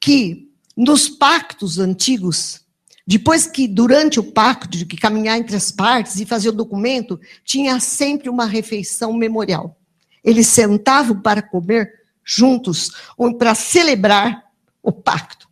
que 0.00 0.49
nos 0.76 1.08
pactos 1.08 1.78
antigos, 1.78 2.60
depois 3.06 3.46
que 3.46 3.66
durante 3.66 4.20
o 4.20 4.24
pacto 4.24 4.76
de 4.76 4.86
que 4.86 4.96
caminhar 4.96 5.38
entre 5.38 5.56
as 5.56 5.70
partes 5.70 6.20
e 6.20 6.26
fazer 6.26 6.50
o 6.50 6.52
documento, 6.52 7.20
tinha 7.44 7.80
sempre 7.80 8.28
uma 8.28 8.46
refeição 8.46 9.12
memorial. 9.12 9.78
Eles 10.22 10.46
sentavam 10.46 11.20
para 11.20 11.42
comer 11.42 12.00
juntos, 12.24 12.92
ou 13.16 13.36
para 13.36 13.54
celebrar 13.54 14.44
o 14.82 14.92
pacto. 14.92 15.48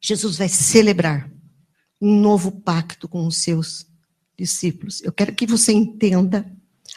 Jesus 0.00 0.38
vai 0.38 0.48
celebrar 0.48 1.30
um 2.00 2.18
novo 2.18 2.50
pacto 2.50 3.06
com 3.06 3.26
os 3.26 3.36
seus 3.36 3.86
discípulos. 4.36 5.02
Eu 5.02 5.12
quero 5.12 5.34
que 5.34 5.46
você 5.46 5.72
entenda 5.72 6.50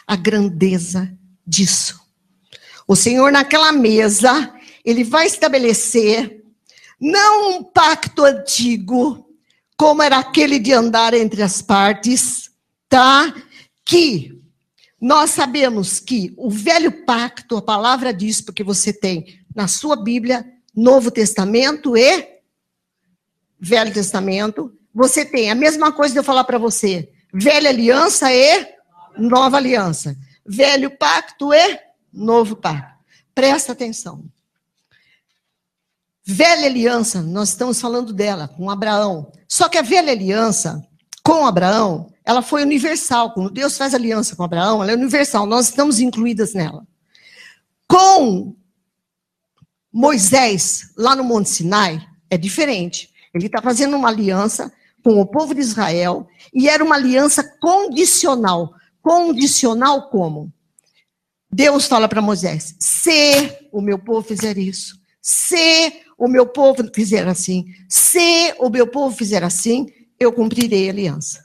a 0.06 0.16
grandeza 0.16 1.12
disso. 1.46 2.00
O 2.88 2.96
Senhor, 2.96 3.30
naquela 3.30 3.72
mesa, 3.72 4.52
ele 4.84 5.04
vai 5.04 5.26
estabelecer 5.26 6.44
não 7.00 7.58
um 7.58 7.64
pacto 7.64 8.24
antigo, 8.24 9.28
como 9.76 10.02
era 10.02 10.18
aquele 10.18 10.58
de 10.58 10.72
andar 10.72 11.14
entre 11.14 11.42
as 11.42 11.60
partes, 11.60 12.50
tá? 12.88 13.34
Que 13.84 14.40
nós 15.00 15.30
sabemos 15.30 16.00
que 16.00 16.32
o 16.36 16.50
velho 16.50 17.04
pacto, 17.04 17.56
a 17.56 17.62
palavra 17.62 18.12
diz, 18.12 18.40
porque 18.40 18.64
você 18.64 18.92
tem 18.92 19.40
na 19.54 19.68
sua 19.68 19.96
Bíblia 19.96 20.44
Novo 20.74 21.10
Testamento 21.10 21.96
e 21.96 22.26
Velho 23.58 23.92
Testamento. 23.92 24.72
Você 24.94 25.24
tem 25.24 25.50
a 25.50 25.54
mesma 25.54 25.92
coisa 25.92 26.12
de 26.12 26.20
eu 26.20 26.24
falar 26.24 26.44
para 26.44 26.58
você: 26.58 27.10
velha 27.32 27.68
aliança 27.68 28.32
e 28.32 28.66
nova 29.18 29.58
aliança. 29.58 30.16
Velho 30.46 30.90
pacto 30.96 31.52
e 31.52 31.78
novo 32.12 32.56
pacto. 32.56 32.96
Presta 33.34 33.72
atenção. 33.72 34.24
Velha 36.28 36.66
aliança, 36.66 37.22
nós 37.22 37.50
estamos 37.50 37.80
falando 37.80 38.12
dela 38.12 38.48
com 38.48 38.68
Abraão. 38.68 39.30
Só 39.48 39.68
que 39.68 39.78
a 39.78 39.82
velha 39.82 40.10
aliança 40.10 40.84
com 41.22 41.46
Abraão, 41.46 42.12
ela 42.24 42.42
foi 42.42 42.62
universal. 42.62 43.32
Quando 43.32 43.48
Deus 43.48 43.78
faz 43.78 43.94
aliança 43.94 44.34
com 44.34 44.42
Abraão, 44.42 44.82
ela 44.82 44.90
é 44.90 44.96
universal. 44.96 45.46
Nós 45.46 45.68
estamos 45.68 46.00
incluídas 46.00 46.52
nela. 46.52 46.84
Com 47.88 48.56
Moisés, 49.92 50.90
lá 50.96 51.14
no 51.14 51.22
Monte 51.22 51.48
Sinai, 51.48 52.04
é 52.28 52.36
diferente. 52.36 53.08
Ele 53.32 53.46
está 53.46 53.62
fazendo 53.62 53.96
uma 53.96 54.08
aliança 54.08 54.72
com 55.04 55.20
o 55.20 55.26
povo 55.26 55.54
de 55.54 55.60
Israel 55.60 56.26
e 56.52 56.68
era 56.68 56.82
uma 56.82 56.96
aliança 56.96 57.44
condicional. 57.60 58.74
Condicional 59.00 60.10
como? 60.10 60.52
Deus 61.52 61.86
fala 61.86 62.08
para 62.08 62.20
Moisés: 62.20 62.74
se 62.80 63.56
o 63.70 63.80
meu 63.80 63.96
povo 63.96 64.26
fizer 64.26 64.58
isso, 64.58 64.98
se 65.22 66.04
o 66.16 66.28
meu 66.28 66.46
povo 66.46 66.88
fizer 66.94 67.26
assim, 67.28 67.66
se 67.88 68.54
o 68.58 68.70
meu 68.70 68.86
povo 68.86 69.14
fizer 69.14 69.44
assim, 69.44 69.86
eu 70.18 70.32
cumprirei 70.32 70.88
a 70.88 70.92
aliança. 70.92 71.44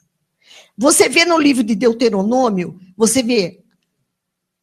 Você 0.77 1.09
vê 1.09 1.25
no 1.25 1.37
livro 1.37 1.63
de 1.63 1.75
Deuteronômio, 1.75 2.79
você 2.95 3.21
vê 3.21 3.61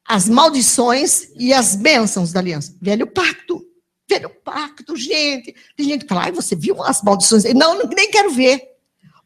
as 0.06 0.26
maldições 0.26 1.28
e 1.36 1.52
as 1.52 1.76
bênçãos 1.76 2.32
da 2.32 2.40
aliança. 2.40 2.74
Velho 2.80 3.06
pacto. 3.06 3.62
Velho 4.08 4.30
pacto, 4.42 4.96
gente. 4.96 5.54
Tem 5.76 5.86
gente 5.86 6.06
que 6.06 6.08
fala, 6.08 6.32
você 6.32 6.56
viu 6.56 6.82
as 6.82 7.02
maldições? 7.02 7.44
Não, 7.54 7.78
nem 7.88 8.10
quero 8.10 8.30
ver. 8.30 8.62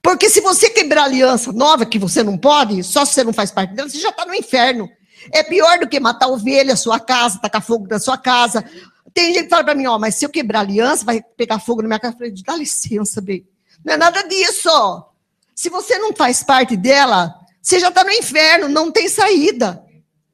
Porque 0.02 0.28
se 0.28 0.40
você 0.40 0.68
quebrar 0.68 1.02
a 1.02 1.04
aliança 1.04 1.52
nova, 1.52 1.86
que 1.86 2.00
você 2.00 2.24
não 2.24 2.36
pode, 2.36 2.82
só 2.82 3.04
se 3.04 3.14
você 3.14 3.22
não 3.22 3.32
faz 3.32 3.52
parte 3.52 3.74
dela, 3.74 3.88
você 3.88 4.00
já 4.00 4.08
está 4.08 4.26
no 4.26 4.34
inferno. 4.34 4.90
É 5.32 5.44
pior 5.44 5.78
do 5.78 5.88
que 5.88 6.00
matar 6.00 6.26
ovelha, 6.26 6.74
sua 6.74 6.98
casa, 6.98 7.38
tacar 7.38 7.62
fogo 7.62 7.86
na 7.88 8.00
sua 8.00 8.18
casa. 8.18 8.64
Tem 9.12 9.34
gente 9.34 9.44
que 9.44 9.50
fala 9.50 9.64
para 9.64 9.74
mim, 9.74 9.86
ó, 9.86 9.98
mas 9.98 10.14
se 10.14 10.24
eu 10.24 10.30
quebrar 10.30 10.60
aliança, 10.60 11.04
vai 11.04 11.22
pegar 11.22 11.58
fogo 11.58 11.82
na 11.82 11.88
minha 11.88 12.00
casa. 12.00 12.14
Eu 12.14 12.18
falei, 12.18 12.34
dá 12.44 12.56
licença, 12.56 13.20
bem. 13.20 13.46
Não 13.84 13.94
é 13.94 13.96
nada 13.96 14.22
disso. 14.22 14.70
Se 15.54 15.68
você 15.68 15.98
não 15.98 16.14
faz 16.14 16.42
parte 16.42 16.76
dela, 16.76 17.34
você 17.60 17.78
já 17.78 17.88
está 17.88 18.02
no 18.02 18.10
inferno, 18.10 18.68
não 18.68 18.90
tem 18.90 19.08
saída. 19.08 19.84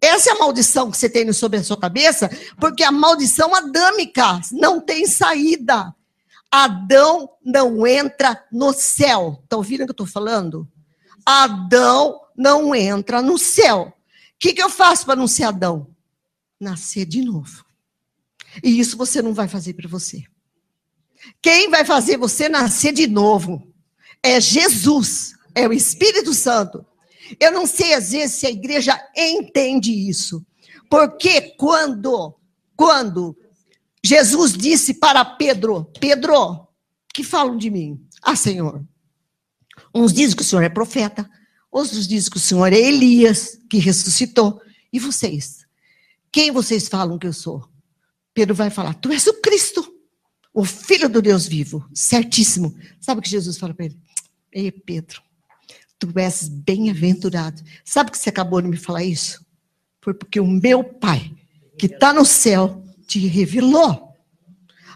Essa 0.00 0.30
é 0.30 0.32
a 0.32 0.38
maldição 0.38 0.90
que 0.90 0.96
você 0.96 1.08
tem 1.08 1.30
sobre 1.32 1.58
a 1.58 1.64
sua 1.64 1.76
cabeça, 1.76 2.30
porque 2.60 2.84
a 2.84 2.92
maldição 2.92 3.54
adâmica 3.54 4.40
não 4.52 4.80
tem 4.80 5.06
saída. 5.06 5.94
Adão 6.50 7.28
não 7.44 7.86
entra 7.86 8.42
no 8.50 8.72
céu. 8.72 9.40
Está 9.42 9.56
ouvindo 9.56 9.82
o 9.82 9.84
que 9.84 9.90
eu 9.90 9.92
estou 9.92 10.06
falando? 10.06 10.68
Adão 11.26 12.20
não 12.36 12.74
entra 12.74 13.20
no 13.20 13.36
céu. 13.36 13.92
O 13.92 14.38
que, 14.38 14.54
que 14.54 14.62
eu 14.62 14.70
faço 14.70 15.04
para 15.04 15.16
não 15.16 15.26
ser 15.26 15.44
Adão? 15.44 15.88
Nascer 16.60 17.04
de 17.04 17.22
novo. 17.22 17.64
E 18.62 18.78
isso 18.78 18.96
você 18.96 19.22
não 19.22 19.34
vai 19.34 19.49
fazer 19.49 19.74
para 19.74 19.88
você. 19.88 20.24
Quem 21.42 21.68
vai 21.68 21.84
fazer 21.84 22.16
você 22.16 22.49
nascer 22.49 22.92
de 22.92 23.07
novo 23.07 23.72
é 24.22 24.40
Jesus, 24.40 25.34
é 25.55 25.66
o 25.66 25.72
Espírito 25.72 26.32
Santo. 26.32 26.84
Eu 27.38 27.53
não 27.53 27.66
sei 27.66 27.94
às 27.94 28.12
vezes 28.12 28.36
se 28.36 28.46
a 28.46 28.51
igreja 28.51 28.99
entende 29.16 29.92
isso. 29.92 30.44
Porque 30.88 31.55
quando 31.57 32.34
quando 32.76 33.36
Jesus 34.05 34.53
disse 34.53 34.94
para 34.94 35.24
Pedro, 35.24 35.90
Pedro, 35.99 36.68
que 37.12 37.24
falam 37.24 37.57
de 37.57 37.68
mim? 37.68 38.01
Ah, 38.22 38.36
Senhor. 38.36 38.84
Uns 39.92 40.12
dizem 40.12 40.36
que 40.36 40.42
o 40.42 40.44
Senhor 40.44 40.62
é 40.62 40.68
profeta, 40.68 41.28
outros 41.70 42.07
dizem 42.07 42.30
que 42.30 42.36
o 42.36 42.40
Senhor 42.40 42.72
é 42.72 42.78
Elias, 42.78 43.59
que 43.68 43.78
ressuscitou. 43.78 44.61
E 44.92 45.01
vocês? 45.01 45.66
Quem 46.30 46.53
vocês 46.53 46.86
falam 46.88 47.18
que 47.18 47.26
eu 47.26 47.32
sou? 47.32 47.68
Pedro 48.39 48.55
vai 48.55 48.70
falar: 48.70 48.95
Tu 48.95 49.11
és 49.11 49.26
o 49.26 49.34
Cristo, 49.41 49.93
o 50.55 50.64
Filho 50.64 51.09
do 51.09 51.20
Deus 51.20 51.45
vivo. 51.45 51.84
Certíssimo. 51.93 52.72
Sabe 53.01 53.18
o 53.18 53.22
que 53.22 53.28
Jesus 53.28 53.59
fala 53.59 53.74
para 53.74 53.86
ele? 53.86 53.99
Ei, 54.53 54.70
Pedro, 54.70 55.20
tu 55.99 56.16
és 56.16 56.49
bem-aventurado. 56.49 57.61
Sabe 57.84 58.12
que 58.12 58.16
você 58.16 58.28
acabou 58.28 58.62
de 58.62 58.68
me 58.68 58.76
falar 58.76 59.03
isso? 59.03 59.45
Foi 60.01 60.14
porque 60.14 60.39
o 60.39 60.47
meu 60.47 60.84
Pai, 60.84 61.32
que 61.76 61.86
está 61.86 62.12
no 62.12 62.24
céu, 62.24 62.80
te 63.09 63.18
revelou. 63.26 64.14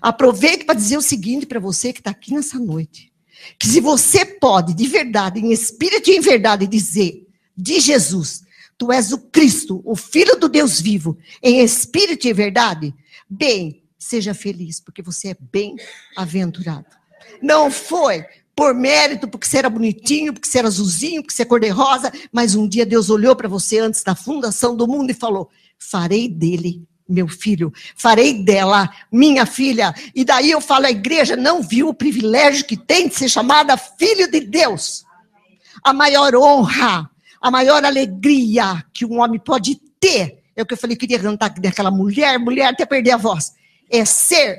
Aproveite 0.01 0.65
para 0.65 0.77
dizer 0.77 0.97
o 0.97 1.03
seguinte 1.03 1.45
para 1.45 1.59
você 1.59 1.93
que 1.93 1.99
está 1.99 2.13
aqui 2.13 2.33
nessa 2.33 2.61
noite: 2.61 3.13
que 3.59 3.67
se 3.67 3.81
você 3.81 4.25
pode, 4.25 4.73
de 4.73 4.87
verdade, 4.87 5.41
em 5.41 5.51
espírito 5.51 6.11
e 6.11 6.17
em 6.17 6.21
verdade, 6.21 6.65
dizer 6.69 7.27
de 7.57 7.81
Jesus, 7.81 8.45
tu 8.79 8.93
és 8.93 9.11
o 9.11 9.19
Cristo, 9.19 9.83
o 9.85 9.97
Filho 9.97 10.37
do 10.37 10.49
Deus 10.49 10.81
vivo, 10.81 11.19
em 11.43 11.59
espírito 11.59 12.29
e 12.29 12.33
verdade, 12.33 12.95
bem, 13.33 13.83
seja 13.99 14.35
feliz, 14.35 14.81
porque 14.81 15.03
você 15.03 15.29
é 15.29 15.37
bem-aventurado. 15.41 16.87
Não 17.41 17.71
foi 17.71 18.25
por 18.55 18.75
mérito, 18.75 19.27
porque 19.27 19.47
você 19.47 19.59
era 19.59 19.71
bonitinho, 19.71 20.33
porque 20.33 20.47
você 20.47 20.59
era 20.59 20.69
azulzinho, 20.69 21.23
porque 21.23 21.35
você 21.35 21.43
é 21.43 21.47
cor-de-rosa, 21.47 22.13
mas 22.31 22.55
um 22.55 22.69
dia 22.69 22.85
Deus 22.85 23.09
olhou 23.09 23.35
para 23.35 23.49
você 23.49 23.79
antes 23.79 24.03
da 24.03 24.15
fundação 24.15 24.77
do 24.77 24.87
mundo 24.87 25.11
e 25.11 25.15
falou: 25.15 25.49
farei 25.79 26.29
dele 26.29 26.87
meu 27.09 27.29
filho, 27.29 27.73
farei 27.97 28.43
dela 28.43 28.91
minha 29.11 29.47
filha. 29.47 29.95
E 30.15 30.25
daí 30.25 30.51
eu 30.51 30.61
falo: 30.61 30.87
a 30.87 30.91
igreja 30.91 31.37
não 31.37 31.63
viu 31.63 31.89
o 31.89 31.95
privilégio 31.95 32.67
que 32.67 32.77
tem 32.77 33.09
de 33.09 33.15
ser 33.15 33.29
chamada 33.29 33.77
filho 33.77 34.31
de 34.31 34.41
Deus. 34.41 35.05
A 35.83 35.93
maior 35.93 36.35
honra, 36.35 37.11
a 37.41 37.51
maior 37.51 37.85
alegria 37.85 38.85
que 38.93 39.07
um 39.07 39.21
homem 39.21 39.41
pode 39.41 39.81
ter, 39.99 40.42
é 40.55 40.63
o 40.63 40.67
que 40.67 40.75
eu 40.75 40.79
falei, 40.79 40.97
queria 40.97 41.19
cantar 41.19 41.51
daquela 41.51 41.91
mulher, 41.91 42.39
mulher 42.39 42.67
até 42.67 42.85
perder 42.85 43.13
a 43.13 43.17
voz, 43.17 43.53
é 43.91 44.05
ser 44.05 44.59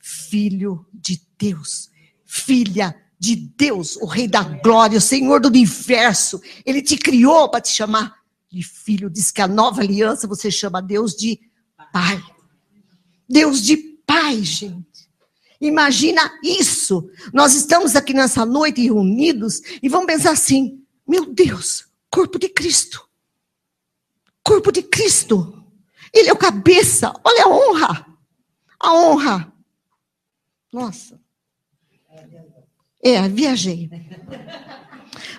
filho 0.00 0.86
de 0.92 1.20
Deus, 1.38 1.90
filha 2.24 2.94
de 3.18 3.34
Deus, 3.34 3.96
o 3.96 4.06
Rei 4.06 4.28
da 4.28 4.42
Glória, 4.42 4.98
o 4.98 5.00
Senhor 5.00 5.40
do 5.40 5.48
universo. 5.48 6.40
Ele 6.64 6.82
te 6.82 6.96
criou 6.96 7.48
para 7.50 7.60
te 7.60 7.70
chamar 7.70 8.14
de 8.50 8.62
filho. 8.62 9.10
Diz 9.10 9.30
que 9.30 9.40
a 9.40 9.48
nova 9.48 9.80
aliança 9.80 10.28
você 10.28 10.50
chama 10.50 10.82
Deus 10.82 11.14
de 11.14 11.40
Pai. 11.92 12.22
Deus 13.28 13.62
de 13.62 13.76
Pai, 14.06 14.42
gente. 14.42 14.86
Imagina 15.60 16.30
isso. 16.42 17.08
Nós 17.32 17.54
estamos 17.54 17.96
aqui 17.96 18.12
nessa 18.12 18.44
noite 18.44 18.82
reunidos 18.82 19.60
e 19.82 19.88
vamos 19.88 20.06
pensar 20.06 20.32
assim: 20.32 20.82
meu 21.08 21.32
Deus, 21.32 21.86
corpo 22.10 22.38
de 22.38 22.48
Cristo. 22.48 23.05
Corpo 24.46 24.70
de 24.70 24.80
Cristo. 24.80 25.60
Ele 26.14 26.28
é 26.28 26.32
o 26.32 26.36
cabeça. 26.36 27.12
Olha 27.24 27.46
a 27.46 27.48
honra. 27.48 28.06
A 28.78 28.94
honra. 28.94 29.52
Nossa. 30.72 31.20
É, 33.02 33.28
viajei. 33.28 33.90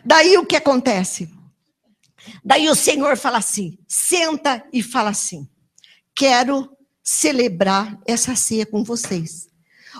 Daí 0.03 0.37
o 0.37 0.45
que 0.45 0.57
acontece? 0.57 1.33
Daí 2.43 2.67
o 2.67 2.75
Senhor 2.75 3.15
fala 3.15 3.37
assim: 3.37 3.77
senta 3.87 4.67
e 4.73 4.83
fala 4.83 5.11
assim: 5.11 5.47
quero 6.13 6.69
celebrar 7.01 7.97
essa 8.05 8.35
ceia 8.35 8.65
com 8.65 8.83
vocês. 8.83 9.47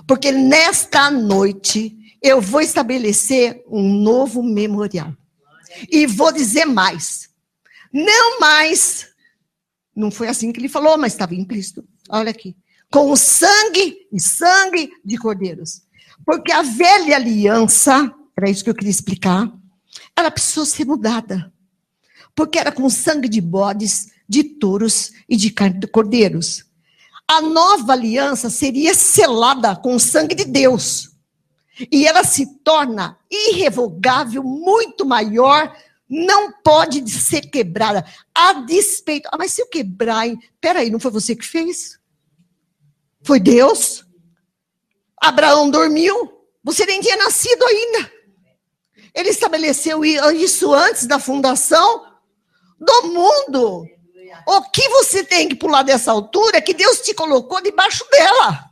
Porque 0.06 0.34
nesta 0.34 1.10
noite 1.10 1.96
eu 2.22 2.42
vou 2.42 2.60
estabelecer 2.60 3.64
um 3.70 3.88
novo 3.88 4.44
memorial. 4.44 5.16
E 5.90 6.06
vou 6.06 6.34
dizer 6.34 6.66
mais. 6.66 7.27
Não 7.92 8.40
mais. 8.40 9.08
Não 9.96 10.12
foi 10.12 10.28
assim 10.28 10.52
que 10.52 10.60
ele 10.60 10.70
falou, 10.70 10.98
mas 10.98 11.14
estava 11.14 11.36
implícito. 11.36 11.88
Olha 12.10 12.32
aqui. 12.32 12.56
Com 12.92 13.12
o 13.12 13.18
sangue 13.18 14.08
e 14.12 14.20
sangue 14.20 14.92
de 15.04 15.18
cordeiros. 15.18 15.82
Porque 16.26 16.52
a 16.52 16.62
velha 16.62 17.16
aliança, 17.16 18.14
era 18.36 18.50
isso 18.50 18.64
que 18.64 18.70
eu 18.70 18.76
queria 18.76 18.92
explicar, 18.92 19.52
ela 20.16 20.32
precisou 20.32 20.66
ser 20.66 20.86
mudada. 20.86 21.52
Porque 22.36 22.60
era 22.60 22.72
com 22.72 22.90
sangue 22.90 23.28
de 23.28 23.42
bodes, 23.42 24.12
de 24.28 24.44
touros 24.44 25.12
e 25.28 25.36
de 25.36 25.54
cordeiros. 25.92 26.66
A 27.28 27.42
nova 27.42 27.94
aliança 27.94 28.50
seria 28.50 28.94
selada 28.94 29.76
com 29.76 29.96
o 29.96 30.00
sangue 30.00 30.36
de 30.36 30.46
Deus. 30.46 31.12
E 31.92 32.08
ela 32.08 32.24
se 32.24 32.46
torna 32.64 33.18
irrevogável, 33.30 34.44
muito 34.44 35.06
maior, 35.06 35.76
não 36.10 36.52
pode 36.52 37.10
ser 37.10 37.42
quebrada. 37.42 38.06
A 38.34 38.54
despeito. 38.54 39.30
Ah, 39.32 39.38
mas 39.38 39.54
se 39.54 39.62
eu 39.62 39.68
quebrar, 39.68 40.28
hein? 40.28 40.40
peraí, 40.62 40.90
não 40.90 41.00
foi 41.00 41.12
você 41.12 41.36
que 41.36 41.46
fez? 41.46 42.00
Foi 43.24 43.40
Deus? 43.40 44.06
Abraão 45.22 45.70
dormiu. 45.70 46.34
Você 46.64 46.86
nem 46.86 47.02
tinha 47.02 47.18
nascido 47.18 47.64
ainda. 47.66 48.12
Ele 49.14 49.30
estabeleceu 49.30 50.06
isso 50.06 50.74
antes 50.74 51.08
da 51.08 51.20
fundação 51.20 52.06
do 52.80 53.04
mundo. 53.08 53.86
O 54.46 54.62
que 54.70 54.88
você 54.90 55.24
tem 55.24 55.50
que 55.50 55.56
pular 55.56 55.84
dessa 55.84 56.12
altura 56.12 56.58
é 56.58 56.62
que 56.62 56.74
Deus 56.74 57.02
te 57.02 57.14
colocou 57.14 57.62
debaixo 57.62 58.06
dela. 58.10 58.66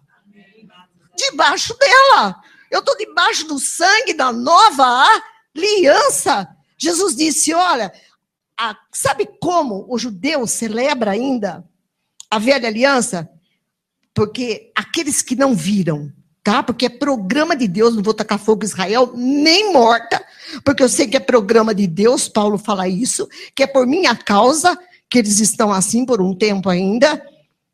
Debaixo 1.17 1.75
dela. 1.77 2.35
Eu 2.69 2.79
estou 2.79 2.95
debaixo 2.97 3.47
do 3.47 3.57
sangue 3.57 4.13
da 4.13 4.31
nova 4.31 5.05
aliança. 5.55 6.47
Jesus 6.77 7.15
disse: 7.15 7.53
Olha, 7.53 7.91
a, 8.59 8.75
sabe 8.91 9.27
como 9.39 9.85
o 9.89 9.97
judeu 9.97 10.45
celebra 10.47 11.11
ainda 11.11 11.63
a 12.29 12.39
velha 12.39 12.67
aliança? 12.67 13.29
Porque 14.13 14.71
aqueles 14.75 15.21
que 15.21 15.35
não 15.35 15.53
viram, 15.53 16.11
tá? 16.43 16.63
Porque 16.63 16.85
é 16.85 16.89
programa 16.89 17.55
de 17.55 17.67
Deus, 17.67 17.95
não 17.95 18.03
vou 18.03 18.13
tacar 18.13 18.39
fogo 18.39 18.63
em 18.63 18.67
Israel, 18.67 19.11
nem 19.15 19.73
morta, 19.73 20.23
porque 20.63 20.81
eu 20.81 20.89
sei 20.89 21.07
que 21.07 21.17
é 21.17 21.19
programa 21.19 21.75
de 21.75 21.85
Deus, 21.85 22.29
Paulo 22.29 22.57
fala 22.57 22.87
isso, 22.87 23.27
que 23.53 23.63
é 23.63 23.67
por 23.67 23.85
minha 23.85 24.15
causa 24.15 24.77
que 25.09 25.19
eles 25.19 25.39
estão 25.39 25.71
assim 25.71 26.05
por 26.05 26.21
um 26.21 26.33
tempo 26.33 26.69
ainda, 26.69 27.21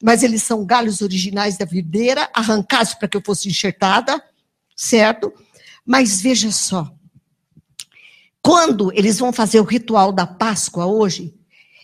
mas 0.03 0.23
eles 0.23 0.41
são 0.41 0.65
galhos 0.65 1.01
originais 1.01 1.57
da 1.57 1.65
videira, 1.65 2.27
arrancados 2.33 2.95
para 2.95 3.07
que 3.07 3.17
eu 3.17 3.21
fosse 3.23 3.47
enxertada 3.47 4.21
certo? 4.81 5.31
Mas 5.85 6.19
veja 6.21 6.51
só. 6.51 6.91
Quando 8.41 8.91
eles 8.93 9.19
vão 9.19 9.31
fazer 9.31 9.59
o 9.59 9.65
ritual 9.65 10.11
da 10.11 10.25
Páscoa 10.25 10.85
hoje, 10.85 11.33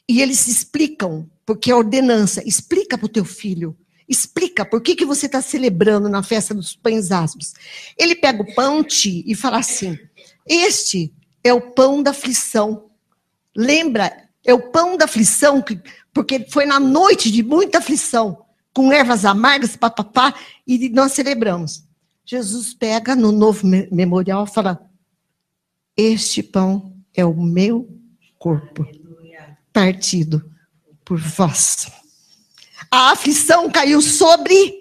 e 0.09 0.21
eles 0.21 0.47
explicam, 0.47 1.29
porque 1.45 1.71
é 1.71 1.75
ordenança, 1.75 2.41
explica 2.47 2.97
para 2.97 3.05
o 3.05 3.09
teu 3.09 3.25
filho, 3.25 3.77
explica 4.07 4.65
por 4.65 4.81
que, 4.81 4.95
que 4.95 5.05
você 5.05 5.25
está 5.25 5.41
celebrando 5.41 6.07
na 6.09 6.23
festa 6.23 6.53
dos 6.53 6.75
pães 6.75 7.11
asmos. 7.11 7.53
Ele 7.97 8.15
pega 8.15 8.41
o 8.41 8.55
pão 8.55 8.83
ti, 8.83 9.23
e 9.27 9.35
fala 9.35 9.59
assim: 9.59 9.97
Este 10.47 11.13
é 11.43 11.53
o 11.53 11.61
pão 11.61 12.01
da 12.01 12.11
aflição. 12.11 12.85
Lembra? 13.55 14.25
É 14.45 14.53
o 14.53 14.71
pão 14.71 14.95
da 14.95 15.05
aflição, 15.05 15.63
porque 16.13 16.47
foi 16.49 16.65
na 16.65 16.79
noite 16.79 17.29
de 17.29 17.43
muita 17.43 17.79
aflição, 17.79 18.45
com 18.73 18.93
ervas 18.93 19.25
amargas, 19.25 19.75
papapá, 19.75 20.33
e 20.65 20.87
nós 20.89 21.11
celebramos. 21.11 21.83
Jesus 22.25 22.73
pega 22.73 23.13
no 23.13 23.31
novo 23.31 23.67
memorial 23.91 24.45
e 24.45 24.53
fala: 24.53 24.86
Este 25.97 26.43
pão 26.43 26.95
é 27.11 27.25
o 27.25 27.33
meu 27.33 27.89
corpo, 28.37 28.85
partido 29.73 30.47
por 31.03 31.17
vós. 31.17 31.91
A 32.91 33.11
aflição 33.11 33.69
caiu 33.71 33.99
sobre 33.99 34.75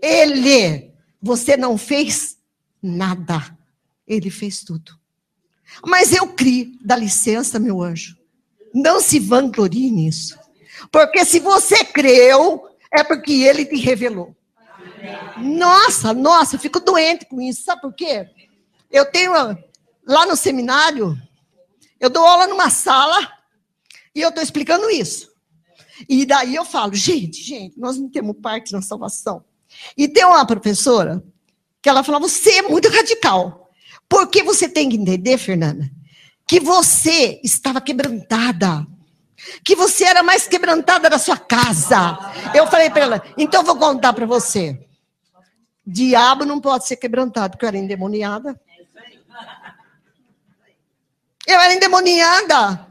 ele. 0.00 0.90
Você 1.20 1.58
não 1.58 1.76
fez 1.76 2.38
nada. 2.82 3.56
Ele 4.06 4.30
fez 4.30 4.62
tudo. 4.62 4.98
Mas 5.86 6.12
eu 6.12 6.28
criei, 6.28 6.72
dá 6.82 6.96
licença, 6.96 7.58
meu 7.58 7.82
anjo. 7.82 8.16
Não 8.74 9.00
se 9.00 9.18
vanglorie 9.18 9.90
nisso. 9.90 10.38
Porque 10.90 11.24
se 11.24 11.38
você 11.38 11.84
creu, 11.84 12.66
é 12.90 13.04
porque 13.04 13.32
ele 13.42 13.66
te 13.66 13.76
revelou. 13.76 14.34
Nossa, 15.38 16.14
nossa, 16.14 16.56
eu 16.56 16.60
fico 16.60 16.80
doente 16.80 17.26
com 17.26 17.40
isso. 17.40 17.64
Sabe 17.64 17.82
por 17.82 17.92
quê? 17.92 18.28
Eu 18.90 19.04
tenho 19.10 19.34
lá 20.06 20.26
no 20.26 20.36
seminário, 20.36 21.16
eu 22.00 22.10
dou 22.10 22.26
aula 22.26 22.46
numa 22.46 22.70
sala 22.70 23.30
e 24.14 24.20
eu 24.20 24.28
estou 24.28 24.42
explicando 24.42 24.90
isso. 24.90 25.30
E 26.08 26.26
daí 26.26 26.54
eu 26.54 26.64
falo, 26.64 26.94
gente, 26.94 27.42
gente, 27.42 27.78
nós 27.78 27.96
não 27.96 28.08
temos 28.08 28.36
parte 28.40 28.72
na 28.72 28.82
salvação. 28.82 29.44
E 29.96 30.08
tem 30.08 30.24
uma 30.24 30.46
professora 30.46 31.22
que 31.80 31.88
ela 31.88 32.04
fala, 32.04 32.18
você 32.18 32.58
é 32.58 32.62
muito 32.62 32.88
radical. 32.88 33.70
Porque 34.08 34.42
você 34.42 34.68
tem 34.68 34.88
que 34.88 34.96
entender, 34.96 35.38
Fernanda, 35.38 35.90
que 36.46 36.60
você 36.60 37.40
estava 37.42 37.80
quebrantada. 37.80 38.86
Que 39.64 39.74
você 39.74 40.04
era 40.04 40.22
mais 40.22 40.46
quebrantada 40.46 41.08
da 41.08 41.18
sua 41.18 41.36
casa. 41.36 42.18
Eu 42.54 42.66
falei 42.66 42.90
para 42.90 43.02
ela, 43.02 43.22
então 43.36 43.64
vou 43.64 43.76
contar 43.76 44.12
para 44.12 44.26
você. 44.26 44.78
Diabo 45.84 46.44
não 46.44 46.60
pode 46.60 46.86
ser 46.86 46.96
quebrantado, 46.96 47.52
porque 47.52 47.64
eu 47.64 47.68
era 47.68 47.78
endemoniada. 47.78 48.60
Eu 51.46 51.58
era 51.60 51.74
endemoniada. 51.74 52.88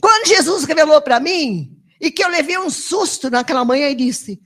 Quando 0.00 0.28
Jesus 0.28 0.64
revelou 0.64 1.00
para 1.00 1.20
mim, 1.20 1.74
e 2.00 2.10
que 2.10 2.22
eu 2.22 2.28
levei 2.28 2.58
um 2.58 2.68
susto 2.68 3.30
naquela 3.30 3.64
manhã 3.64 3.88
e 3.88 3.94
disse: 3.94 4.40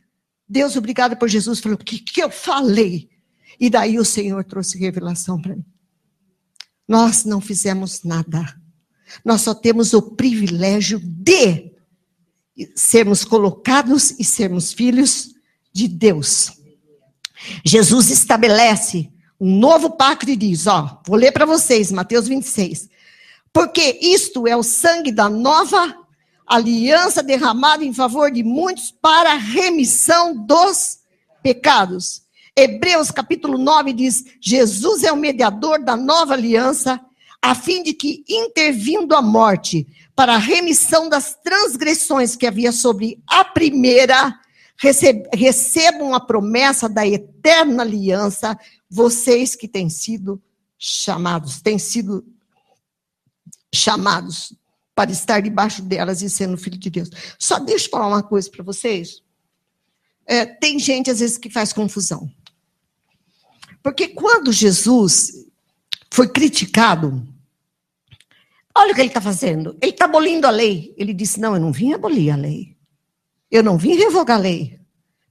Deus, 0.48 0.76
obrigado 0.76 1.16
por 1.16 1.28
Jesus. 1.28 1.60
Falou: 1.60 1.76
O 1.76 1.84
que, 1.84 1.98
que 1.98 2.22
eu 2.22 2.30
falei? 2.30 3.10
E 3.58 3.68
daí 3.68 3.98
o 3.98 4.04
Senhor 4.04 4.44
trouxe 4.44 4.78
revelação 4.78 5.40
para 5.40 5.56
mim. 5.56 5.64
Nós 6.86 7.24
não 7.24 7.40
fizemos 7.40 8.02
nada. 8.04 8.56
Nós 9.24 9.42
só 9.42 9.54
temos 9.54 9.92
o 9.92 10.00
privilégio 10.00 11.00
de 11.00 11.72
sermos 12.74 13.24
colocados 13.24 14.12
e 14.12 14.24
sermos 14.24 14.72
filhos 14.72 15.34
de 15.72 15.88
Deus. 15.88 16.52
Jesus 17.64 18.10
estabelece 18.10 19.12
um 19.40 19.58
novo 19.58 19.90
pacto 19.90 20.30
e 20.30 20.36
diz: 20.36 20.66
Ó, 20.66 21.00
vou 21.06 21.16
ler 21.16 21.32
para 21.32 21.46
vocês, 21.46 21.92
Mateus 21.92 22.26
26. 22.26 22.88
Porque 23.52 23.98
isto 24.02 24.46
é 24.46 24.56
o 24.56 24.62
sangue 24.62 25.12
da 25.12 25.28
nova 25.28 25.96
aliança 26.46 27.22
derramada 27.22 27.84
em 27.84 27.92
favor 27.92 28.30
de 28.30 28.42
muitos 28.42 28.90
para 28.90 29.32
a 29.32 29.38
remissão 29.38 30.34
dos 30.34 30.98
pecados. 31.42 32.22
Hebreus 32.56 33.10
capítulo 33.10 33.58
9 33.58 33.92
diz: 33.92 34.24
Jesus 34.40 35.04
é 35.04 35.12
o 35.12 35.16
mediador 35.16 35.82
da 35.82 35.96
nova 35.96 36.34
aliança, 36.34 37.00
a 37.40 37.54
fim 37.54 37.82
de 37.82 37.92
que, 37.92 38.24
intervindo 38.28 39.14
a 39.14 39.22
morte, 39.22 39.86
para 40.16 40.34
a 40.34 40.38
remissão 40.38 41.08
das 41.08 41.36
transgressões 41.44 42.34
que 42.34 42.46
havia 42.46 42.72
sobre 42.72 43.22
a 43.28 43.44
primeira, 43.44 44.34
recebam 44.80 46.14
a 46.14 46.20
promessa 46.20 46.88
da 46.88 47.06
eterna 47.06 47.82
aliança, 47.82 48.58
vocês 48.88 49.56
que 49.56 49.66
têm 49.66 49.90
sido 49.90 50.40
chamados, 50.78 51.60
têm 51.60 51.78
sido 51.78 52.24
chamados 53.74 54.52
para 54.94 55.10
estar 55.10 55.40
debaixo 55.40 55.82
delas 55.82 56.22
e 56.22 56.30
sendo 56.30 56.56
filho 56.56 56.78
de 56.78 56.90
Deus. 56.90 57.10
Só 57.38 57.58
deixa 57.58 57.86
eu 57.86 57.90
falar 57.90 58.08
uma 58.08 58.22
coisa 58.22 58.50
para 58.50 58.64
vocês. 58.64 59.22
É, 60.26 60.46
tem 60.46 60.78
gente, 60.78 61.10
às 61.10 61.20
vezes, 61.20 61.38
que 61.38 61.50
faz 61.50 61.72
confusão. 61.72 62.30
Porque 63.82 64.08
quando 64.08 64.52
Jesus 64.52 65.46
foi 66.10 66.28
criticado, 66.28 67.26
olha 68.74 68.92
o 68.92 68.94
que 68.94 69.00
ele 69.00 69.08
está 69.08 69.20
fazendo. 69.20 69.76
Ele 69.80 69.92
está 69.92 70.04
abolindo 70.04 70.46
a 70.46 70.50
lei. 70.50 70.94
Ele 70.96 71.14
disse: 71.14 71.40
Não, 71.40 71.54
eu 71.54 71.60
não 71.60 71.72
vim 71.72 71.92
abolir 71.92 72.30
a 72.30 72.36
lei. 72.36 72.77
Eu 73.50 73.62
não 73.62 73.78
vim 73.78 73.94
revogar 73.94 74.38
a 74.38 74.40
lei. 74.40 74.78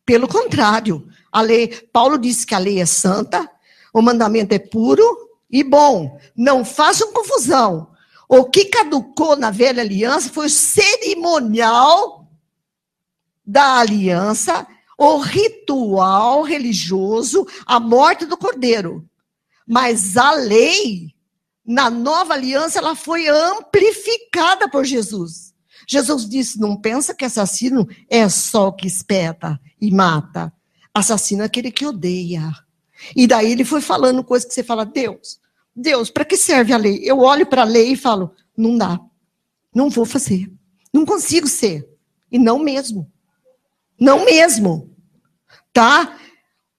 Pelo 0.06 0.28
contrário, 0.28 1.08
a 1.32 1.42
lei, 1.42 1.68
Paulo 1.92 2.18
disse 2.18 2.46
que 2.46 2.56
a 2.56 2.60
lei 2.60 2.80
é 2.80 2.86
santa, 2.86 3.50
o 3.94 4.02
mandamento 4.02 4.54
é 4.54 4.60
puro 4.60 5.04
e 5.50 5.64
bom. 5.64 6.20
Não 6.36 6.64
façam 6.64 7.14
confusão. 7.14 7.92
O 8.30 8.46
que 8.46 8.66
caducou 8.66 9.36
na 9.36 9.52
velha 9.52 9.82
aliança 9.82 10.30
foi 10.30 10.48
o 10.48 10.50
cerimonial 10.50 12.28
da 13.46 13.80
aliança, 13.80 14.68
o 14.98 15.18
ritual 15.20 16.42
religioso, 16.42 17.48
a 17.66 17.80
morte 17.80 18.26
do 18.26 18.36
cordeiro. 18.36 19.08
Mas 19.66 20.18
a 20.18 20.32
lei, 20.32 21.14
na 21.66 21.90
nova 21.90 22.34
aliança, 22.34 22.80
ela 22.80 22.96
foi 22.96 23.28
amplificada 23.28 24.70
por 24.70 24.84
Jesus. 24.84 25.47
Jesus 25.88 26.28
disse: 26.28 26.60
não 26.60 26.76
pensa 26.76 27.16
que 27.16 27.24
assassino 27.24 27.88
é 28.10 28.28
só 28.28 28.68
o 28.68 28.74
que 28.74 28.86
espeta 28.86 29.60
e 29.80 29.90
mata. 29.90 30.54
Assassino 30.94 31.44
é 31.44 31.46
aquele 31.46 31.72
que 31.72 31.86
odeia. 31.86 32.52
E 33.16 33.26
daí 33.26 33.52
ele 33.52 33.64
foi 33.64 33.80
falando 33.80 34.24
coisas 34.24 34.48
que 34.48 34.54
você 34.54 34.64
fala, 34.64 34.86
Deus, 34.86 35.40
Deus, 35.76 36.10
para 36.10 36.26
que 36.26 36.36
serve 36.36 36.74
a 36.74 36.78
lei? 36.78 37.00
Eu 37.04 37.20
olho 37.20 37.46
para 37.46 37.62
a 37.62 37.66
lei 37.66 37.94
e 37.94 37.96
falo, 37.96 38.34
não 38.58 38.78
dá. 38.78 39.00
Não 39.74 39.90
vou 39.90 40.06
fazer. 40.06 40.52
Não 40.92 41.06
consigo 41.06 41.48
ser. 41.48 41.88
E 42.32 42.40
não 42.40 42.58
mesmo. 42.58 43.10
Não 44.00 44.26
mesmo. 44.26 44.96
Tá? 45.72 46.18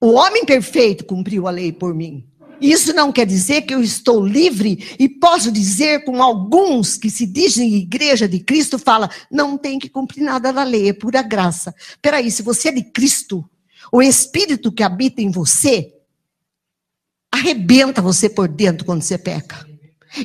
O 0.01 0.11
homem 0.11 0.45
perfeito 0.45 1.05
cumpriu 1.05 1.47
a 1.47 1.51
lei 1.51 1.71
por 1.71 1.93
mim. 1.95 2.28
Isso 2.61 2.93
não 2.93 3.11
quer 3.11 3.25
dizer 3.25 3.61
que 3.63 3.73
eu 3.73 3.81
estou 3.81 4.25
livre 4.25 4.95
e 4.99 5.07
posso 5.07 5.51
dizer 5.51 6.03
com 6.03 6.21
alguns 6.21 6.97
que 6.97 7.09
se 7.09 7.25
dizem 7.25 7.75
igreja 7.75 8.27
de 8.27 8.39
Cristo, 8.39 8.77
fala, 8.77 9.09
não 9.31 9.57
tem 9.57 9.79
que 9.79 9.89
cumprir 9.89 10.23
nada 10.23 10.51
da 10.51 10.63
lei, 10.63 10.89
é 10.89 10.93
pura 10.93 11.21
graça. 11.21 11.73
Peraí, 12.01 12.29
se 12.29 12.41
você 12.41 12.69
é 12.69 12.71
de 12.73 12.83
Cristo, 12.83 13.49
o 13.91 14.01
Espírito 14.01 14.71
que 14.71 14.83
habita 14.83 15.21
em 15.21 15.31
você 15.31 15.93
arrebenta 17.31 18.01
você 18.01 18.29
por 18.29 18.47
dentro 18.47 18.85
quando 18.85 19.01
você 19.01 19.17
peca. 19.17 19.67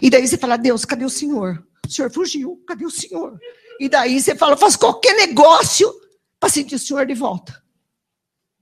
E 0.01 0.11
daí 0.11 0.27
você 0.27 0.39
fala, 0.39 0.57
Deus, 0.57 0.85
cadê 0.85 1.05
o 1.05 1.11
Senhor? 1.11 1.65
O 1.87 1.91
Senhor 1.91 2.11
fugiu, 2.11 2.63
cadê 2.67 2.85
o 2.85 2.91
Senhor? 2.91 3.39
E 3.79 3.89
daí 3.89 4.21
você 4.21 4.35
fala, 4.35 4.57
faz 4.57 4.77
qualquer 4.77 5.15
negócio 5.15 5.93
para 6.41 6.49
sentir 6.49 6.75
o 6.75 6.79
Senhor 6.79 7.07
de 7.07 7.15
volta. 7.15 7.63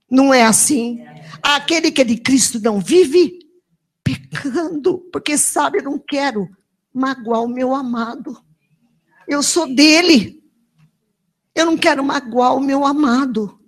Não 0.09 0.33
é 0.33 0.43
assim. 0.43 1.03
Aquele 1.41 1.91
que 1.91 2.01
é 2.01 2.05
de 2.05 2.17
Cristo 2.17 2.59
não 2.59 2.79
vive 2.79 3.39
pecando, 4.03 4.99
porque 5.11 5.37
sabe, 5.37 5.79
eu 5.79 5.83
não 5.83 5.99
quero 5.99 6.49
magoar 6.93 7.43
o 7.43 7.47
meu 7.47 7.73
amado. 7.73 8.37
Eu 9.27 9.41
sou 9.41 9.73
dele. 9.73 10.43
Eu 11.55 11.65
não 11.65 11.77
quero 11.77 12.03
magoar 12.03 12.55
o 12.55 12.59
meu 12.59 12.85
amado. 12.85 13.59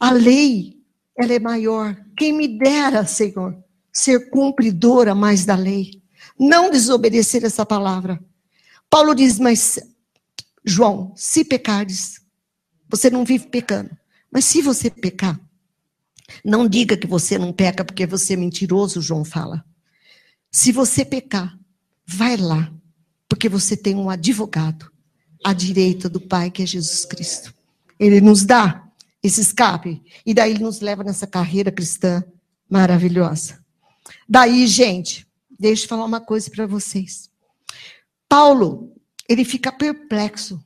A 0.00 0.10
lei, 0.10 0.80
ela 1.16 1.32
é 1.32 1.38
maior. 1.38 1.96
Quem 2.16 2.32
me 2.32 2.46
dera, 2.46 3.06
Senhor, 3.06 3.56
ser 3.92 4.30
cumpridora 4.30 5.14
mais 5.14 5.44
da 5.44 5.56
lei. 5.56 6.02
Não 6.38 6.70
desobedecer 6.70 7.44
essa 7.44 7.64
palavra. 7.64 8.22
Paulo 8.88 9.14
diz, 9.14 9.38
mas, 9.38 9.78
João, 10.64 11.12
se 11.16 11.44
pecares, 11.44 12.20
você 12.88 13.10
não 13.10 13.24
vive 13.24 13.48
pecando. 13.48 13.90
Mas 14.30 14.44
se 14.44 14.60
você 14.62 14.90
pecar, 14.90 15.40
não 16.44 16.66
diga 16.66 16.96
que 16.96 17.06
você 17.06 17.36
não 17.36 17.52
peca 17.52 17.84
porque 17.84 18.06
você 18.06 18.34
é 18.34 18.36
mentiroso, 18.36 19.02
João 19.02 19.24
fala. 19.24 19.64
Se 20.50 20.72
você 20.72 21.04
pecar, 21.04 21.58
vai 22.06 22.36
lá, 22.36 22.72
porque 23.28 23.48
você 23.48 23.76
tem 23.76 23.94
um 23.94 24.08
advogado 24.08 24.90
à 25.44 25.52
direita 25.52 26.08
do 26.08 26.20
Pai, 26.20 26.50
que 26.50 26.62
é 26.62 26.66
Jesus 26.66 27.04
Cristo. 27.04 27.54
Ele 27.98 28.20
nos 28.20 28.44
dá 28.44 28.84
esse 29.22 29.40
escape 29.40 30.02
e 30.24 30.32
daí 30.32 30.52
ele 30.52 30.62
nos 30.62 30.80
leva 30.80 31.02
nessa 31.02 31.26
carreira 31.26 31.72
cristã 31.72 32.22
maravilhosa. 32.68 33.62
Daí, 34.28 34.66
gente, 34.66 35.26
deixa 35.58 35.84
eu 35.84 35.88
falar 35.88 36.04
uma 36.04 36.20
coisa 36.20 36.50
para 36.50 36.66
vocês. 36.66 37.30
Paulo, 38.28 38.92
ele 39.28 39.44
fica 39.44 39.72
perplexo. 39.72 40.62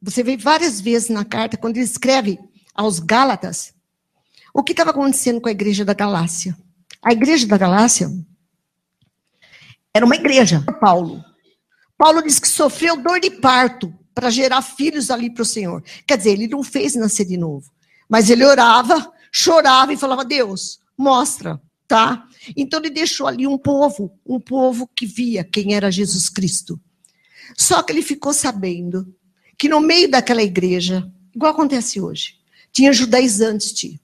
Você 0.00 0.22
vê 0.22 0.36
várias 0.36 0.80
vezes 0.80 1.08
na 1.10 1.24
carta, 1.24 1.56
quando 1.56 1.76
ele 1.76 1.84
escreve 1.84 2.38
aos 2.74 2.98
Gálatas, 2.98 3.74
o 4.54 4.62
que 4.62 4.72
estava 4.72 4.90
acontecendo 4.90 5.40
com 5.40 5.48
a 5.48 5.52
igreja 5.52 5.84
da 5.84 5.94
Galácia? 5.94 6.56
A 7.02 7.12
igreja 7.12 7.46
da 7.46 7.56
Galácia 7.56 8.10
era 9.94 10.04
uma 10.04 10.16
igreja, 10.16 10.64
Paulo. 10.80 11.24
Paulo 11.96 12.22
diz 12.22 12.38
que 12.38 12.48
sofreu 12.48 12.96
dor 12.96 13.20
de 13.20 13.30
parto 13.30 13.92
para 14.14 14.30
gerar 14.30 14.62
filhos 14.62 15.10
ali 15.10 15.32
para 15.32 15.42
o 15.42 15.46
Senhor. 15.46 15.82
Quer 16.06 16.18
dizer, 16.18 16.30
ele 16.30 16.48
não 16.48 16.62
fez 16.62 16.94
nascer 16.94 17.26
de 17.26 17.36
novo. 17.36 17.70
Mas 18.08 18.28
ele 18.28 18.44
orava, 18.44 19.12
chorava 19.32 19.92
e 19.92 19.96
falava: 19.96 20.24
Deus, 20.24 20.80
mostra, 20.96 21.60
tá? 21.86 22.26
Então 22.56 22.80
ele 22.80 22.90
deixou 22.90 23.26
ali 23.26 23.46
um 23.46 23.58
povo, 23.58 24.12
um 24.26 24.40
povo 24.40 24.88
que 24.94 25.06
via 25.06 25.44
quem 25.44 25.74
era 25.74 25.90
Jesus 25.90 26.28
Cristo. 26.28 26.80
Só 27.56 27.82
que 27.82 27.92
ele 27.92 28.02
ficou 28.02 28.32
sabendo 28.32 29.14
que 29.58 29.68
no 29.68 29.80
meio 29.80 30.10
daquela 30.10 30.42
igreja, 30.42 31.10
igual 31.34 31.52
acontece 31.52 32.00
hoje, 32.00 32.36
tinha 32.72 32.92
judaizantes, 32.92 33.72
tio 33.72 33.98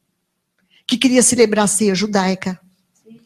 que 0.86 0.96
queria 0.96 1.22
celebrar 1.22 1.64
a 1.64 1.68
ceia 1.68 1.94
judaica. 1.94 2.60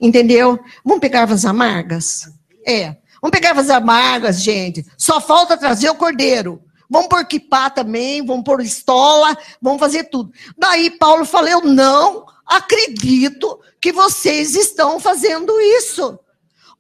Entendeu? 0.01 0.59
Vamos 0.85 1.01
pegar 1.01 1.31
as 1.31 1.45
amargas? 1.45 2.31
É. 2.67 2.97
Vamos 3.21 3.33
pegar 3.33 3.59
as 3.59 3.69
amargas, 3.69 4.43
gente. 4.43 4.87
Só 4.97 5.21
falta 5.21 5.57
trazer 5.57 5.91
o 5.91 5.95
cordeiro. 5.95 6.63
Vamos 6.89 7.09
pôr 7.09 7.25
quipá 7.25 7.71
também, 7.71 8.25
vamos 8.25 8.43
pôr 8.43 8.61
estola, 8.63 9.37
vamos 9.63 9.79
fazer 9.79 10.05
tudo. 10.05 10.33
Daí 10.59 10.91
Paulo 10.91 11.25
falou: 11.25 11.49
Eu 11.49 11.61
não 11.63 12.27
acredito 12.45 13.61
que 13.81 13.93
vocês 13.93 14.57
estão 14.57 14.99
fazendo 14.99 15.53
isso. 15.61 16.19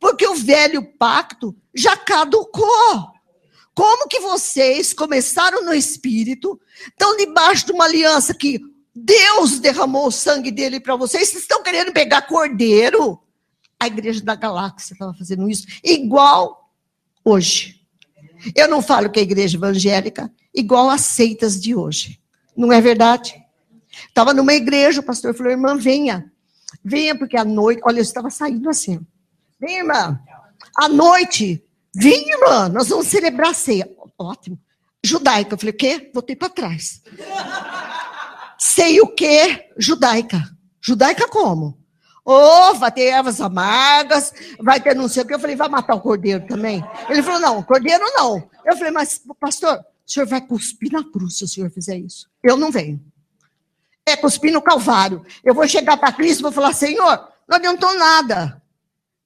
Porque 0.00 0.26
o 0.26 0.34
velho 0.34 0.82
pacto 0.98 1.54
já 1.74 1.96
caducou. 1.96 3.10
Como 3.74 4.08
que 4.08 4.18
vocês 4.18 4.92
começaram 4.92 5.64
no 5.64 5.72
espírito, 5.72 6.60
estão 6.88 7.16
debaixo 7.16 7.66
de 7.66 7.72
uma 7.72 7.84
aliança 7.84 8.34
que 8.34 8.60
Deus 8.94 9.60
derramou 9.60 10.06
o 10.06 10.12
sangue 10.12 10.50
dele 10.50 10.80
para 10.80 10.96
vocês. 10.96 11.28
Vocês 11.28 11.42
estão 11.42 11.62
querendo 11.62 11.92
pegar 11.92 12.22
cordeiro? 12.22 13.20
A 13.78 13.86
igreja 13.86 14.22
da 14.22 14.34
galáxia 14.34 14.92
estava 14.92 15.14
fazendo 15.14 15.48
isso, 15.48 15.66
igual 15.82 16.70
hoje. 17.24 17.80
Eu 18.54 18.68
não 18.68 18.82
falo 18.82 19.10
que 19.10 19.20
é 19.20 19.22
igreja 19.22 19.56
evangélica, 19.56 20.30
igual 20.54 20.90
as 20.90 21.02
seitas 21.02 21.60
de 21.60 21.74
hoje. 21.74 22.20
Não 22.56 22.72
é 22.72 22.80
verdade? 22.80 23.34
Estava 24.08 24.34
numa 24.34 24.54
igreja, 24.54 25.00
o 25.00 25.04
pastor 25.04 25.34
falou: 25.34 25.52
irmã, 25.52 25.76
venha. 25.76 26.30
Venha, 26.84 27.16
porque 27.16 27.36
à 27.36 27.44
noite. 27.44 27.80
Olha, 27.84 27.98
eu 27.98 28.02
estava 28.02 28.30
saindo 28.30 28.68
assim. 28.68 29.00
Vem, 29.58 29.78
irmã. 29.78 30.20
À 30.76 30.88
noite. 30.88 31.62
Vem, 31.94 32.30
irmã, 32.30 32.68
nós 32.68 32.88
vamos 32.88 33.06
celebrar 33.06 33.50
a 33.50 33.54
ceia. 33.54 33.88
Ótimo. 34.18 34.58
Judaica. 35.04 35.54
Eu 35.54 35.58
falei: 35.58 35.74
o 35.74 35.76
quê? 35.76 36.10
Voltei 36.12 36.36
para 36.36 36.48
trás. 36.48 37.02
Sei 38.60 39.00
o 39.00 39.06
que? 39.06 39.70
Judaica. 39.78 40.38
Judaica 40.82 41.26
como? 41.26 41.78
Oh, 42.22 42.74
vai 42.74 42.92
ter 42.92 43.06
ervas 43.06 43.40
amargas, 43.40 44.34
vai 44.60 44.78
ter 44.78 44.94
não 44.94 45.08
sei 45.08 45.22
o 45.22 45.26
que. 45.26 45.32
Eu 45.32 45.40
falei, 45.40 45.56
vai 45.56 45.68
matar 45.70 45.94
o 45.94 46.00
cordeiro 46.00 46.46
também? 46.46 46.84
Ele 47.08 47.22
falou, 47.22 47.40
não, 47.40 47.62
cordeiro 47.62 48.04
não. 48.12 48.50
Eu 48.66 48.76
falei, 48.76 48.92
mas, 48.92 49.22
pastor, 49.40 49.78
o 49.78 50.10
senhor 50.12 50.26
vai 50.26 50.42
cuspir 50.42 50.92
na 50.92 51.02
cruz 51.02 51.38
se 51.38 51.44
o 51.44 51.48
senhor 51.48 51.70
fizer 51.70 51.96
isso. 51.96 52.28
Eu 52.42 52.58
não 52.58 52.70
venho. 52.70 53.02
É 54.04 54.14
cuspir 54.14 54.52
no 54.52 54.60
Calvário. 54.60 55.24
Eu 55.42 55.54
vou 55.54 55.66
chegar 55.66 55.96
para 55.96 56.12
Cristo 56.12 56.40
e 56.40 56.42
vou 56.42 56.52
falar, 56.52 56.74
Senhor, 56.74 57.28
não 57.48 57.56
adiantou 57.56 57.94
nada. 57.94 58.60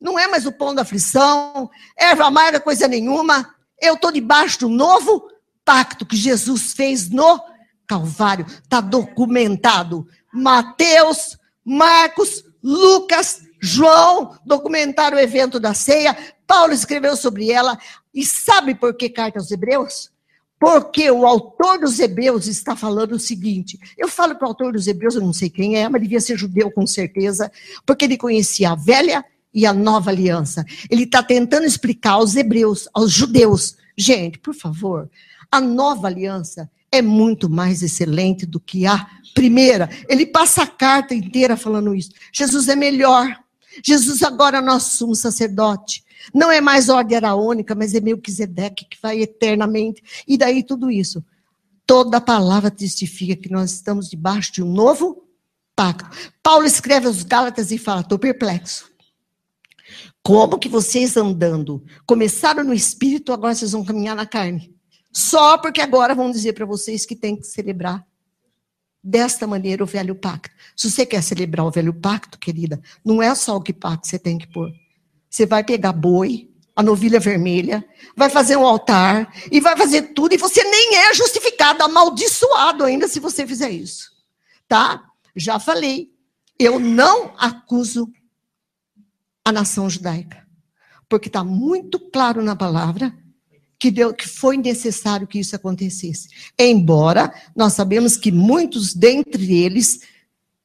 Não 0.01 0.16
é 0.16 0.28
mais 0.28 0.47
o 0.47 0.53
pão 0.53 0.72
da 0.72 0.82
aflição, 0.82 1.68
erva 1.99 2.26
amarga, 2.26 2.61
coisa 2.61 2.87
nenhuma. 2.87 3.53
Eu 3.80 3.95
estou 3.95 4.12
debaixo 4.12 4.61
do 4.61 4.68
novo 4.68 5.28
pacto 5.64 6.07
que 6.07 6.16
Jesus 6.16 6.72
fez 6.72 7.11
no 7.11 7.41
Calvário, 7.87 8.47
está 8.47 8.80
documentado. 8.80 10.07
Mateus, 10.32 11.39
Marcos, 11.64 12.45
Lucas, 12.62 13.43
João 13.61 14.39
documentaram 14.45 15.16
o 15.16 15.20
evento 15.20 15.59
da 15.59 15.74
ceia. 15.74 16.16
Paulo 16.47 16.72
escreveu 16.72 17.16
sobre 17.16 17.51
ela. 17.51 17.78
E 18.12 18.24
sabe 18.24 18.74
por 18.74 18.95
que 18.95 19.09
carta 19.09 19.39
aos 19.39 19.51
Hebreus? 19.51 20.11
Porque 20.59 21.11
o 21.11 21.26
autor 21.26 21.78
dos 21.78 21.99
Hebreus 21.99 22.47
está 22.47 22.76
falando 22.76 23.12
o 23.12 23.18
seguinte. 23.18 23.78
Eu 23.99 24.09
falo 24.09 24.35
para 24.35 24.47
o 24.47 24.49
autor 24.49 24.72
dos 24.72 24.87
Hebreus, 24.87 25.14
eu 25.14 25.20
não 25.20 25.32
sei 25.32 25.51
quem 25.51 25.76
é, 25.76 25.89
mas 25.89 26.01
devia 26.01 26.20
ser 26.20 26.39
judeu 26.39 26.70
com 26.70 26.87
certeza, 26.87 27.51
porque 27.85 28.05
ele 28.05 28.16
conhecia 28.16 28.70
a 28.70 28.74
velha 28.74 29.24
e 29.53 29.66
a 29.66 29.72
nova 29.72 30.11
aliança. 30.11 30.64
Ele 30.91 31.05
está 31.05 31.22
tentando 31.22 31.66
explicar 31.66 32.12
aos 32.12 32.35
hebreus, 32.35 32.89
aos 32.93 33.12
judeus. 33.12 33.76
Gente, 33.97 34.39
por 34.39 34.55
favor, 34.55 35.11
a 35.51 35.61
nova 35.61 36.09
aliança 36.09 36.70
é 36.95 37.03
muito 37.03 37.49
mais 37.51 37.82
excelente 37.82 38.47
do 38.47 38.61
que 38.61 38.86
a 38.86 39.07
primeira. 39.34 39.88
Ele 40.09 40.24
passa 40.24 40.62
a 40.62 40.66
carta 40.66 41.14
inteira 41.14 41.57
falando 41.57 41.95
isso. 41.95 42.11
Jesus 42.32 42.68
é 42.68 42.76
melhor. 42.76 43.36
Jesus 43.84 44.22
agora 44.22 44.59
é 44.59 44.61
nosso 44.61 44.97
sumo 44.97 45.14
sacerdote. 45.14 46.05
Não 46.32 46.51
é 46.51 46.61
mais 46.61 46.88
ordem 46.88 47.16
araônica, 47.16 47.74
mas 47.74 47.95
é 47.95 48.01
Melquisedeque 48.01 48.86
que 48.88 48.97
vai 49.03 49.20
eternamente. 49.20 50.03
E 50.26 50.38
daí 50.38 50.62
tudo 50.62 50.90
isso. 50.90 51.22
Toda 51.86 52.20
palavra 52.20 52.70
testifica 52.70 53.36
que 53.36 53.51
nós 53.51 53.72
estamos 53.72 54.09
debaixo 54.09 54.53
de 54.53 54.62
um 54.62 54.72
novo 54.72 55.24
pacto. 55.76 56.09
Paulo 56.42 56.64
escreve 56.64 57.07
aos 57.07 57.22
Gálatas 57.22 57.70
e 57.70 57.76
fala: 57.78 58.01
estou 58.01 58.18
perplexo. 58.18 58.90
Como 60.22 60.59
que 60.59 60.68
vocês 60.68 61.16
andando 61.18 61.84
começaram 62.07 62.64
no 62.64 62.72
espírito, 62.72 63.32
agora 63.32 63.55
vocês 63.55 63.72
vão 63.72 63.84
caminhar 63.84 64.16
na 64.16 64.24
carne? 64.24 64.74
Só 65.15 65.57
porque 65.57 65.81
agora 65.81 66.12
vão 66.12 66.33
dizer 66.33 66.55
para 66.55 66.67
vocês 66.67 67.07
que 67.07 67.15
tem 67.15 67.37
que 67.37 67.47
celebrar 67.47 68.05
desta 69.03 69.47
maneira 69.47 69.85
o 69.85 69.87
velho 69.87 70.17
pacto. 70.17 70.53
Se 70.77 70.91
você 70.91 71.07
quer 71.07 71.23
celebrar 71.23 71.65
o 71.65 71.71
velho 71.71 71.95
pacto, 71.95 72.37
querida, 72.37 72.83
não 73.05 73.23
é 73.23 73.33
só 73.35 73.57
o 73.57 73.62
que 73.62 73.73
pacto 73.73 74.09
você 74.09 74.19
tem 74.19 74.37
que 74.39 74.49
pôr. 74.49 74.73
Você 75.31 75.47
vai 75.47 75.62
pegar 75.62 75.93
boi, 75.93 76.51
a 76.75 76.83
novilha 76.83 77.21
vermelha, 77.21 77.85
vai 78.17 78.29
fazer 78.29 78.57
um 78.57 78.67
altar 78.67 79.33
e 79.53 79.61
vai 79.61 79.77
fazer 79.77 80.15
tudo, 80.15 80.35
e 80.35 80.39
você 80.39 80.65
nem 80.65 80.97
é 80.97 81.15
justificado, 81.15 81.85
amaldiçoado 81.85 82.83
ainda 82.83 83.07
se 83.07 83.21
você 83.21 83.47
fizer 83.47 83.71
isso. 83.71 84.11
Tá? 84.67 85.05
Já 85.37 85.61
falei. 85.61 86.12
Eu 86.59 86.79
não 86.79 87.35
acuso 87.37 88.09
a 89.45 89.53
nação 89.53 89.89
judaica. 89.91 90.45
Porque 91.09 91.29
está 91.29 91.45
muito 91.45 91.99
claro 91.99 92.43
na 92.43 92.57
palavra 92.57 93.17
que, 93.85 93.91
deu, 93.91 94.14
que 94.14 94.28
foi 94.28 94.57
necessário 94.57 95.26
que 95.26 95.39
isso 95.39 95.55
acontecesse. 95.55 96.28
Embora 96.59 97.32
nós 97.55 97.74
sabemos 97.74 98.16
que 98.16 98.32
muitos 98.32 98.95
dentre 98.95 99.55
eles 99.55 100.01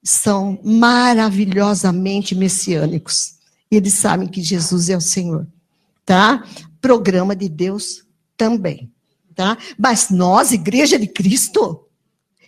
são 0.02 0.58
maravilhosamente 0.64 2.34
messiânicos. 2.34 3.34
Eles 3.70 3.94
sabem 3.94 4.26
que 4.26 4.42
Jesus 4.42 4.88
é 4.88 4.96
o 4.96 5.00
Senhor 5.00 5.46
tá? 6.10 6.44
Programa 6.80 7.36
de 7.36 7.48
Deus 7.48 8.04
também, 8.36 8.90
tá? 9.32 9.56
Mas 9.78 10.10
nós, 10.10 10.50
Igreja 10.50 10.98
de 10.98 11.06
Cristo, 11.06 11.86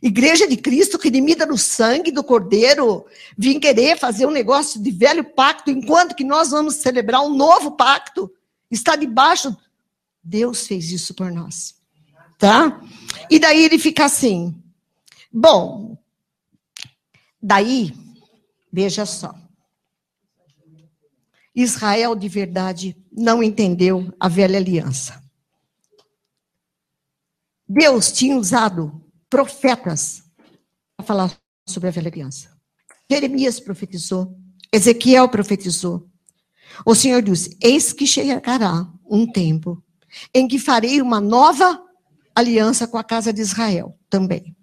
Igreja 0.02 0.48
de 0.48 0.56
Cristo 0.56 0.98
redimida 1.00 1.46
no 1.46 1.56
sangue 1.56 2.10
do 2.10 2.24
Cordeiro, 2.24 3.04
vim 3.38 3.60
querer 3.60 3.96
fazer 3.96 4.26
um 4.26 4.32
negócio 4.32 4.82
de 4.82 4.90
velho 4.90 5.22
pacto, 5.22 5.70
enquanto 5.70 6.16
que 6.16 6.24
nós 6.24 6.50
vamos 6.50 6.74
celebrar 6.74 7.22
um 7.22 7.32
novo 7.32 7.70
pacto, 7.76 8.28
está 8.68 8.96
debaixo. 8.96 9.56
Deus 10.22 10.66
fez 10.66 10.90
isso 10.90 11.14
por 11.14 11.32
nós, 11.32 11.74
tá? 12.38 12.80
E 13.30 13.38
daí 13.38 13.64
ele 13.64 13.78
fica 13.78 14.04
assim. 14.04 14.54
Bom, 15.32 15.98
daí, 17.42 17.94
veja 18.72 19.04
só. 19.04 19.34
Israel 21.54 22.14
de 22.14 22.28
verdade 22.28 22.96
não 23.10 23.42
entendeu 23.42 24.12
a 24.18 24.28
velha 24.28 24.58
aliança. 24.58 25.22
Deus 27.68 28.12
tinha 28.12 28.36
usado 28.36 29.02
profetas 29.28 30.22
para 30.96 31.06
falar 31.06 31.38
sobre 31.66 31.88
a 31.88 31.92
velha 31.92 32.08
aliança. 32.08 32.50
Jeremias 33.10 33.60
profetizou, 33.60 34.38
Ezequiel 34.72 35.28
profetizou. 35.28 36.08
O 36.84 36.94
Senhor 36.94 37.22
disse: 37.22 37.56
Eis 37.60 37.92
que 37.92 38.06
chegará 38.06 38.90
um 39.04 39.30
tempo 39.30 39.82
em 40.34 40.46
que 40.46 40.58
farei 40.58 41.00
uma 41.00 41.20
nova 41.20 41.82
aliança 42.34 42.86
com 42.86 42.98
a 42.98 43.04
casa 43.04 43.32
de 43.32 43.40
Israel 43.40 43.98
também. 44.08 44.56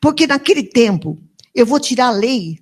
Porque 0.00 0.26
naquele 0.26 0.62
tempo 0.62 1.18
eu 1.54 1.66
vou 1.66 1.80
tirar 1.80 2.08
a 2.08 2.10
lei 2.10 2.60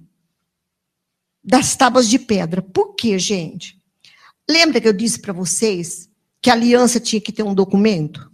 das 1.43 1.77
tábuas 1.77 2.09
de 2.09 2.19
pedra. 2.19 2.63
Por 2.63 2.95
quê, 2.95 3.19
gente? 3.19 3.81
Lembra 4.49 4.81
que 4.81 4.89
eu 4.89 4.93
disse 4.93 5.21
para 5.21 5.33
vocês 5.33 6.09
que 6.41 6.51
a 6.51 6.55
aliança 6.55 7.01
tinha 7.01 7.21
que 7.21 7.33
ter 7.33 7.43
um 7.43 7.55
documento? 7.55 8.31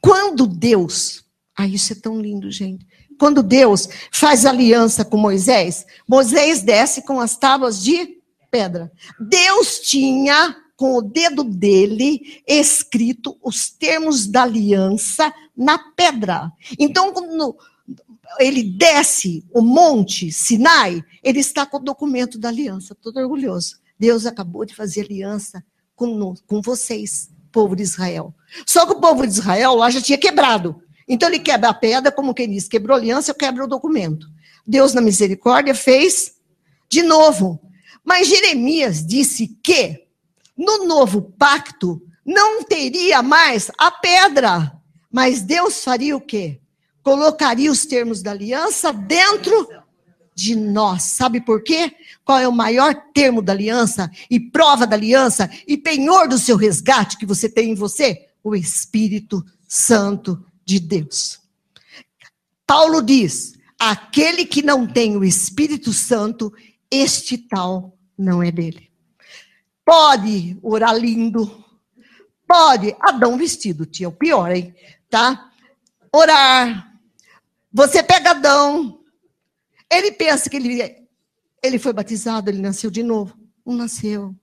Quando 0.00 0.46
Deus, 0.46 1.24
ah, 1.56 1.66
isso 1.66 1.92
é 1.92 1.96
tão 1.96 2.20
lindo, 2.20 2.50
gente. 2.50 2.86
Quando 3.18 3.42
Deus 3.42 3.88
faz 4.12 4.46
aliança 4.46 5.04
com 5.04 5.16
Moisés, 5.16 5.84
Moisés 6.06 6.62
desce 6.62 7.02
com 7.02 7.20
as 7.20 7.36
tábuas 7.36 7.82
de 7.82 8.18
pedra. 8.50 8.92
Deus 9.18 9.80
tinha 9.80 10.56
com 10.78 10.96
o 10.96 11.02
dedo 11.02 11.42
dele 11.42 12.40
escrito 12.46 13.36
os 13.42 13.68
termos 13.68 14.28
da 14.28 14.44
aliança 14.44 15.34
na 15.56 15.76
pedra. 15.76 16.52
Então, 16.78 17.12
quando 17.12 17.58
ele 18.38 18.62
desce 18.62 19.44
o 19.52 19.60
monte 19.60 20.30
Sinai, 20.30 21.02
ele 21.20 21.40
está 21.40 21.66
com 21.66 21.78
o 21.78 21.80
documento 21.80 22.38
da 22.38 22.48
aliança, 22.48 22.94
todo 22.94 23.18
orgulhoso. 23.18 23.80
Deus 23.98 24.24
acabou 24.24 24.64
de 24.64 24.72
fazer 24.72 25.00
aliança 25.00 25.64
com, 25.96 26.32
com 26.46 26.62
vocês, 26.62 27.28
povo 27.50 27.74
de 27.74 27.82
Israel. 27.82 28.32
Só 28.64 28.86
que 28.86 28.92
o 28.92 29.00
povo 29.00 29.26
de 29.26 29.32
Israel 29.32 29.74
lá 29.74 29.90
já 29.90 30.00
tinha 30.00 30.16
quebrado. 30.16 30.80
Então 31.08 31.28
ele 31.28 31.40
quebra 31.40 31.70
a 31.70 31.74
pedra, 31.74 32.12
como 32.12 32.32
quem 32.32 32.48
diz, 32.48 32.68
quebrou 32.68 32.94
a 32.94 33.00
aliança, 33.00 33.32
eu 33.32 33.34
quebro 33.34 33.64
o 33.64 33.68
documento. 33.68 34.28
Deus, 34.64 34.94
na 34.94 35.00
misericórdia, 35.00 35.74
fez 35.74 36.34
de 36.88 37.02
novo. 37.02 37.60
Mas 38.04 38.28
Jeremias 38.28 39.04
disse 39.04 39.48
que 39.60 40.06
no 40.58 40.84
novo 40.84 41.22
pacto 41.38 42.02
não 42.26 42.62
teria 42.64 43.22
mais 43.22 43.70
a 43.78 43.90
pedra. 43.90 44.72
Mas 45.10 45.40
Deus 45.40 45.82
faria 45.82 46.14
o 46.14 46.20
quê? 46.20 46.60
colocaria 47.08 47.72
os 47.72 47.86
termos 47.86 48.20
da 48.20 48.32
aliança 48.32 48.92
dentro 48.92 49.66
de 50.34 50.54
nós. 50.54 51.04
Sabe 51.04 51.40
por 51.40 51.62
quê? 51.62 51.90
Qual 52.22 52.38
é 52.38 52.46
o 52.46 52.52
maior 52.52 52.94
termo 53.14 53.40
da 53.40 53.54
aliança 53.54 54.10
e 54.30 54.38
prova 54.38 54.86
da 54.86 54.94
aliança 54.94 55.50
e 55.66 55.78
penhor 55.78 56.28
do 56.28 56.38
seu 56.38 56.54
resgate 56.54 57.16
que 57.16 57.24
você 57.24 57.48
tem 57.48 57.70
em 57.70 57.74
você? 57.74 58.28
O 58.44 58.54
Espírito 58.54 59.42
Santo 59.66 60.44
de 60.66 60.78
Deus. 60.78 61.40
Paulo 62.66 63.00
diz: 63.00 63.54
aquele 63.78 64.44
que 64.44 64.60
não 64.60 64.86
tem 64.86 65.16
o 65.16 65.24
Espírito 65.24 65.94
Santo, 65.94 66.52
este 66.90 67.38
tal 67.38 67.96
não 68.18 68.42
é 68.42 68.50
dele. 68.50 68.87
Pode 69.88 70.58
orar 70.62 70.94
lindo, 70.94 71.64
pode, 72.46 72.94
Adão 73.00 73.38
vestido, 73.38 73.86
tinha 73.86 74.10
o 74.10 74.12
pior, 74.12 74.54
hein? 74.54 74.74
Tá? 75.08 75.50
Orar, 76.14 76.92
você 77.72 78.02
pega 78.02 78.32
Adão. 78.32 79.00
Ele 79.90 80.12
pensa 80.12 80.50
que 80.50 80.58
ele, 80.58 80.94
ele 81.62 81.78
foi 81.78 81.94
batizado, 81.94 82.50
ele 82.50 82.60
nasceu 82.60 82.90
de 82.90 83.02
novo. 83.02 83.34
Não 83.64 83.76
nasceu. 83.76 84.36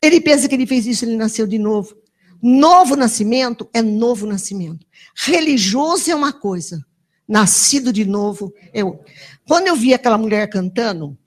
Ele 0.00 0.20
pensa 0.20 0.48
que 0.48 0.54
ele 0.54 0.68
fez 0.68 0.86
isso, 0.86 1.04
ele 1.04 1.16
nasceu 1.16 1.48
de 1.48 1.58
novo. 1.58 1.96
Novo 2.40 2.94
nascimento 2.94 3.68
é 3.74 3.82
novo 3.82 4.24
nascimento. 4.24 4.86
Religioso 5.16 6.12
é 6.12 6.14
uma 6.14 6.32
coisa. 6.32 6.80
Nascido 7.26 7.92
de 7.92 8.04
novo 8.04 8.54
é 8.72 8.84
outra. 8.84 9.12
Quando 9.48 9.66
eu 9.66 9.74
vi 9.74 9.92
aquela 9.92 10.16
mulher 10.16 10.48
cantando, 10.48 11.18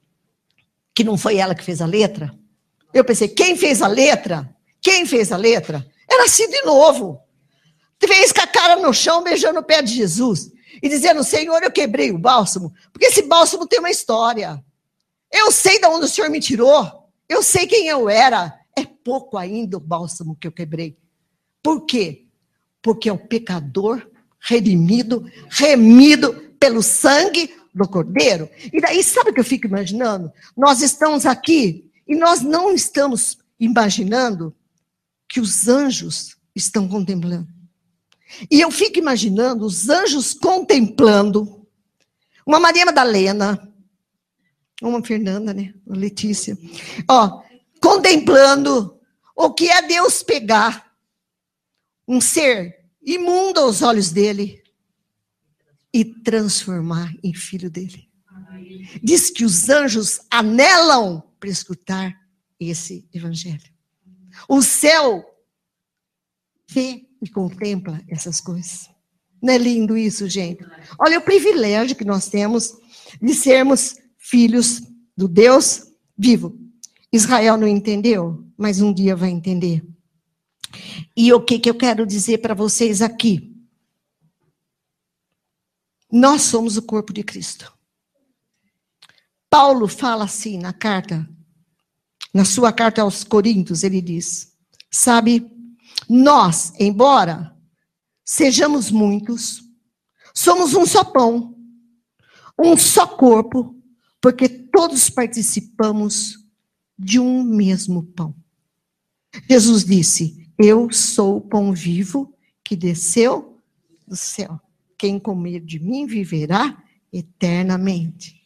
que 0.95 1.03
não 1.03 1.17
foi 1.17 1.35
ela 1.39 1.53
que 1.53 1.65
fez 1.65 1.81
a 1.81 1.85
letra, 1.85 2.33
eu 2.93 3.03
pensei, 3.03 3.27
quem 3.27 3.55
fez 3.55 3.81
a 3.81 3.87
letra? 3.87 4.49
Quem 4.81 5.05
fez 5.05 5.31
a 5.31 5.37
letra? 5.37 5.85
É 6.09 6.17
nascido 6.17 6.51
de 6.51 6.61
novo. 6.63 7.19
Fez 8.05 8.31
com 8.31 8.41
a 8.41 8.47
cara 8.47 8.75
no 8.75 8.93
chão, 8.93 9.23
beijando 9.23 9.59
o 9.59 9.63
pé 9.63 9.81
de 9.81 9.93
Jesus 9.93 10.51
e 10.81 10.89
dizendo: 10.89 11.23
Senhor, 11.23 11.63
eu 11.63 11.71
quebrei 11.71 12.11
o 12.11 12.17
bálsamo, 12.17 12.73
porque 12.91 13.05
esse 13.05 13.23
bálsamo 13.23 13.65
tem 13.65 13.79
uma 13.79 13.89
história. 13.89 14.63
Eu 15.31 15.51
sei 15.51 15.79
de 15.79 15.87
onde 15.87 16.05
o 16.05 16.09
Senhor 16.09 16.29
me 16.29 16.39
tirou, 16.39 17.09
eu 17.27 17.41
sei 17.41 17.65
quem 17.65 17.87
eu 17.87 18.09
era. 18.09 18.59
É 18.77 18.85
pouco 18.85 19.37
ainda 19.37 19.77
o 19.77 19.79
bálsamo 19.79 20.35
que 20.35 20.47
eu 20.47 20.51
quebrei. 20.51 20.97
Por 21.61 21.85
quê? 21.85 22.25
Porque 22.81 23.07
é 23.07 23.13
o 23.13 23.17
pecador 23.17 24.05
redimido, 24.39 25.25
remido 25.49 26.33
pelo 26.59 26.83
sangue 26.83 27.53
do 27.73 27.87
Cordeiro. 27.87 28.49
E 28.71 28.81
daí, 28.81 29.03
sabe 29.03 29.29
o 29.29 29.33
que 29.33 29.39
eu 29.39 29.45
fico 29.45 29.67
imaginando? 29.67 30.31
Nós 30.57 30.81
estamos 30.81 31.25
aqui 31.25 31.89
e 32.07 32.15
nós 32.15 32.41
não 32.41 32.73
estamos 32.73 33.37
imaginando 33.59 34.55
que 35.27 35.39
os 35.39 35.67
anjos 35.67 36.37
estão 36.55 36.87
contemplando. 36.87 37.47
E 38.49 38.61
eu 38.61 38.71
fico 38.71 38.99
imaginando 38.99 39.65
os 39.65 39.89
anjos 39.89 40.33
contemplando 40.33 41.67
uma 42.45 42.59
Maria 42.59 42.85
Madalena, 42.85 43.71
uma 44.81 45.03
Fernanda, 45.03 45.53
né? 45.53 45.73
Uma 45.85 45.97
Letícia. 45.97 46.57
Ó, 47.09 47.41
contemplando 47.81 48.99
o 49.35 49.53
que 49.53 49.69
é 49.69 49.81
Deus 49.81 50.23
pegar 50.23 50.91
um 52.07 52.19
ser 52.19 52.83
imundo 53.01 53.59
aos 53.59 53.81
olhos 53.81 54.11
dele 54.11 54.61
e 55.93 56.03
transformar 56.03 57.13
em 57.23 57.33
filho 57.33 57.69
dele. 57.69 58.09
Diz 59.01 59.29
que 59.29 59.45
os 59.45 59.69
anjos 59.69 60.19
anelam 60.29 61.23
para 61.43 61.49
escutar 61.49 62.17
esse 62.57 63.05
evangelho. 63.13 63.69
O 64.47 64.61
céu 64.61 65.25
vê 66.69 67.05
e 67.21 67.29
contempla 67.29 68.01
essas 68.07 68.39
coisas. 68.39 68.89
Não 69.41 69.51
é 69.51 69.57
lindo 69.57 69.97
isso, 69.97 70.29
gente? 70.29 70.65
Olha 70.97 71.19
o 71.19 71.21
privilégio 71.21 71.97
que 71.97 72.05
nós 72.05 72.29
temos 72.29 72.73
de 73.21 73.33
sermos 73.33 73.97
filhos 74.17 74.81
do 75.17 75.27
Deus 75.27 75.91
vivo. 76.17 76.57
Israel 77.11 77.57
não 77.57 77.67
entendeu, 77.67 78.47
mas 78.57 78.79
um 78.79 78.93
dia 78.93 79.13
vai 79.13 79.29
entender. 79.29 79.85
E 81.13 81.33
o 81.33 81.43
que, 81.43 81.59
que 81.59 81.69
eu 81.69 81.75
quero 81.75 82.07
dizer 82.07 82.37
para 82.37 82.53
vocês 82.53 83.01
aqui? 83.01 83.53
Nós 86.09 86.43
somos 86.43 86.77
o 86.77 86.81
corpo 86.81 87.11
de 87.11 87.21
Cristo. 87.21 87.72
Paulo 89.53 89.87
fala 89.87 90.23
assim 90.23 90.57
na 90.57 90.73
carta, 90.73 91.29
na 92.33 92.43
sua 92.43 92.73
carta 92.73 93.03
aos 93.03 93.23
Coríntios, 93.23 93.83
ele 93.83 94.01
diz: 94.01 94.51
Sabe, 94.89 95.47
nós, 96.09 96.73
embora 96.79 97.55
sejamos 98.25 98.89
muitos, 98.89 99.61
somos 100.33 100.73
um 100.73 100.87
só 100.87 101.03
pão, 101.03 101.55
um 102.57 102.75
só 102.75 103.05
corpo, 103.05 103.79
porque 104.19 104.49
todos 104.49 105.07
participamos 105.11 106.39
de 106.97 107.19
um 107.19 107.43
mesmo 107.43 108.01
pão. 108.01 108.35
Jesus 109.47 109.85
disse: 109.85 110.51
Eu 110.57 110.91
sou 110.91 111.37
o 111.37 111.41
pão 111.41 111.73
vivo 111.73 112.35
que 112.63 112.75
desceu 112.75 113.61
do 114.07 114.15
céu. 114.15 114.59
Quem 114.97 115.19
comer 115.19 115.59
de 115.59 115.77
mim 115.79 116.07
viverá 116.07 116.75
eternamente. 117.13 118.42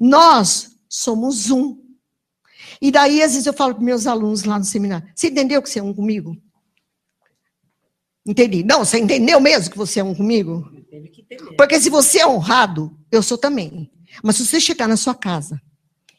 Nós 0.00 0.78
somos 0.88 1.50
um. 1.50 1.78
E 2.80 2.90
daí, 2.90 3.22
às 3.22 3.32
vezes, 3.32 3.46
eu 3.46 3.52
falo 3.52 3.74
para 3.74 3.84
meus 3.84 4.06
alunos 4.06 4.44
lá 4.44 4.58
no 4.58 4.64
seminário: 4.64 5.06
Você 5.14 5.28
entendeu 5.28 5.62
que 5.62 5.68
você 5.68 5.78
é 5.78 5.82
um 5.82 5.92
comigo? 5.92 6.34
Entendi. 8.24 8.64
Não, 8.64 8.84
você 8.84 8.98
entendeu 8.98 9.40
mesmo 9.40 9.70
que 9.70 9.76
você 9.76 10.00
é 10.00 10.04
um 10.04 10.14
comigo? 10.14 10.70
Porque 11.56 11.78
se 11.80 11.90
você 11.90 12.20
é 12.20 12.26
honrado, 12.26 12.96
eu 13.12 13.22
sou 13.22 13.36
também. 13.36 13.90
Mas 14.22 14.36
se 14.36 14.46
você 14.46 14.60
chegar 14.60 14.88
na 14.88 14.96
sua 14.96 15.14
casa 15.14 15.60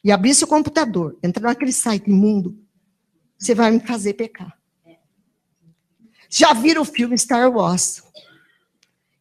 e 0.03 0.11
abrir 0.11 0.33
seu 0.33 0.47
computador, 0.47 1.17
entrar 1.23 1.49
naquele 1.49 1.71
site 1.71 2.09
imundo, 2.09 2.57
você 3.37 3.53
vai 3.55 3.71
me 3.71 3.79
fazer 3.79 4.13
pecar. 4.13 4.57
Já 6.29 6.53
viram 6.53 6.83
o 6.83 6.85
filme 6.85 7.17
Star 7.17 7.51
Wars? 7.51 8.01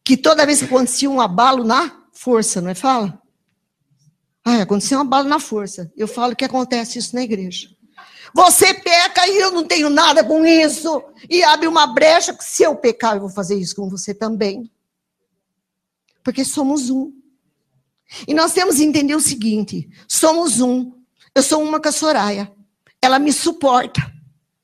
Que 0.03 0.15
toda 0.15 0.45
vez 0.45 0.59
que 0.59 0.65
acontecia 0.65 1.09
um 1.09 1.19
abalo 1.19 1.63
na 1.63 2.05
força, 2.13 2.61
não 2.61 2.69
é? 2.69 2.75
Fala? 2.75 3.20
Ah, 4.43 4.63
aconteceu 4.63 4.97
um 4.97 5.01
abalo 5.01 5.29
na 5.29 5.39
força. 5.39 5.91
Eu 5.95 6.07
falo 6.07 6.35
que 6.35 6.45
acontece 6.45 6.97
isso 6.97 7.15
na 7.15 7.21
igreja. 7.21 7.69
Você 8.33 8.73
peca 8.73 9.27
e 9.27 9.37
eu 9.37 9.51
não 9.51 9.65
tenho 9.65 9.89
nada 9.89 10.23
com 10.23 10.45
isso. 10.45 11.03
E 11.29 11.43
abre 11.43 11.67
uma 11.67 11.87
brecha, 11.87 12.35
se 12.39 12.63
eu 12.63 12.75
pecar, 12.75 13.15
eu 13.15 13.21
vou 13.21 13.29
fazer 13.29 13.55
isso 13.55 13.75
com 13.75 13.89
você 13.89 14.13
também. 14.13 14.71
Porque 16.23 16.45
somos 16.45 16.89
um. 16.89 17.11
E 18.27 18.33
nós 18.33 18.53
temos 18.53 18.77
que 18.77 18.83
entender 18.83 19.15
o 19.15 19.21
seguinte: 19.21 19.89
somos 20.07 20.59
um. 20.59 20.91
Eu 21.33 21.43
sou 21.43 21.63
uma 21.63 21.79
com 21.79 21.89
a 21.89 21.91
Soraya. 21.91 22.51
Ela 23.01 23.19
me 23.19 23.31
suporta. 23.31 24.01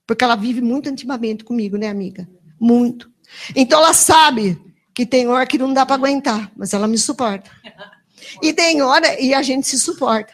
Porque 0.06 0.24
ela 0.24 0.36
vive 0.36 0.62
muito 0.62 0.90
intimamente 0.90 1.44
comigo, 1.44 1.78
né, 1.78 1.90
amiga? 1.90 2.28
Muito. 2.60 3.12
Então 3.56 3.80
ela 3.80 3.94
sabe 3.94 4.60
que 4.94 5.06
tem 5.06 5.28
hora 5.28 5.46
que 5.46 5.58
não 5.58 5.74
dá 5.74 5.86
para 5.86 5.96
aguentar, 5.96 6.52
mas 6.56 6.74
ela 6.74 6.88
me 6.88 6.98
suporta. 6.98 7.52
E 8.42 8.54
tem 8.54 8.82
hora 8.82 9.20
e 9.20 9.34
a 9.34 9.42
gente 9.42 9.68
se 9.68 9.80
suporta. 9.80 10.34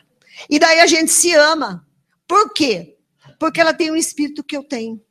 E 0.50 0.60
daí 0.60 0.80
a 0.80 0.88
gente 0.88 1.12
se 1.12 1.34
ama. 1.34 1.86
Por 2.28 2.54
quê? 2.54 2.98
Porque 3.40 3.60
ela 3.60 3.74
tem 3.74 3.92
o 3.92 3.96
espírito 3.96 4.44
que 4.44 4.56
eu 4.56 4.64
tenho. 4.64 5.02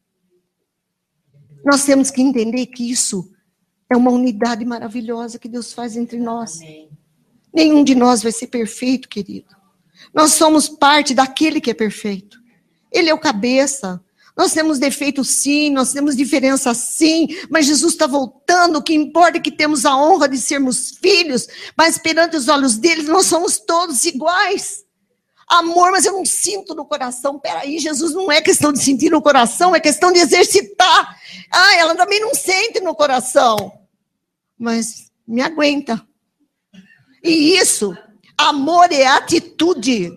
Nós 1.64 1.85
temos 1.85 2.11
que 2.11 2.20
entender 2.20 2.66
que 2.66 2.91
isso 2.91 3.31
é 3.89 3.97
uma 3.97 4.11
unidade 4.11 4.64
maravilhosa 4.64 5.39
que 5.39 5.49
Deus 5.49 5.73
faz 5.73 5.97
entre 5.97 6.18
nós. 6.18 6.57
Amém. 6.57 6.91
Nenhum 7.55 7.85
de 7.85 7.95
nós 7.95 8.23
vai 8.23 8.33
ser 8.33 8.47
perfeito, 8.47 9.09
querido. 9.09 9.55
Nós 10.12 10.33
somos 10.33 10.68
parte 10.68 11.14
daquele 11.14 11.61
que 11.61 11.70
é 11.70 11.75
perfeito. 11.75 12.39
Ele 12.91 13.11
é 13.11 13.14
o 13.14 13.18
cabeça. 13.18 14.03
Nós 14.43 14.53
temos 14.53 14.80
defeitos 14.80 15.28
sim, 15.28 15.70
nós 15.70 15.93
temos 15.93 16.16
diferença 16.16 16.74
sim, 16.74 17.28
mas 17.49 17.64
Jesus 17.64 17.93
está 17.93 18.09
voltando. 18.09 18.80
O 18.80 18.82
que 18.82 18.93
importa 18.93 19.38
é 19.38 19.40
que 19.40 19.53
temos 19.53 19.86
a 19.86 19.97
honra 19.97 20.28
de 20.28 20.36
sermos 20.36 20.99
filhos, 21.01 21.47
mas 21.78 21.97
perante 21.97 22.36
os 22.36 22.49
olhos 22.49 22.76
dele 22.76 23.05
nós 23.05 23.26
somos 23.26 23.61
todos 23.61 24.05
iguais. 24.05 24.82
Amor, 25.47 25.93
mas 25.93 26.07
eu 26.07 26.14
não 26.14 26.26
sinto 26.26 26.74
no 26.74 26.84
coração. 26.84 27.38
Peraí, 27.38 27.78
Jesus 27.78 28.14
não 28.14 28.32
é 28.32 28.43
questão 28.43 28.72
de 28.72 28.82
sentir 28.82 29.11
no 29.11 29.22
coração, 29.22 29.76
é 29.76 29.80
questão 29.80 30.11
de 30.11 30.18
exercitar. 30.18 31.16
Ah, 31.49 31.76
ela 31.76 31.95
também 31.95 32.18
não 32.18 32.34
sente 32.34 32.80
no 32.80 32.97
coração. 32.97 33.78
Mas 34.59 35.12
me 35.24 35.40
aguenta. 35.40 36.05
E 37.22 37.57
isso, 37.57 37.97
amor 38.36 38.90
é 38.90 39.07
atitude. 39.07 40.11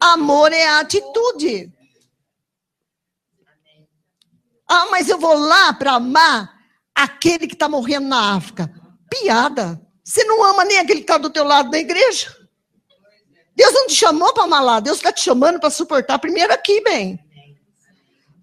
Amor 0.00 0.54
é 0.54 0.68
atitude. 0.68 1.70
Ah, 4.74 4.88
mas 4.90 5.10
eu 5.10 5.18
vou 5.18 5.34
lá 5.34 5.74
para 5.74 5.92
amar 5.92 6.50
aquele 6.94 7.46
que 7.46 7.52
está 7.52 7.68
morrendo 7.68 8.08
na 8.08 8.34
África. 8.36 8.72
Piada. 9.10 9.78
Você 10.02 10.24
não 10.24 10.42
ama 10.42 10.64
nem 10.64 10.78
aquele 10.78 11.00
que 11.00 11.04
está 11.04 11.18
do 11.18 11.28
teu 11.28 11.44
lado 11.44 11.70
da 11.70 11.78
igreja. 11.78 12.34
Deus 13.54 13.70
não 13.74 13.86
te 13.86 13.92
chamou 13.92 14.32
para 14.32 14.44
amar 14.44 14.64
lá. 14.64 14.80
Deus 14.80 14.96
está 14.96 15.12
te 15.12 15.20
chamando 15.20 15.60
para 15.60 15.68
suportar 15.68 16.18
primeiro 16.18 16.54
aqui, 16.54 16.80
bem. 16.80 17.20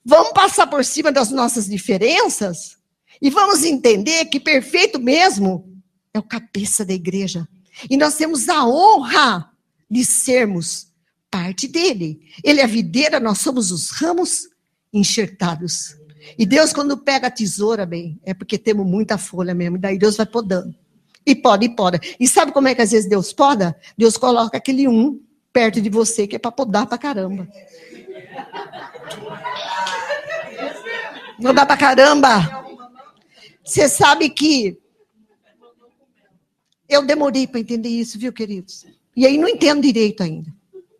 Vamos 0.05 0.31
passar 0.31 0.67
por 0.67 0.85
cima 0.85 1.11
das 1.11 1.31
nossas 1.31 1.65
diferenças 1.65 2.77
e 3.19 3.31
vamos 3.31 3.63
entender 3.63 4.25
que 4.25 4.39
perfeito 4.39 4.99
mesmo 4.99 5.81
é 6.13 6.19
o 6.19 6.23
cabeça 6.23 6.85
da 6.85 6.93
igreja. 6.93 7.47
E 7.89 7.97
nós 7.97 8.17
temos 8.17 8.47
a 8.49 8.67
honra 8.67 9.51
de 9.89 10.05
sermos 10.05 10.89
parte 11.31 11.67
dele. 11.67 12.21
Ele 12.43 12.59
é 12.61 12.65
a 12.65 12.67
videira, 12.67 13.19
nós 13.19 13.39
somos 13.39 13.71
os 13.71 13.89
ramos 13.89 14.47
enxertados. 14.93 15.97
E 16.37 16.45
Deus, 16.45 16.73
quando 16.73 16.97
pega 16.97 17.27
a 17.27 17.31
tesoura, 17.31 17.85
bem, 17.85 18.19
é 18.23 18.33
porque 18.33 18.57
temos 18.57 18.85
muita 18.85 19.17
folha 19.17 19.53
mesmo. 19.53 19.77
Daí 19.77 19.97
Deus 19.97 20.17
vai 20.17 20.25
podando. 20.25 20.75
E 21.25 21.35
poda, 21.35 21.65
e 21.65 21.69
poda. 21.69 21.99
E 22.19 22.27
sabe 22.27 22.51
como 22.51 22.67
é 22.67 22.75
que 22.75 22.81
às 22.81 22.91
vezes 22.91 23.09
Deus 23.09 23.33
poda? 23.33 23.75
Deus 23.97 24.17
coloca 24.17 24.57
aquele 24.57 24.87
um 24.87 25.21
perto 25.51 25.81
de 25.81 25.89
você 25.89 26.25
que 26.27 26.35
é 26.35 26.39
para 26.39 26.51
podar 26.51 26.87
para 26.87 26.97
caramba. 26.97 27.47
Não 31.39 31.53
dá 31.53 31.65
para 31.65 31.77
caramba. 31.77 32.65
Você 33.63 33.87
sabe 33.87 34.29
que 34.29 34.77
eu 36.87 37.05
demorei 37.05 37.45
para 37.45 37.59
entender 37.59 37.89
isso, 37.89 38.17
viu, 38.17 38.33
queridos? 38.33 38.85
E 39.15 39.25
aí 39.25 39.37
não 39.37 39.47
entendo 39.47 39.81
direito 39.81 40.23
ainda. 40.23 40.51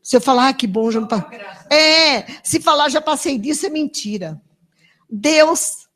Se 0.04 0.16
eu 0.16 0.22
falar, 0.22 0.50
ah, 0.50 0.54
que 0.54 0.68
bom, 0.68 0.92
já 0.92 1.00
não 1.00 1.08
É, 1.70 2.26
se 2.44 2.60
falar 2.60 2.90
já 2.90 3.02
passei 3.02 3.38
disso, 3.38 3.66
é 3.66 3.70
mentira. 3.70 4.42
Deus 5.10 5.88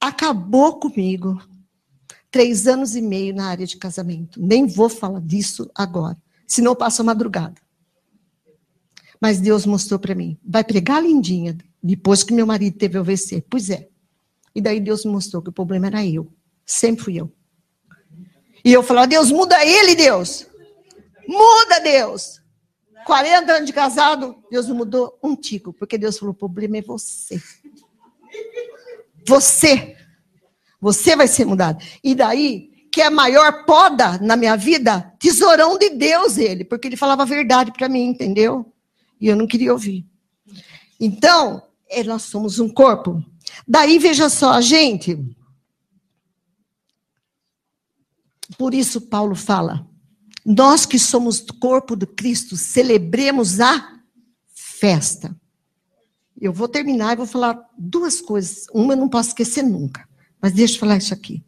acabou 0.00 0.78
comigo. 0.78 1.42
Três 2.30 2.66
anos 2.66 2.96
e 2.96 3.02
meio 3.02 3.34
na 3.34 3.48
área 3.48 3.66
de 3.66 3.76
casamento. 3.76 4.40
Nem 4.40 4.66
vou 4.66 4.88
falar 4.88 5.20
disso 5.20 5.70
agora, 5.74 6.16
senão 6.46 6.74
passo 6.74 7.02
a 7.02 7.04
madrugada. 7.04 7.60
Mas 9.20 9.38
Deus 9.38 9.66
mostrou 9.66 10.00
para 10.00 10.14
mim. 10.14 10.38
Vai 10.42 10.64
pregar, 10.64 11.02
lindinha, 11.02 11.56
depois 11.82 12.22
que 12.22 12.32
meu 12.32 12.46
marido 12.46 12.78
teve 12.78 12.98
AVC. 12.98 13.44
Pois 13.48 13.68
é. 13.68 13.88
E 14.54 14.60
daí 14.60 14.80
Deus 14.80 15.04
mostrou 15.04 15.42
que 15.42 15.50
o 15.50 15.52
problema 15.52 15.86
era 15.86 16.06
eu. 16.06 16.32
Sempre 16.64 17.04
fui 17.04 17.20
eu. 17.20 17.30
E 18.64 18.72
eu 18.72 18.82
falava, 18.82 19.08
Deus, 19.08 19.30
muda 19.30 19.64
ele, 19.64 19.94
Deus. 19.94 20.46
Muda, 21.26 21.80
Deus. 21.80 22.40
40 23.04 23.52
anos 23.52 23.66
de 23.66 23.72
casado, 23.72 24.36
Deus 24.50 24.68
não 24.68 24.76
mudou 24.76 25.18
um 25.22 25.34
tico, 25.34 25.72
porque 25.72 25.98
Deus 25.98 26.18
falou: 26.18 26.32
o 26.32 26.36
problema 26.36 26.78
é 26.78 26.82
você. 26.82 27.40
Você. 29.26 29.96
Você 30.80 31.14
vai 31.14 31.28
ser 31.28 31.44
mudado. 31.44 31.82
E 32.02 32.14
daí, 32.14 32.70
que 32.90 33.00
é 33.00 33.06
a 33.06 33.10
maior 33.10 33.64
poda 33.64 34.18
na 34.18 34.36
minha 34.36 34.56
vida, 34.56 35.12
tesourão 35.18 35.78
de 35.78 35.90
Deus 35.90 36.36
ele, 36.36 36.64
porque 36.64 36.88
ele 36.88 36.96
falava 36.96 37.22
a 37.22 37.26
verdade 37.26 37.72
para 37.72 37.88
mim, 37.88 38.04
entendeu? 38.04 38.72
E 39.20 39.28
eu 39.28 39.36
não 39.36 39.46
queria 39.46 39.72
ouvir. 39.72 40.04
Então, 40.98 41.62
é, 41.88 42.02
nós 42.02 42.22
somos 42.22 42.58
um 42.58 42.68
corpo. 42.68 43.22
Daí, 43.66 43.98
veja 43.98 44.28
só, 44.28 44.60
gente, 44.60 45.16
Por 48.56 48.74
isso, 48.74 49.00
Paulo 49.00 49.34
fala: 49.34 49.86
nós 50.44 50.86
que 50.86 50.98
somos 50.98 51.40
corpo 51.40 51.96
do 51.96 52.06
Cristo, 52.06 52.56
celebremos 52.56 53.60
a 53.60 54.00
festa. 54.54 55.34
Eu 56.42 56.52
vou 56.52 56.66
terminar 56.66 57.12
e 57.12 57.16
vou 57.16 57.26
falar 57.26 57.56
duas 57.78 58.20
coisas. 58.20 58.66
Uma 58.74 58.94
eu 58.94 58.96
não 58.96 59.08
posso 59.08 59.28
esquecer 59.28 59.62
nunca. 59.62 60.08
Mas 60.40 60.52
deixa 60.52 60.74
eu 60.74 60.80
falar 60.80 60.96
isso 60.96 61.14
aqui. 61.14 61.40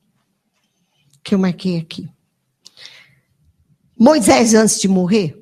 Que 1.25 1.35
eu 1.35 1.39
marquei 1.39 1.81
aqui. 1.81 2.09
Moisés, 3.99 4.55
antes 4.55 4.81
de 4.81 4.87
morrer, 4.87 5.37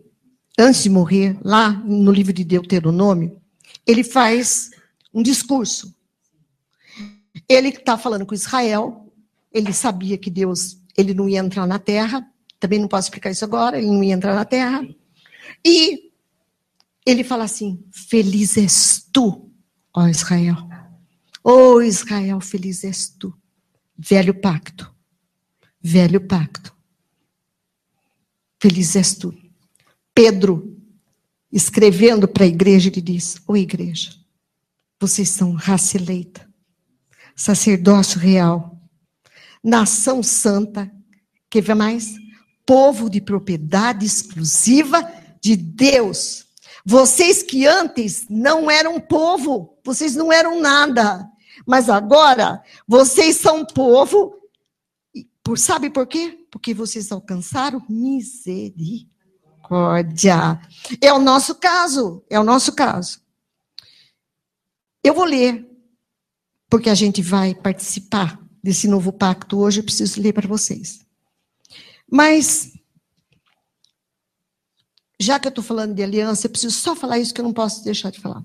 antes 0.59 0.83
de 0.83 0.89
morrer, 0.89 1.39
lá 1.45 1.71
no 1.71 2.11
livro 2.11 2.33
de 2.33 2.45
Deuteronômio, 2.45 3.39
ele 3.87 4.03
faz 4.03 4.71
um 5.13 5.23
discurso. 5.23 5.95
Ele 7.47 7.69
está 7.69 7.99
falando 7.99 8.25
com 8.25 8.35
Israel, 8.35 9.13
ele 9.53 9.75
sabia 9.75 10.17
que 10.17 10.31
Deus 10.31 10.79
ele 10.97 11.13
não 11.13 11.29
ia 11.29 11.41
entrar 11.41 11.67
na 11.67 11.79
terra, 11.79 12.27
também 12.59 12.79
não 12.79 12.89
posso 12.89 13.09
explicar 13.09 13.31
isso 13.31 13.45
agora, 13.45 13.77
ele 13.77 13.89
não 13.89 14.03
ia 14.03 14.15
entrar 14.15 14.35
na 14.35 14.47
terra. 14.47 14.83
E 15.63 16.12
ele 17.05 17.25
fala 17.25 17.45
assim: 17.45 17.85
Feliz 17.91 18.57
és 18.57 19.07
tu, 19.13 19.51
ó 19.95 20.07
Israel. 20.07 20.57
Ó 21.45 21.75
oh, 21.75 21.83
Israel, 21.83 22.41
feliz 22.41 22.85
és 22.85 23.09
tu. 23.09 23.35
Velho 23.99 24.35
pacto. 24.35 24.93
Velho 25.83 26.21
pacto. 26.21 26.75
Feliz 28.61 28.95
és 28.95 29.15
tu. 29.15 29.35
Pedro, 30.15 30.79
escrevendo 31.51 32.29
para 32.29 32.45
a 32.45 32.49
igreja, 32.49 32.89
ele 32.89 33.01
diz: 33.01 33.37
Ô 33.47 33.53
oh, 33.53 33.57
igreja, 33.57 34.15
vocês 35.01 35.31
são 35.31 35.53
raça 35.53 35.97
eleita, 35.97 36.49
sacerdócio 37.35 38.21
real, 38.21 38.81
nação 39.63 40.23
santa, 40.23 40.91
que 41.51 41.61
mais? 41.75 42.15
Povo 42.65 43.11
de 43.11 43.21
propriedade 43.21 44.07
exclusiva 44.07 45.11
de 45.41 45.57
Deus. 45.57 46.47
Vocês 46.85 47.43
que 47.43 47.67
antes 47.67 48.27
não 48.29 48.71
eram 48.71 49.01
povo, 49.01 49.79
vocês 49.85 50.17
não 50.17 50.33
eram 50.33 50.61
nada, 50.61 51.31
mas 51.67 51.89
agora 51.89 52.63
vocês 52.87 53.37
são 53.37 53.65
povo. 53.65 54.35
Por, 55.45 55.59
sabe 55.59 55.91
por 55.91 56.07
quê? 56.07 56.47
Porque 56.51 56.75
vocês 56.75 57.13
alcançaram 57.13 57.83
misericórdia. 57.89 60.61
É 61.01 61.13
o 61.13 61.19
nosso 61.19 61.55
caso, 61.55 62.25
é 62.29 62.39
o 62.39 62.45
nosso 62.45 62.73
caso. 62.73 63.23
Eu 65.05 65.15
vou 65.15 65.25
ler, 65.25 65.69
porque 66.71 66.89
a 66.89 66.95
gente 66.95 67.21
vai 67.23 67.55
participar 67.55 68.41
desse 68.63 68.87
novo 68.87 69.13
pacto 69.13 69.59
hoje, 69.59 69.81
eu 69.81 69.85
preciso 69.85 70.21
ler 70.21 70.33
para 70.33 70.47
vocês. 70.47 71.05
Mas, 72.09 72.73
já 75.23 75.39
que 75.39 75.47
eu 75.47 75.51
estou 75.51 75.65
falando 75.65 75.95
de 75.95 76.03
aliança, 76.03 76.47
eu 76.47 76.51
preciso 76.51 76.75
só 76.75 76.95
falar 76.97 77.19
isso 77.19 77.33
que 77.33 77.41
eu 77.41 77.45
não 77.45 77.53
posso 77.53 77.85
deixar 77.85 78.11
de 78.11 78.21
falar. 78.21 78.45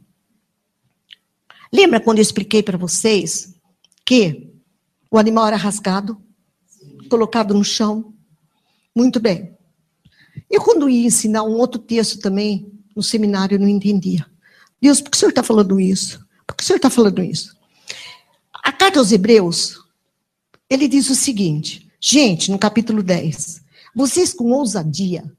Lembra 1.73 1.99
quando 1.99 2.19
eu 2.19 2.21
expliquei 2.21 2.63
para 2.63 2.78
vocês 2.78 3.55
que 4.05 4.53
o 5.09 5.17
animal 5.17 5.47
era 5.47 5.57
rasgado, 5.57 6.21
colocado 7.09 7.53
no 7.53 7.63
chão? 7.63 8.13
Muito 8.95 9.19
bem. 9.19 9.57
Eu, 10.49 10.61
quando 10.61 10.89
ia 10.89 11.07
ensinar 11.07 11.43
um 11.43 11.57
outro 11.57 11.82
texto 11.82 12.19
também, 12.19 12.71
no 12.95 13.03
seminário, 13.03 13.55
eu 13.55 13.59
não 13.59 13.67
entendia. 13.67 14.25
Deus, 14.82 15.01
por 15.01 15.11
que 15.11 15.17
o 15.17 15.19
senhor 15.19 15.30
está 15.30 15.43
falando 15.43 15.80
isso? 15.80 16.25
Por 16.45 16.55
que 16.55 16.63
o 16.63 16.65
senhor 16.65 16.78
está 16.78 16.89
falando 16.89 17.21
isso? 17.21 17.55
A 18.63 18.71
carta 18.71 18.99
aos 18.99 19.11
Hebreus, 19.11 19.80
ele 20.69 20.88
diz 20.88 21.09
o 21.09 21.15
seguinte, 21.15 21.89
gente, 21.99 22.51
no 22.51 22.59
capítulo 22.59 23.01
10, 23.01 23.61
vocês 23.95 24.34
com 24.34 24.51
ousadia, 24.51 25.32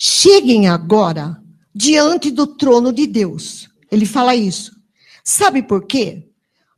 cheguem 0.00 0.66
agora 0.66 1.38
diante 1.74 2.30
do 2.30 2.46
trono 2.46 2.90
de 2.90 3.06
Deus. 3.06 3.68
Ele 3.90 4.06
fala 4.06 4.34
isso. 4.34 4.72
Sabe 5.22 5.62
por 5.62 5.86
quê? 5.86 6.26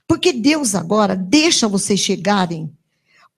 Porque 0.08 0.32
Deus 0.32 0.74
agora 0.74 1.14
deixa 1.14 1.68
vocês 1.68 2.00
chegarem, 2.00 2.70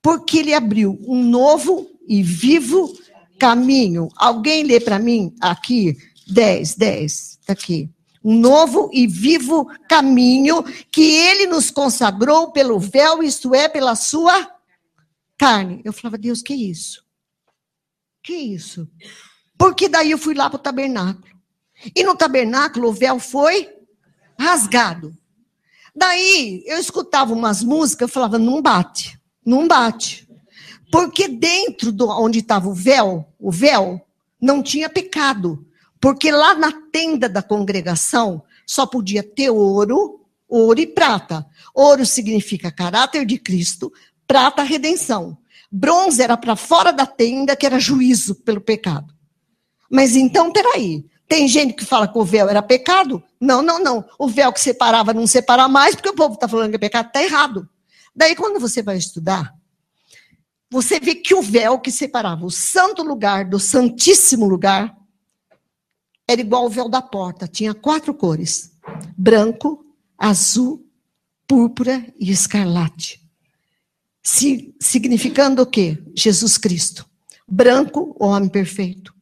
porque 0.01 0.39
Ele 0.39 0.55
abriu 0.55 0.99
um 1.07 1.23
novo 1.23 1.87
e 2.09 2.23
vivo 2.23 2.97
caminho. 3.39 4.09
Alguém 4.17 4.65
lê 4.65 4.81
para 4.81 4.99
mim 4.99 5.35
aqui, 5.41 5.97
10, 6.27 6.77
10, 6.77 7.39
está 7.41 7.53
aqui 7.53 7.91
um 8.25 8.39
novo 8.39 8.89
e 8.91 9.07
vivo 9.07 9.67
caminho 9.87 10.63
que 10.91 11.03
ele 11.03 11.47
nos 11.47 11.71
consagrou 11.71 12.51
pelo 12.53 12.81
véu, 12.81 13.23
isto 13.23 13.55
é, 13.55 13.69
pela 13.69 13.95
sua 13.95 14.51
carne. 15.37 15.83
Eu 15.85 15.93
falava, 15.93 16.17
Deus, 16.17 16.41
que 16.41 16.55
isso? 16.55 17.05
Que 18.23 18.33
isso? 18.33 18.89
Porque 19.57 19.89
daí 19.89 20.11
eu 20.11 20.19
fui 20.19 20.35
lá 20.35 20.49
para 20.49 20.57
o 20.57 20.63
tabernáculo. 20.63 21.35
E 21.95 22.03
no 22.03 22.17
tabernáculo 22.17 22.89
o 22.89 22.93
véu 22.93 23.19
foi 23.19 23.69
rasgado. 24.39 25.17
Daí 25.95 26.63
eu 26.67 26.79
escutava 26.79 27.33
umas 27.33 27.63
músicas, 27.63 28.09
eu 28.09 28.13
falava, 28.13 28.39
não 28.39 28.61
bate, 28.61 29.19
não 29.45 29.69
bate. 29.69 30.29
Porque 30.91 31.29
dentro 31.29 31.93
do 31.93 32.09
onde 32.09 32.41
estava 32.41 32.69
o 32.69 32.75
véu, 32.75 33.27
o 33.39 33.51
véu 33.51 34.01
não 34.41 34.63
tinha 34.63 34.89
pecado. 34.89 35.65
Porque 36.01 36.31
lá 36.31 36.55
na 36.55 36.73
tenda 36.93 37.29
da 37.29 37.43
congregação 37.43 38.43
só 38.67 38.87
podia 38.87 39.23
ter 39.23 39.51
ouro, 39.51 40.21
ouro 40.49 40.81
e 40.81 40.87
prata. 40.87 41.47
Ouro 41.75 42.05
significa 42.05 42.71
caráter 42.71 43.25
de 43.25 43.39
Cristo, 43.39 43.93
prata, 44.27 44.63
redenção. 44.63 45.39
Bronze 45.71 46.23
era 46.23 46.37
para 46.37 46.57
fora 46.57 46.93
da 46.93 47.07
tenda, 47.07 47.57
que 47.57 47.67
era 47.67 47.79
juízo 47.79 48.35
pelo 48.35 48.61
pecado. 48.61 49.14
Mas 49.91 50.17
então, 50.17 50.53
peraí. 50.53 51.05
Tem 51.27 51.49
gente 51.49 51.75
que 51.75 51.85
fala 51.85 52.07
que 52.07 52.19
o 52.19 52.25
véu 52.25 52.49
era 52.49 52.63
pecado? 52.63 53.23
Não, 53.41 53.63
não, 53.63 53.83
não. 53.83 54.05
O 54.19 54.29
véu 54.29 54.53
que 54.53 54.61
separava 54.61 55.15
não 55.15 55.27
separa 55.27 55.67
mais, 55.69 55.95
porque 55.95 56.11
o 56.11 56.15
povo 56.15 56.35
está 56.35 56.47
falando 56.47 56.71
que 56.71 56.77
é 56.77 56.79
pecado, 56.79 57.07
está 57.07 57.23
errado. 57.23 57.69
Daí, 58.15 58.37
quando 58.37 58.61
você 58.61 58.83
vai 58.83 58.97
estudar, 58.97 59.55
você 60.71 61.01
vê 61.01 61.15
que 61.15 61.35
o 61.35 61.43
véu 61.43 61.79
que 61.79 61.91
separava 61.91 62.45
o 62.45 62.51
santo 62.51 63.03
lugar 63.03 63.45
do 63.45 63.59
santíssimo 63.59 64.47
lugar 64.47 64.95
era 66.27 66.41
igual 66.41 66.65
ao 66.65 66.71
véu 66.71 66.89
da 66.89 67.03
porta, 67.03 67.47
tinha 67.47 67.75
quatro 67.75 68.15
cores: 68.15 68.73
branco, 69.17 69.85
azul, 70.19 70.85
púrpura 71.47 72.05
e 72.19 72.31
escarlate. 72.31 73.21
Si, 74.23 74.75
significando 74.81 75.63
o 75.63 75.67
quê? 75.67 76.03
Jesus 76.15 76.57
Cristo. 76.57 77.07
Branco, 77.47 78.17
o 78.19 78.27
homem 78.27 78.49
perfeito. 78.49 79.14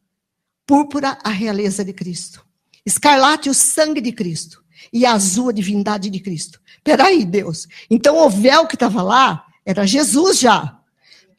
Púrpura, 0.65 1.17
a 1.23 1.29
realeza 1.29 1.83
de 1.83 1.93
Cristo. 1.93 2.45
Escarlate, 2.85 3.49
o 3.49 3.53
sangue 3.53 4.01
de 4.01 4.11
Cristo. 4.11 4.63
E 4.91 5.05
azul, 5.05 5.49
a 5.49 5.53
divindade 5.53 6.09
de 6.09 6.19
Cristo. 6.19 6.59
Peraí, 6.83 7.23
Deus. 7.25 7.67
Então 7.89 8.17
o 8.17 8.29
véu 8.29 8.67
que 8.67 8.75
estava 8.75 9.01
lá 9.01 9.45
era 9.65 9.87
Jesus 9.87 10.39
já. 10.39 10.77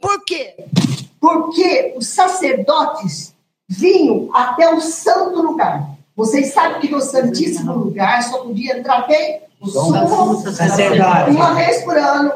Por 0.01 0.25
quê? 0.25 0.55
Porque 1.21 1.95
os 1.97 2.07
sacerdotes 2.09 3.35
vinham 3.69 4.29
até 4.35 4.73
o 4.75 4.81
santo 4.81 5.41
lugar. 5.41 5.91
Vocês 6.17 6.53
sabem 6.53 6.81
que 6.81 6.91
no 6.91 7.01
santíssimo 7.01 7.73
lugar 7.73 8.23
só 8.23 8.39
podia 8.39 8.79
entrar 8.79 9.07
quem? 9.07 9.41
O 9.61 9.67
sumo 9.67 10.53
sacerdote. 10.53 11.31
Uma 11.31 11.55
vez 11.55 11.83
por 11.85 11.97
ano, 11.97 12.33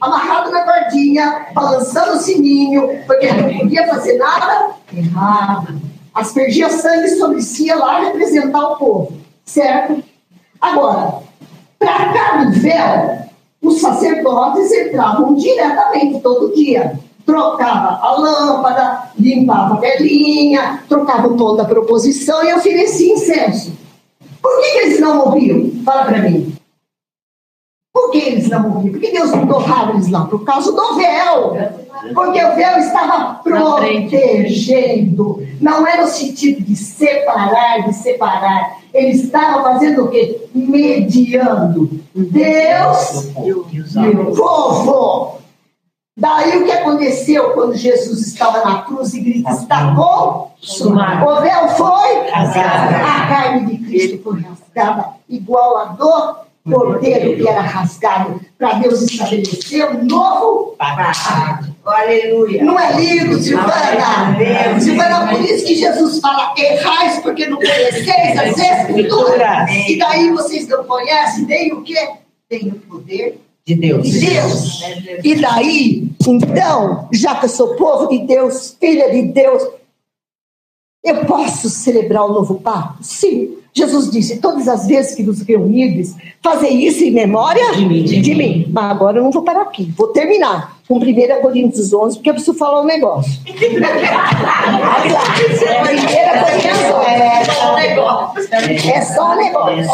amarrado 0.00 0.50
na 0.50 0.64
cordinha, 0.64 1.46
balançando 1.54 2.18
o 2.18 2.20
sininho, 2.20 3.04
porque 3.06 3.26
ele 3.26 3.42
não 3.42 3.58
podia 3.60 3.86
fazer 3.86 4.18
nada 4.18 4.74
errado. 4.92 5.91
Aspergia 6.14 6.68
sangue 6.70 7.08
sobre 7.10 7.42
si 7.42 7.72
lá 7.72 8.00
representar 8.00 8.72
o 8.72 8.76
povo, 8.76 9.12
certo? 9.44 10.02
Agora, 10.60 11.20
para 11.78 12.50
véu, 12.50 13.18
os 13.62 13.80
sacerdotes 13.80 14.70
entravam 14.72 15.34
diretamente 15.34 16.20
todo 16.20 16.54
dia 16.54 16.98
trocava 17.24 17.98
a 18.02 18.12
lâmpada, 18.12 19.10
limpava 19.18 19.74
a 19.74 19.80
velinha, 19.80 20.82
trocava 20.88 21.28
o 21.28 21.36
tom 21.36 21.56
da 21.56 21.64
proposição 21.64 22.44
e 22.44 22.54
oferecia 22.54 23.14
incenso. 23.14 23.72
Por 24.40 24.60
que, 24.60 24.70
que 24.72 24.78
eles 24.78 25.00
não 25.00 25.26
ouviam? 25.26 25.70
Fala 25.84 26.04
para 26.04 26.18
mim. 26.18 26.51
Por 27.92 28.10
que 28.10 28.18
eles 28.18 28.48
não 28.48 28.74
ouviam? 28.74 28.92
Por 28.92 29.00
que 29.00 29.12
Deus 29.12 29.30
não 29.32 29.46
torrava 29.46 29.92
eles 29.92 30.08
lá? 30.08 30.24
Por 30.24 30.44
causa 30.44 30.72
do 30.72 30.94
véu. 30.94 31.58
Porque 32.14 32.42
o 32.42 32.54
véu 32.54 32.78
estava 32.78 33.34
protegendo. 33.42 35.46
Não 35.60 35.86
era 35.86 36.02
no 36.02 36.08
sentido 36.08 36.64
de 36.64 36.74
separar, 36.74 37.84
de 37.84 37.94
separar. 37.94 38.78
Ele 38.94 39.10
estava 39.10 39.62
fazendo 39.62 40.06
o 40.06 40.08
quê? 40.08 40.48
Mediando. 40.54 42.00
Deus 42.14 43.28
e 43.36 43.52
o 43.52 44.34
povo. 44.34 45.38
Daí 46.16 46.58
o 46.58 46.64
que 46.64 46.72
aconteceu 46.72 47.50
quando 47.50 47.74
Jesus 47.74 48.26
estava 48.26 48.64
na 48.64 48.82
cruz 48.82 49.12
e 49.14 49.20
grita, 49.20 49.50
está 49.50 49.94
consumado? 49.94 51.26
O 51.26 51.40
véu 51.40 51.68
foi. 51.68 52.30
A 52.30 53.26
carne 53.28 53.66
de 53.66 53.78
Cristo 53.84 54.22
foi 54.22 54.40
rasgada, 54.40 55.08
igual 55.28 55.78
a 55.78 55.84
do 55.84 56.36
cordeiro 56.64 57.36
que 57.36 57.48
era 57.48 57.60
rasgado, 57.60 58.40
para 58.56 58.74
Deus 58.74 59.02
estabelecer 59.02 59.90
um 59.90 60.04
novo 60.04 60.76
pacto. 60.78 61.74
Aleluia. 61.84 62.62
Não 62.62 62.78
é 62.78 62.92
lindo, 62.92 63.42
Silvana? 63.42 64.38
Silvana, 64.80 65.28
por 65.28 65.40
isso 65.40 65.66
que 65.66 65.74
Jesus 65.74 66.20
fala: 66.20 66.54
errais 66.56 67.18
porque 67.20 67.46
não 67.46 67.56
conheceis 67.56 68.38
as 68.38 68.58
Escrituras. 68.58 69.70
E 69.88 69.98
daí 69.98 70.30
vocês 70.30 70.68
não 70.68 70.84
conhecem 70.84 71.44
nem 71.46 71.72
o 71.72 71.82
que? 71.82 71.96
Tem 72.48 72.68
o 72.68 72.74
poder 72.74 73.40
de 73.66 73.74
Deus. 73.74 74.06
De 74.08 74.20
Deus. 74.20 74.82
E 75.24 75.34
daí, 75.36 76.08
então, 76.26 77.08
já 77.12 77.34
que 77.36 77.46
eu 77.46 77.48
sou 77.48 77.74
povo 77.76 78.08
de 78.08 78.26
Deus, 78.26 78.76
filha 78.78 79.10
de 79.10 79.22
Deus, 79.22 79.62
eu 81.04 81.24
posso 81.24 81.68
celebrar 81.68 82.24
o 82.24 82.32
novo 82.32 82.60
pacto? 82.60 83.02
Sim. 83.02 83.58
Jesus 83.74 84.10
disse: 84.10 84.38
todas 84.38 84.68
as 84.68 84.86
vezes 84.86 85.14
que 85.14 85.22
nos 85.22 85.40
reunirdes, 85.40 86.14
fazer 86.42 86.68
isso 86.68 87.02
em 87.04 87.10
memória 87.10 87.72
de 87.72 87.86
mim. 87.86 88.04
De 88.04 88.34
mim. 88.34 88.66
Mas 88.70 88.90
agora 88.90 89.18
eu 89.18 89.24
não 89.24 89.30
vou 89.30 89.42
parar 89.42 89.62
aqui, 89.62 89.90
vou 89.96 90.08
terminar 90.08 90.76
com 90.86 90.96
1 90.98 91.40
Coríntios 91.40 91.90
11, 91.92 92.16
porque 92.16 92.28
eu 92.30 92.34
preciso 92.34 92.58
falar 92.58 92.82
um 92.82 92.84
negócio. 92.84 93.32
1 93.46 93.52
Coríntios 95.22 95.62
11. 95.62 95.72
É 97.10 97.44
só 97.44 97.72
um 97.72 97.76
negócio. 97.76 98.42
É 98.90 99.02
só 99.02 99.32
um 99.32 99.36
negócio. 99.36 99.84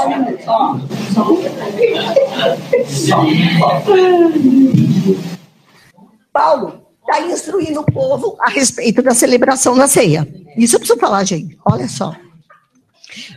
Paulo 6.32 6.80
está 7.00 7.20
instruindo 7.26 7.80
o 7.80 7.84
povo 7.84 8.36
a 8.40 8.50
respeito 8.50 9.02
da 9.02 9.14
celebração 9.14 9.76
da 9.76 9.86
ceia. 9.86 10.26
Isso 10.56 10.76
eu 10.76 10.80
preciso 10.80 10.98
falar, 10.98 11.24
gente. 11.24 11.56
Olha 11.64 11.88
só. 11.88 12.14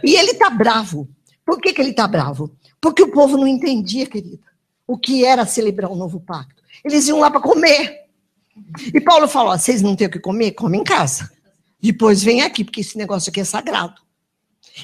E 0.04 0.16
ele 0.16 0.32
está 0.32 0.50
bravo. 0.50 1.10
Por 1.46 1.60
que, 1.60 1.74
que 1.74 1.82
ele 1.82 1.92
está 1.92 2.08
bravo? 2.08 2.56
Porque 2.80 3.04
o 3.04 3.12
povo 3.12 3.38
não 3.38 3.48
entendia, 3.48 4.06
querida, 4.06 4.40
o 4.88 4.98
que 4.98 5.26
era 5.26 5.46
celebrar 5.46 5.92
o 5.92 5.94
um 5.94 5.98
novo 5.98 6.20
pacto. 6.20 6.62
Eles 6.84 7.08
iam 7.08 7.20
lá 7.20 7.30
para 7.30 7.42
comer. 7.42 8.02
E 8.94 9.00
Paulo 9.00 9.28
falou: 9.28 9.58
vocês 9.58 9.82
não 9.82 9.96
têm 9.96 10.08
o 10.08 10.12
que 10.12 10.20
comer? 10.20 10.52
Come 10.52 10.78
em 10.78 10.84
casa. 10.84 11.32
Depois 11.80 12.24
vem 12.24 12.42
aqui, 12.42 12.64
porque 12.64 12.82
esse 12.82 12.98
negócio 12.98 13.30
aqui 13.30 13.40
é 13.40 13.44
sagrado. 13.44 14.02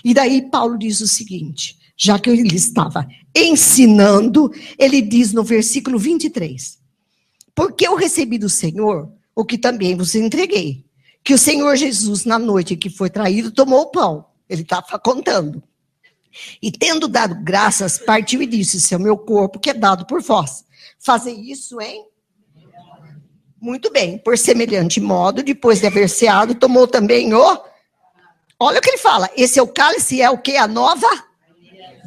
E 0.03 0.13
daí 0.13 0.49
Paulo 0.49 0.77
diz 0.77 1.01
o 1.01 1.07
seguinte: 1.07 1.77
já 1.95 2.19
que 2.19 2.29
ele 2.29 2.55
estava 2.55 3.07
ensinando, 3.35 4.51
ele 4.77 5.01
diz 5.01 5.33
no 5.33 5.43
versículo 5.43 5.97
23: 5.97 6.77
Porque 7.55 7.87
eu 7.87 7.95
recebi 7.95 8.37
do 8.37 8.49
Senhor 8.49 9.11
o 9.35 9.43
que 9.43 9.57
também 9.57 9.95
vos 9.95 10.15
entreguei. 10.15 10.85
Que 11.23 11.33
o 11.33 11.37
Senhor 11.37 11.75
Jesus, 11.75 12.23
na 12.23 12.39
noite 12.39 12.77
que 12.77 12.89
foi 12.89 13.09
traído, 13.09 13.51
tomou 13.51 13.81
o 13.81 13.91
pão. 13.91 14.26
Ele 14.49 14.61
estava 14.61 14.97
contando. 14.99 15.61
E 16.61 16.71
tendo 16.71 17.07
dado 17.07 17.35
graças, 17.43 17.97
partiu 17.97 18.41
e 18.41 18.45
disse: 18.45 18.77
Esse 18.77 18.93
é 18.93 18.97
meu 18.97 19.17
corpo 19.17 19.59
que 19.59 19.69
é 19.69 19.73
dado 19.73 20.05
por 20.05 20.21
vós. 20.21 20.65
Fazer 20.99 21.31
isso 21.31 21.81
em 21.81 22.05
muito 23.59 23.91
bem, 23.91 24.17
por 24.19 24.37
semelhante 24.37 25.01
modo, 25.01 25.41
depois 25.41 25.79
de 25.79 25.87
haver 25.87 26.09
ceado, 26.09 26.53
tomou 26.55 26.87
também 26.87 27.33
o. 27.33 27.59
Olha 28.59 28.79
o 28.79 28.81
que 28.81 28.89
ele 28.89 28.97
fala. 28.97 29.29
Esse 29.35 29.59
é 29.59 29.61
o 29.61 29.67
cálice, 29.67 30.21
é 30.21 30.29
o 30.29 30.37
que? 30.37 30.55
A 30.57 30.67
nova? 30.67 31.07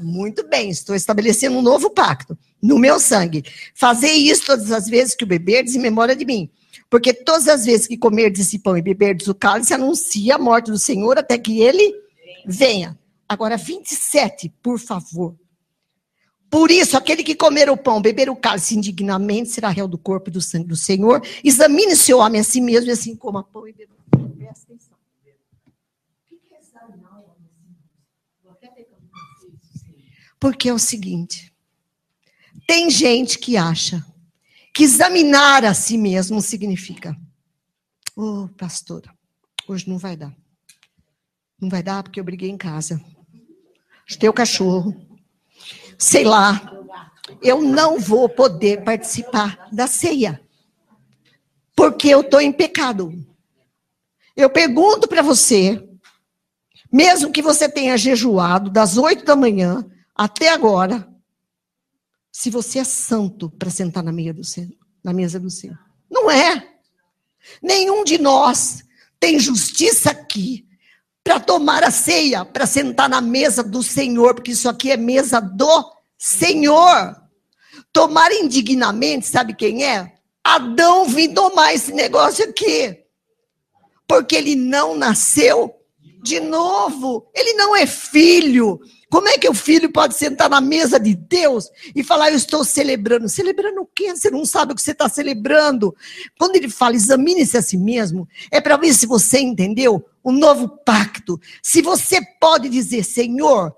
Muito 0.00 0.48
bem, 0.48 0.70
estou 0.70 0.94
estabelecendo 0.94 1.58
um 1.58 1.62
novo 1.62 1.90
pacto 1.90 2.38
no 2.62 2.78
meu 2.78 2.98
sangue. 2.98 3.44
Fazei 3.74 4.16
isso 4.16 4.46
todas 4.46 4.70
as 4.70 4.86
vezes 4.88 5.14
que 5.14 5.24
o 5.24 5.26
beberdes 5.26 5.74
em 5.74 5.80
memória 5.80 6.14
de 6.16 6.24
mim. 6.24 6.48
Porque 6.88 7.12
todas 7.12 7.48
as 7.48 7.64
vezes 7.64 7.86
que 7.86 7.98
comerdes 7.98 8.46
esse 8.46 8.58
pão 8.58 8.76
e 8.76 8.82
beberdes 8.82 9.28
o 9.28 9.34
cálice, 9.34 9.74
anuncia 9.74 10.36
a 10.36 10.38
morte 10.38 10.70
do 10.70 10.78
Senhor 10.78 11.18
até 11.18 11.36
que 11.36 11.60
ele 11.60 11.94
venha. 12.50 12.98
Agora, 13.28 13.56
27, 13.56 14.52
por 14.62 14.78
favor. 14.78 15.36
Por 16.50 16.70
isso, 16.70 16.96
aquele 16.96 17.22
que 17.22 17.36
comer 17.36 17.70
o 17.70 17.76
pão, 17.76 18.02
beber 18.02 18.28
o 18.28 18.34
cálice 18.34 18.76
indignamente, 18.76 19.50
será 19.50 19.68
réu 19.68 19.86
do 19.86 19.96
corpo 19.96 20.28
e 20.28 20.32
do 20.32 20.40
sangue 20.40 20.66
do 20.66 20.76
Senhor. 20.76 21.22
Examine 21.44 21.94
seu 21.94 22.18
homem 22.18 22.40
a 22.40 22.44
si 22.44 22.60
mesmo 22.60 22.90
e 22.90 22.92
assim 22.92 23.14
coma 23.14 23.44
pão 23.44 23.68
e 23.68 23.72
beba. 23.72 23.94
Presta 24.36 24.64
atenção. 24.64 24.98
Porque 30.40 30.68
é 30.68 30.74
o 30.74 30.78
seguinte: 30.78 31.54
tem 32.66 32.90
gente 32.90 33.38
que 33.38 33.56
acha 33.56 34.04
que 34.74 34.82
examinar 34.82 35.64
a 35.64 35.74
si 35.74 35.96
mesmo 35.96 36.40
significa, 36.40 37.16
ô 38.16 38.44
oh, 38.44 38.48
pastora, 38.56 39.14
hoje 39.68 39.88
não 39.88 39.98
vai 39.98 40.16
dar. 40.16 40.39
Não 41.60 41.68
vai 41.68 41.82
dar 41.82 42.02
porque 42.02 42.18
eu 42.18 42.24
briguei 42.24 42.50
em 42.50 42.56
casa. 42.56 43.00
Teu 44.18 44.32
cachorro 44.32 45.10
sei 46.00 46.24
lá, 46.24 46.72
eu 47.42 47.60
não 47.60 48.00
vou 48.00 48.26
poder 48.26 48.82
participar 48.82 49.68
da 49.70 49.86
ceia. 49.86 50.42
Porque 51.76 52.08
eu 52.08 52.22
estou 52.22 52.40
em 52.40 52.50
pecado. 52.50 53.12
Eu 54.34 54.48
pergunto 54.48 55.06
para 55.06 55.20
você, 55.20 55.86
mesmo 56.90 57.30
que 57.30 57.42
você 57.42 57.68
tenha 57.68 57.98
jejuado 57.98 58.70
das 58.70 58.96
oito 58.96 59.26
da 59.26 59.36
manhã 59.36 59.84
até 60.16 60.48
agora, 60.48 61.06
se 62.32 62.48
você 62.48 62.78
é 62.78 62.84
santo 62.84 63.50
para 63.50 63.68
sentar 63.68 64.02
na 64.02 64.12
mesa 64.12 64.32
do 64.32 64.44
Senhor, 64.44 64.72
na 65.04 65.12
mesa 65.12 65.38
do 65.38 65.50
Senhor. 65.50 65.78
Não 66.10 66.30
é. 66.30 66.76
Nenhum 67.62 68.04
de 68.04 68.16
nós 68.16 68.84
tem 69.18 69.38
justiça 69.38 70.10
aqui 70.10 70.66
para 71.22 71.38
tomar 71.38 71.84
a 71.84 71.90
ceia, 71.90 72.44
para 72.44 72.66
sentar 72.66 73.08
na 73.08 73.20
mesa 73.20 73.62
do 73.62 73.82
Senhor, 73.82 74.34
porque 74.34 74.52
isso 74.52 74.68
aqui 74.68 74.90
é 74.90 74.96
mesa 74.96 75.40
do 75.40 75.92
Senhor. 76.18 77.16
Tomar 77.92 78.32
indignamente, 78.32 79.26
sabe 79.26 79.54
quem 79.54 79.84
é? 79.84 80.14
Adão 80.42 81.06
vim 81.06 81.32
tomar 81.32 81.74
esse 81.74 81.92
negócio 81.92 82.44
aqui. 82.44 82.98
Porque 84.06 84.34
ele 84.34 84.56
não 84.56 84.96
nasceu 84.96 85.74
de 86.22 86.40
novo. 86.40 87.30
Ele 87.34 87.52
não 87.54 87.76
é 87.76 87.86
filho. 87.86 88.80
Como 89.10 89.28
é 89.28 89.36
que 89.36 89.48
o 89.48 89.54
filho 89.54 89.90
pode 89.90 90.14
sentar 90.14 90.48
na 90.48 90.60
mesa 90.60 90.98
de 90.98 91.16
Deus 91.16 91.68
e 91.96 92.04
falar, 92.04 92.30
eu 92.30 92.36
estou 92.36 92.64
celebrando? 92.64 93.28
Celebrando 93.28 93.80
o 93.80 93.86
quê? 93.86 94.14
Você 94.14 94.30
não 94.30 94.46
sabe 94.46 94.72
o 94.72 94.76
que 94.76 94.82
você 94.82 94.92
está 94.92 95.08
celebrando. 95.08 95.94
Quando 96.38 96.54
ele 96.54 96.70
fala, 96.70 96.94
examine-se 96.94 97.58
a 97.58 97.62
si 97.62 97.76
mesmo, 97.76 98.28
é 98.52 98.60
para 98.60 98.76
ver 98.76 98.94
se 98.94 99.06
você 99.06 99.40
entendeu 99.40 100.04
o 100.22 100.30
novo 100.30 100.68
pacto. 100.68 101.40
Se 101.60 101.82
você 101.82 102.20
pode 102.40 102.68
dizer, 102.68 103.02
Senhor, 103.02 103.74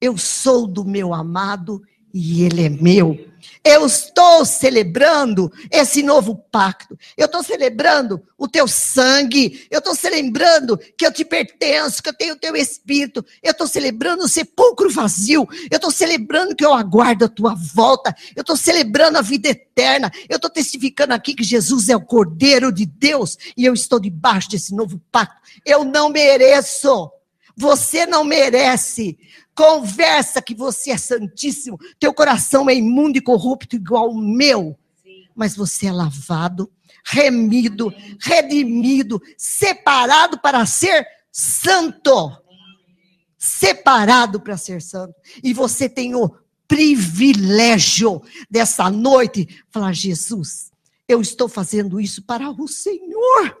eu 0.00 0.16
sou 0.16 0.68
do 0.68 0.84
meu 0.84 1.12
amado 1.12 1.82
e 2.14 2.44
ele 2.44 2.64
é 2.64 2.68
meu. 2.68 3.31
Eu 3.64 3.86
estou 3.86 4.44
celebrando 4.44 5.52
esse 5.70 6.02
novo 6.02 6.34
pacto. 6.50 6.98
Eu 7.16 7.26
estou 7.26 7.42
celebrando 7.42 8.20
o 8.36 8.48
teu 8.48 8.66
sangue. 8.66 9.66
Eu 9.70 9.78
estou 9.78 9.94
celebrando 9.94 10.76
que 10.96 11.06
eu 11.06 11.12
te 11.12 11.24
pertenço, 11.24 12.02
que 12.02 12.08
eu 12.08 12.14
tenho 12.14 12.34
o 12.34 12.38
teu 12.38 12.56
espírito. 12.56 13.24
Eu 13.42 13.52
estou 13.52 13.66
celebrando 13.66 14.24
o 14.24 14.28
sepulcro 14.28 14.90
vazio. 14.90 15.46
Eu 15.70 15.76
estou 15.76 15.90
celebrando 15.90 16.56
que 16.56 16.64
eu 16.64 16.74
aguardo 16.74 17.24
a 17.24 17.28
tua 17.28 17.54
volta. 17.54 18.14
Eu 18.34 18.40
estou 18.40 18.56
celebrando 18.56 19.18
a 19.18 19.22
vida 19.22 19.48
eterna. 19.48 20.10
Eu 20.28 20.36
estou 20.36 20.50
testificando 20.50 21.14
aqui 21.14 21.34
que 21.34 21.44
Jesus 21.44 21.88
é 21.88 21.96
o 21.96 22.04
Cordeiro 22.04 22.72
de 22.72 22.86
Deus 22.86 23.36
e 23.56 23.64
eu 23.64 23.74
estou 23.74 24.00
debaixo 24.00 24.50
desse 24.50 24.74
novo 24.74 25.00
pacto. 25.12 25.36
Eu 25.64 25.84
não 25.84 26.08
mereço. 26.08 27.11
Você 27.56 28.06
não 28.06 28.24
merece. 28.24 29.18
Conversa 29.54 30.40
que 30.40 30.54
você 30.54 30.90
é 30.90 30.96
santíssimo. 30.96 31.78
Teu 31.98 32.12
coração 32.14 32.68
é 32.70 32.74
imundo 32.74 33.18
e 33.18 33.22
corrupto 33.22 33.76
igual 33.76 34.10
o 34.10 34.18
meu. 34.18 34.78
Sim. 35.02 35.26
Mas 35.34 35.54
você 35.54 35.86
é 35.86 35.92
lavado, 35.92 36.70
remido, 37.04 37.92
redimido, 38.20 39.20
separado 39.36 40.40
para 40.40 40.64
ser 40.64 41.06
santo. 41.30 42.32
Separado 43.36 44.40
para 44.40 44.56
ser 44.56 44.80
santo. 44.80 45.14
E 45.42 45.52
você 45.52 45.88
tem 45.88 46.14
o 46.14 46.30
privilégio 46.66 48.22
dessa 48.50 48.88
noite 48.88 49.62
falar: 49.70 49.92
Jesus, 49.92 50.70
eu 51.06 51.20
estou 51.20 51.48
fazendo 51.48 52.00
isso 52.00 52.22
para 52.22 52.50
o 52.50 52.66
Senhor. 52.66 53.58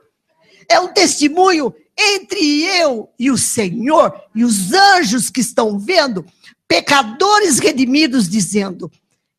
É 0.68 0.80
um 0.80 0.92
testemunho 0.92 1.74
entre 1.98 2.64
eu 2.64 3.12
e 3.18 3.30
o 3.30 3.38
Senhor 3.38 4.12
e 4.34 4.44
os 4.44 4.72
anjos 4.72 5.30
que 5.30 5.40
estão 5.40 5.78
vendo, 5.78 6.24
pecadores 6.66 7.58
redimidos, 7.58 8.28
dizendo: 8.28 8.90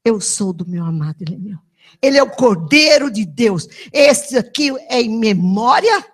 Eu 0.04 0.22
sou 0.22 0.54
do 0.54 0.68
meu 0.68 0.86
amado, 0.86 1.18
ele 1.22 1.36
é 1.36 1.38
meu. 1.38 1.60
Ele 2.02 2.18
é 2.18 2.24
o 2.24 2.30
Cordeiro 2.30 3.10
de 3.10 3.26
Deus. 3.26 3.68
Esse 3.92 4.38
aqui 4.38 4.72
é 4.90 5.02
em 5.02 5.18
memória 5.18 6.06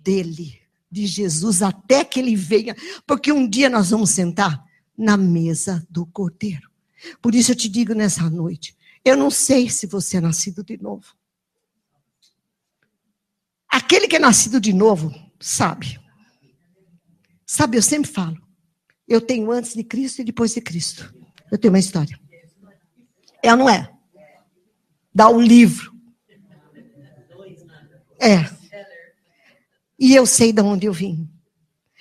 dele, 0.00 0.58
de 0.90 1.06
Jesus, 1.06 1.62
até 1.62 2.04
que 2.04 2.20
ele 2.20 2.36
venha, 2.36 2.76
porque 3.06 3.32
um 3.32 3.48
dia 3.48 3.70
nós 3.70 3.90
vamos 3.90 4.10
sentar 4.10 4.62
na 4.96 5.16
mesa 5.16 5.86
do 5.88 6.04
Cordeiro. 6.06 6.70
Por 7.20 7.34
isso 7.34 7.52
eu 7.52 7.56
te 7.56 7.68
digo 7.68 7.94
nessa 7.94 8.28
noite: 8.28 8.76
eu 9.04 9.16
não 9.16 9.30
sei 9.30 9.68
se 9.68 9.86
você 9.86 10.18
é 10.18 10.20
nascido 10.20 10.62
de 10.62 10.80
novo. 10.80 11.14
Aquele 13.72 14.06
que 14.06 14.16
é 14.16 14.18
nascido 14.18 14.60
de 14.60 14.70
novo, 14.70 15.10
sabe. 15.40 15.98
Sabe, 17.46 17.78
eu 17.78 17.82
sempre 17.82 18.10
falo. 18.10 18.36
Eu 19.08 19.18
tenho 19.18 19.50
antes 19.50 19.72
de 19.74 19.82
Cristo 19.82 20.20
e 20.20 20.24
depois 20.24 20.52
de 20.52 20.60
Cristo. 20.60 21.10
Eu 21.50 21.56
tenho 21.56 21.72
uma 21.72 21.78
história. 21.78 22.20
É 23.42 23.50
ou 23.50 23.56
não 23.56 23.70
é? 23.70 23.90
Dá 25.14 25.30
um 25.30 25.40
livro. 25.40 25.90
É. 28.20 28.48
E 29.98 30.14
eu 30.14 30.26
sei 30.26 30.52
de 30.52 30.60
onde 30.60 30.86
eu 30.86 30.92
vim. 30.92 31.26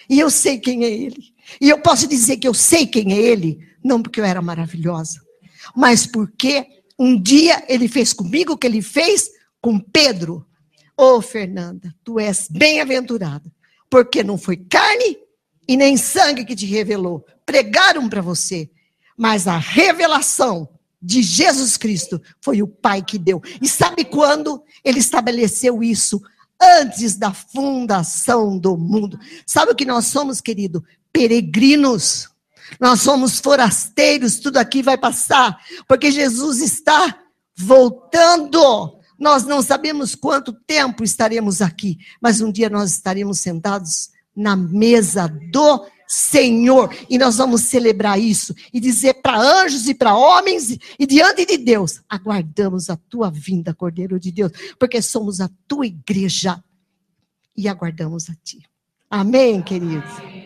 E 0.10 0.20
eu 0.20 0.30
sei 0.30 0.60
quem 0.60 0.84
é 0.84 0.90
ele. 0.92 1.34
E 1.62 1.70
eu 1.70 1.82
posso 1.82 2.06
dizer 2.06 2.36
que 2.36 2.48
eu 2.48 2.54
sei 2.54 2.86
quem 2.86 3.14
é 3.14 3.18
ele, 3.18 3.66
não 3.82 4.02
porque 4.02 4.20
eu 4.20 4.26
era 4.26 4.42
maravilhosa, 4.42 5.22
mas 5.74 6.06
porque 6.06 6.68
um 7.00 7.20
dia 7.20 7.64
ele 7.68 7.88
fez 7.88 8.12
comigo 8.12 8.54
o 8.54 8.58
que 8.58 8.68
ele 8.68 8.82
fez 8.82 9.30
com 9.62 9.80
Pedro. 9.80 10.46
Ô, 11.02 11.16
oh, 11.16 11.22
Fernanda, 11.22 11.92
tu 12.04 12.20
és 12.20 12.48
bem-aventurada, 12.48 13.52
porque 13.90 14.24
não 14.24 14.38
foi 14.38 14.56
carne 14.56 15.18
e 15.68 15.76
nem 15.76 15.98
sangue 15.98 16.46
que 16.46 16.56
te 16.56 16.68
revelou. 16.68 17.26
Pregaram 17.44 18.08
para 18.08 18.22
você, 18.22 18.70
mas 19.18 19.48
a 19.48 19.58
revelação 19.58 20.70
de 21.02 21.24
Jesus 21.24 21.76
Cristo 21.76 22.22
foi 22.40 22.62
o 22.62 22.68
Pai 22.68 23.02
que 23.02 23.18
deu. 23.18 23.42
E 23.60 23.68
sabe 23.68 24.06
quando 24.06 24.64
ele 24.84 25.00
estabeleceu 25.00 25.82
isso? 25.82 26.22
Antes 26.62 27.16
da 27.16 27.34
fundação 27.34 28.60
do 28.60 28.78
mundo. 28.78 29.20
Sabe 29.44 29.72
o 29.72 29.76
que 29.76 29.86
nós 29.86 30.06
somos, 30.06 30.40
querido? 30.40 30.86
Peregrinos. 31.12 32.30
Nós 32.80 33.02
somos 33.02 33.40
forasteiros, 33.40 34.38
tudo 34.38 34.58
aqui 34.58 34.84
vai 34.84 35.00
passar, 35.00 35.60
porque 35.88 36.12
Jesus 36.12 36.62
está 36.62 37.18
voltando. 37.58 39.01
Nós 39.22 39.44
não 39.44 39.62
sabemos 39.62 40.16
quanto 40.16 40.52
tempo 40.52 41.04
estaremos 41.04 41.62
aqui, 41.62 42.00
mas 42.20 42.42
um 42.42 42.52
dia 42.52 42.72
nós 42.72 42.90
estaremos 42.90 43.38
sentados 43.38 44.10
na 44.36 44.56
mesa 44.56 45.28
do 45.28 45.86
Senhor. 46.08 46.92
E 47.08 47.20
nós 47.20 47.38
vamos 47.38 47.62
celebrar 47.62 48.20
isso 48.20 48.56
e 48.74 48.80
dizer 48.80 49.22
para 49.22 49.40
anjos 49.40 49.88
e 49.88 49.94
para 49.94 50.18
homens 50.18 50.76
e 50.98 51.06
diante 51.06 51.46
de 51.46 51.60
Deus: 51.60 52.02
aguardamos 52.10 52.90
a 52.90 52.98
tua 52.98 53.30
vinda, 53.30 53.76
Cordeiro 53.76 54.20
de 54.20 54.32
Deus, 54.32 54.52
porque 54.80 55.00
somos 55.04 55.40
a 55.40 55.48
tua 55.68 55.86
igreja 55.86 56.60
e 57.56 57.68
aguardamos 57.68 58.28
a 58.28 58.34
ti. 58.44 58.66
Amém, 59.08 59.62
queridos? 59.62 60.41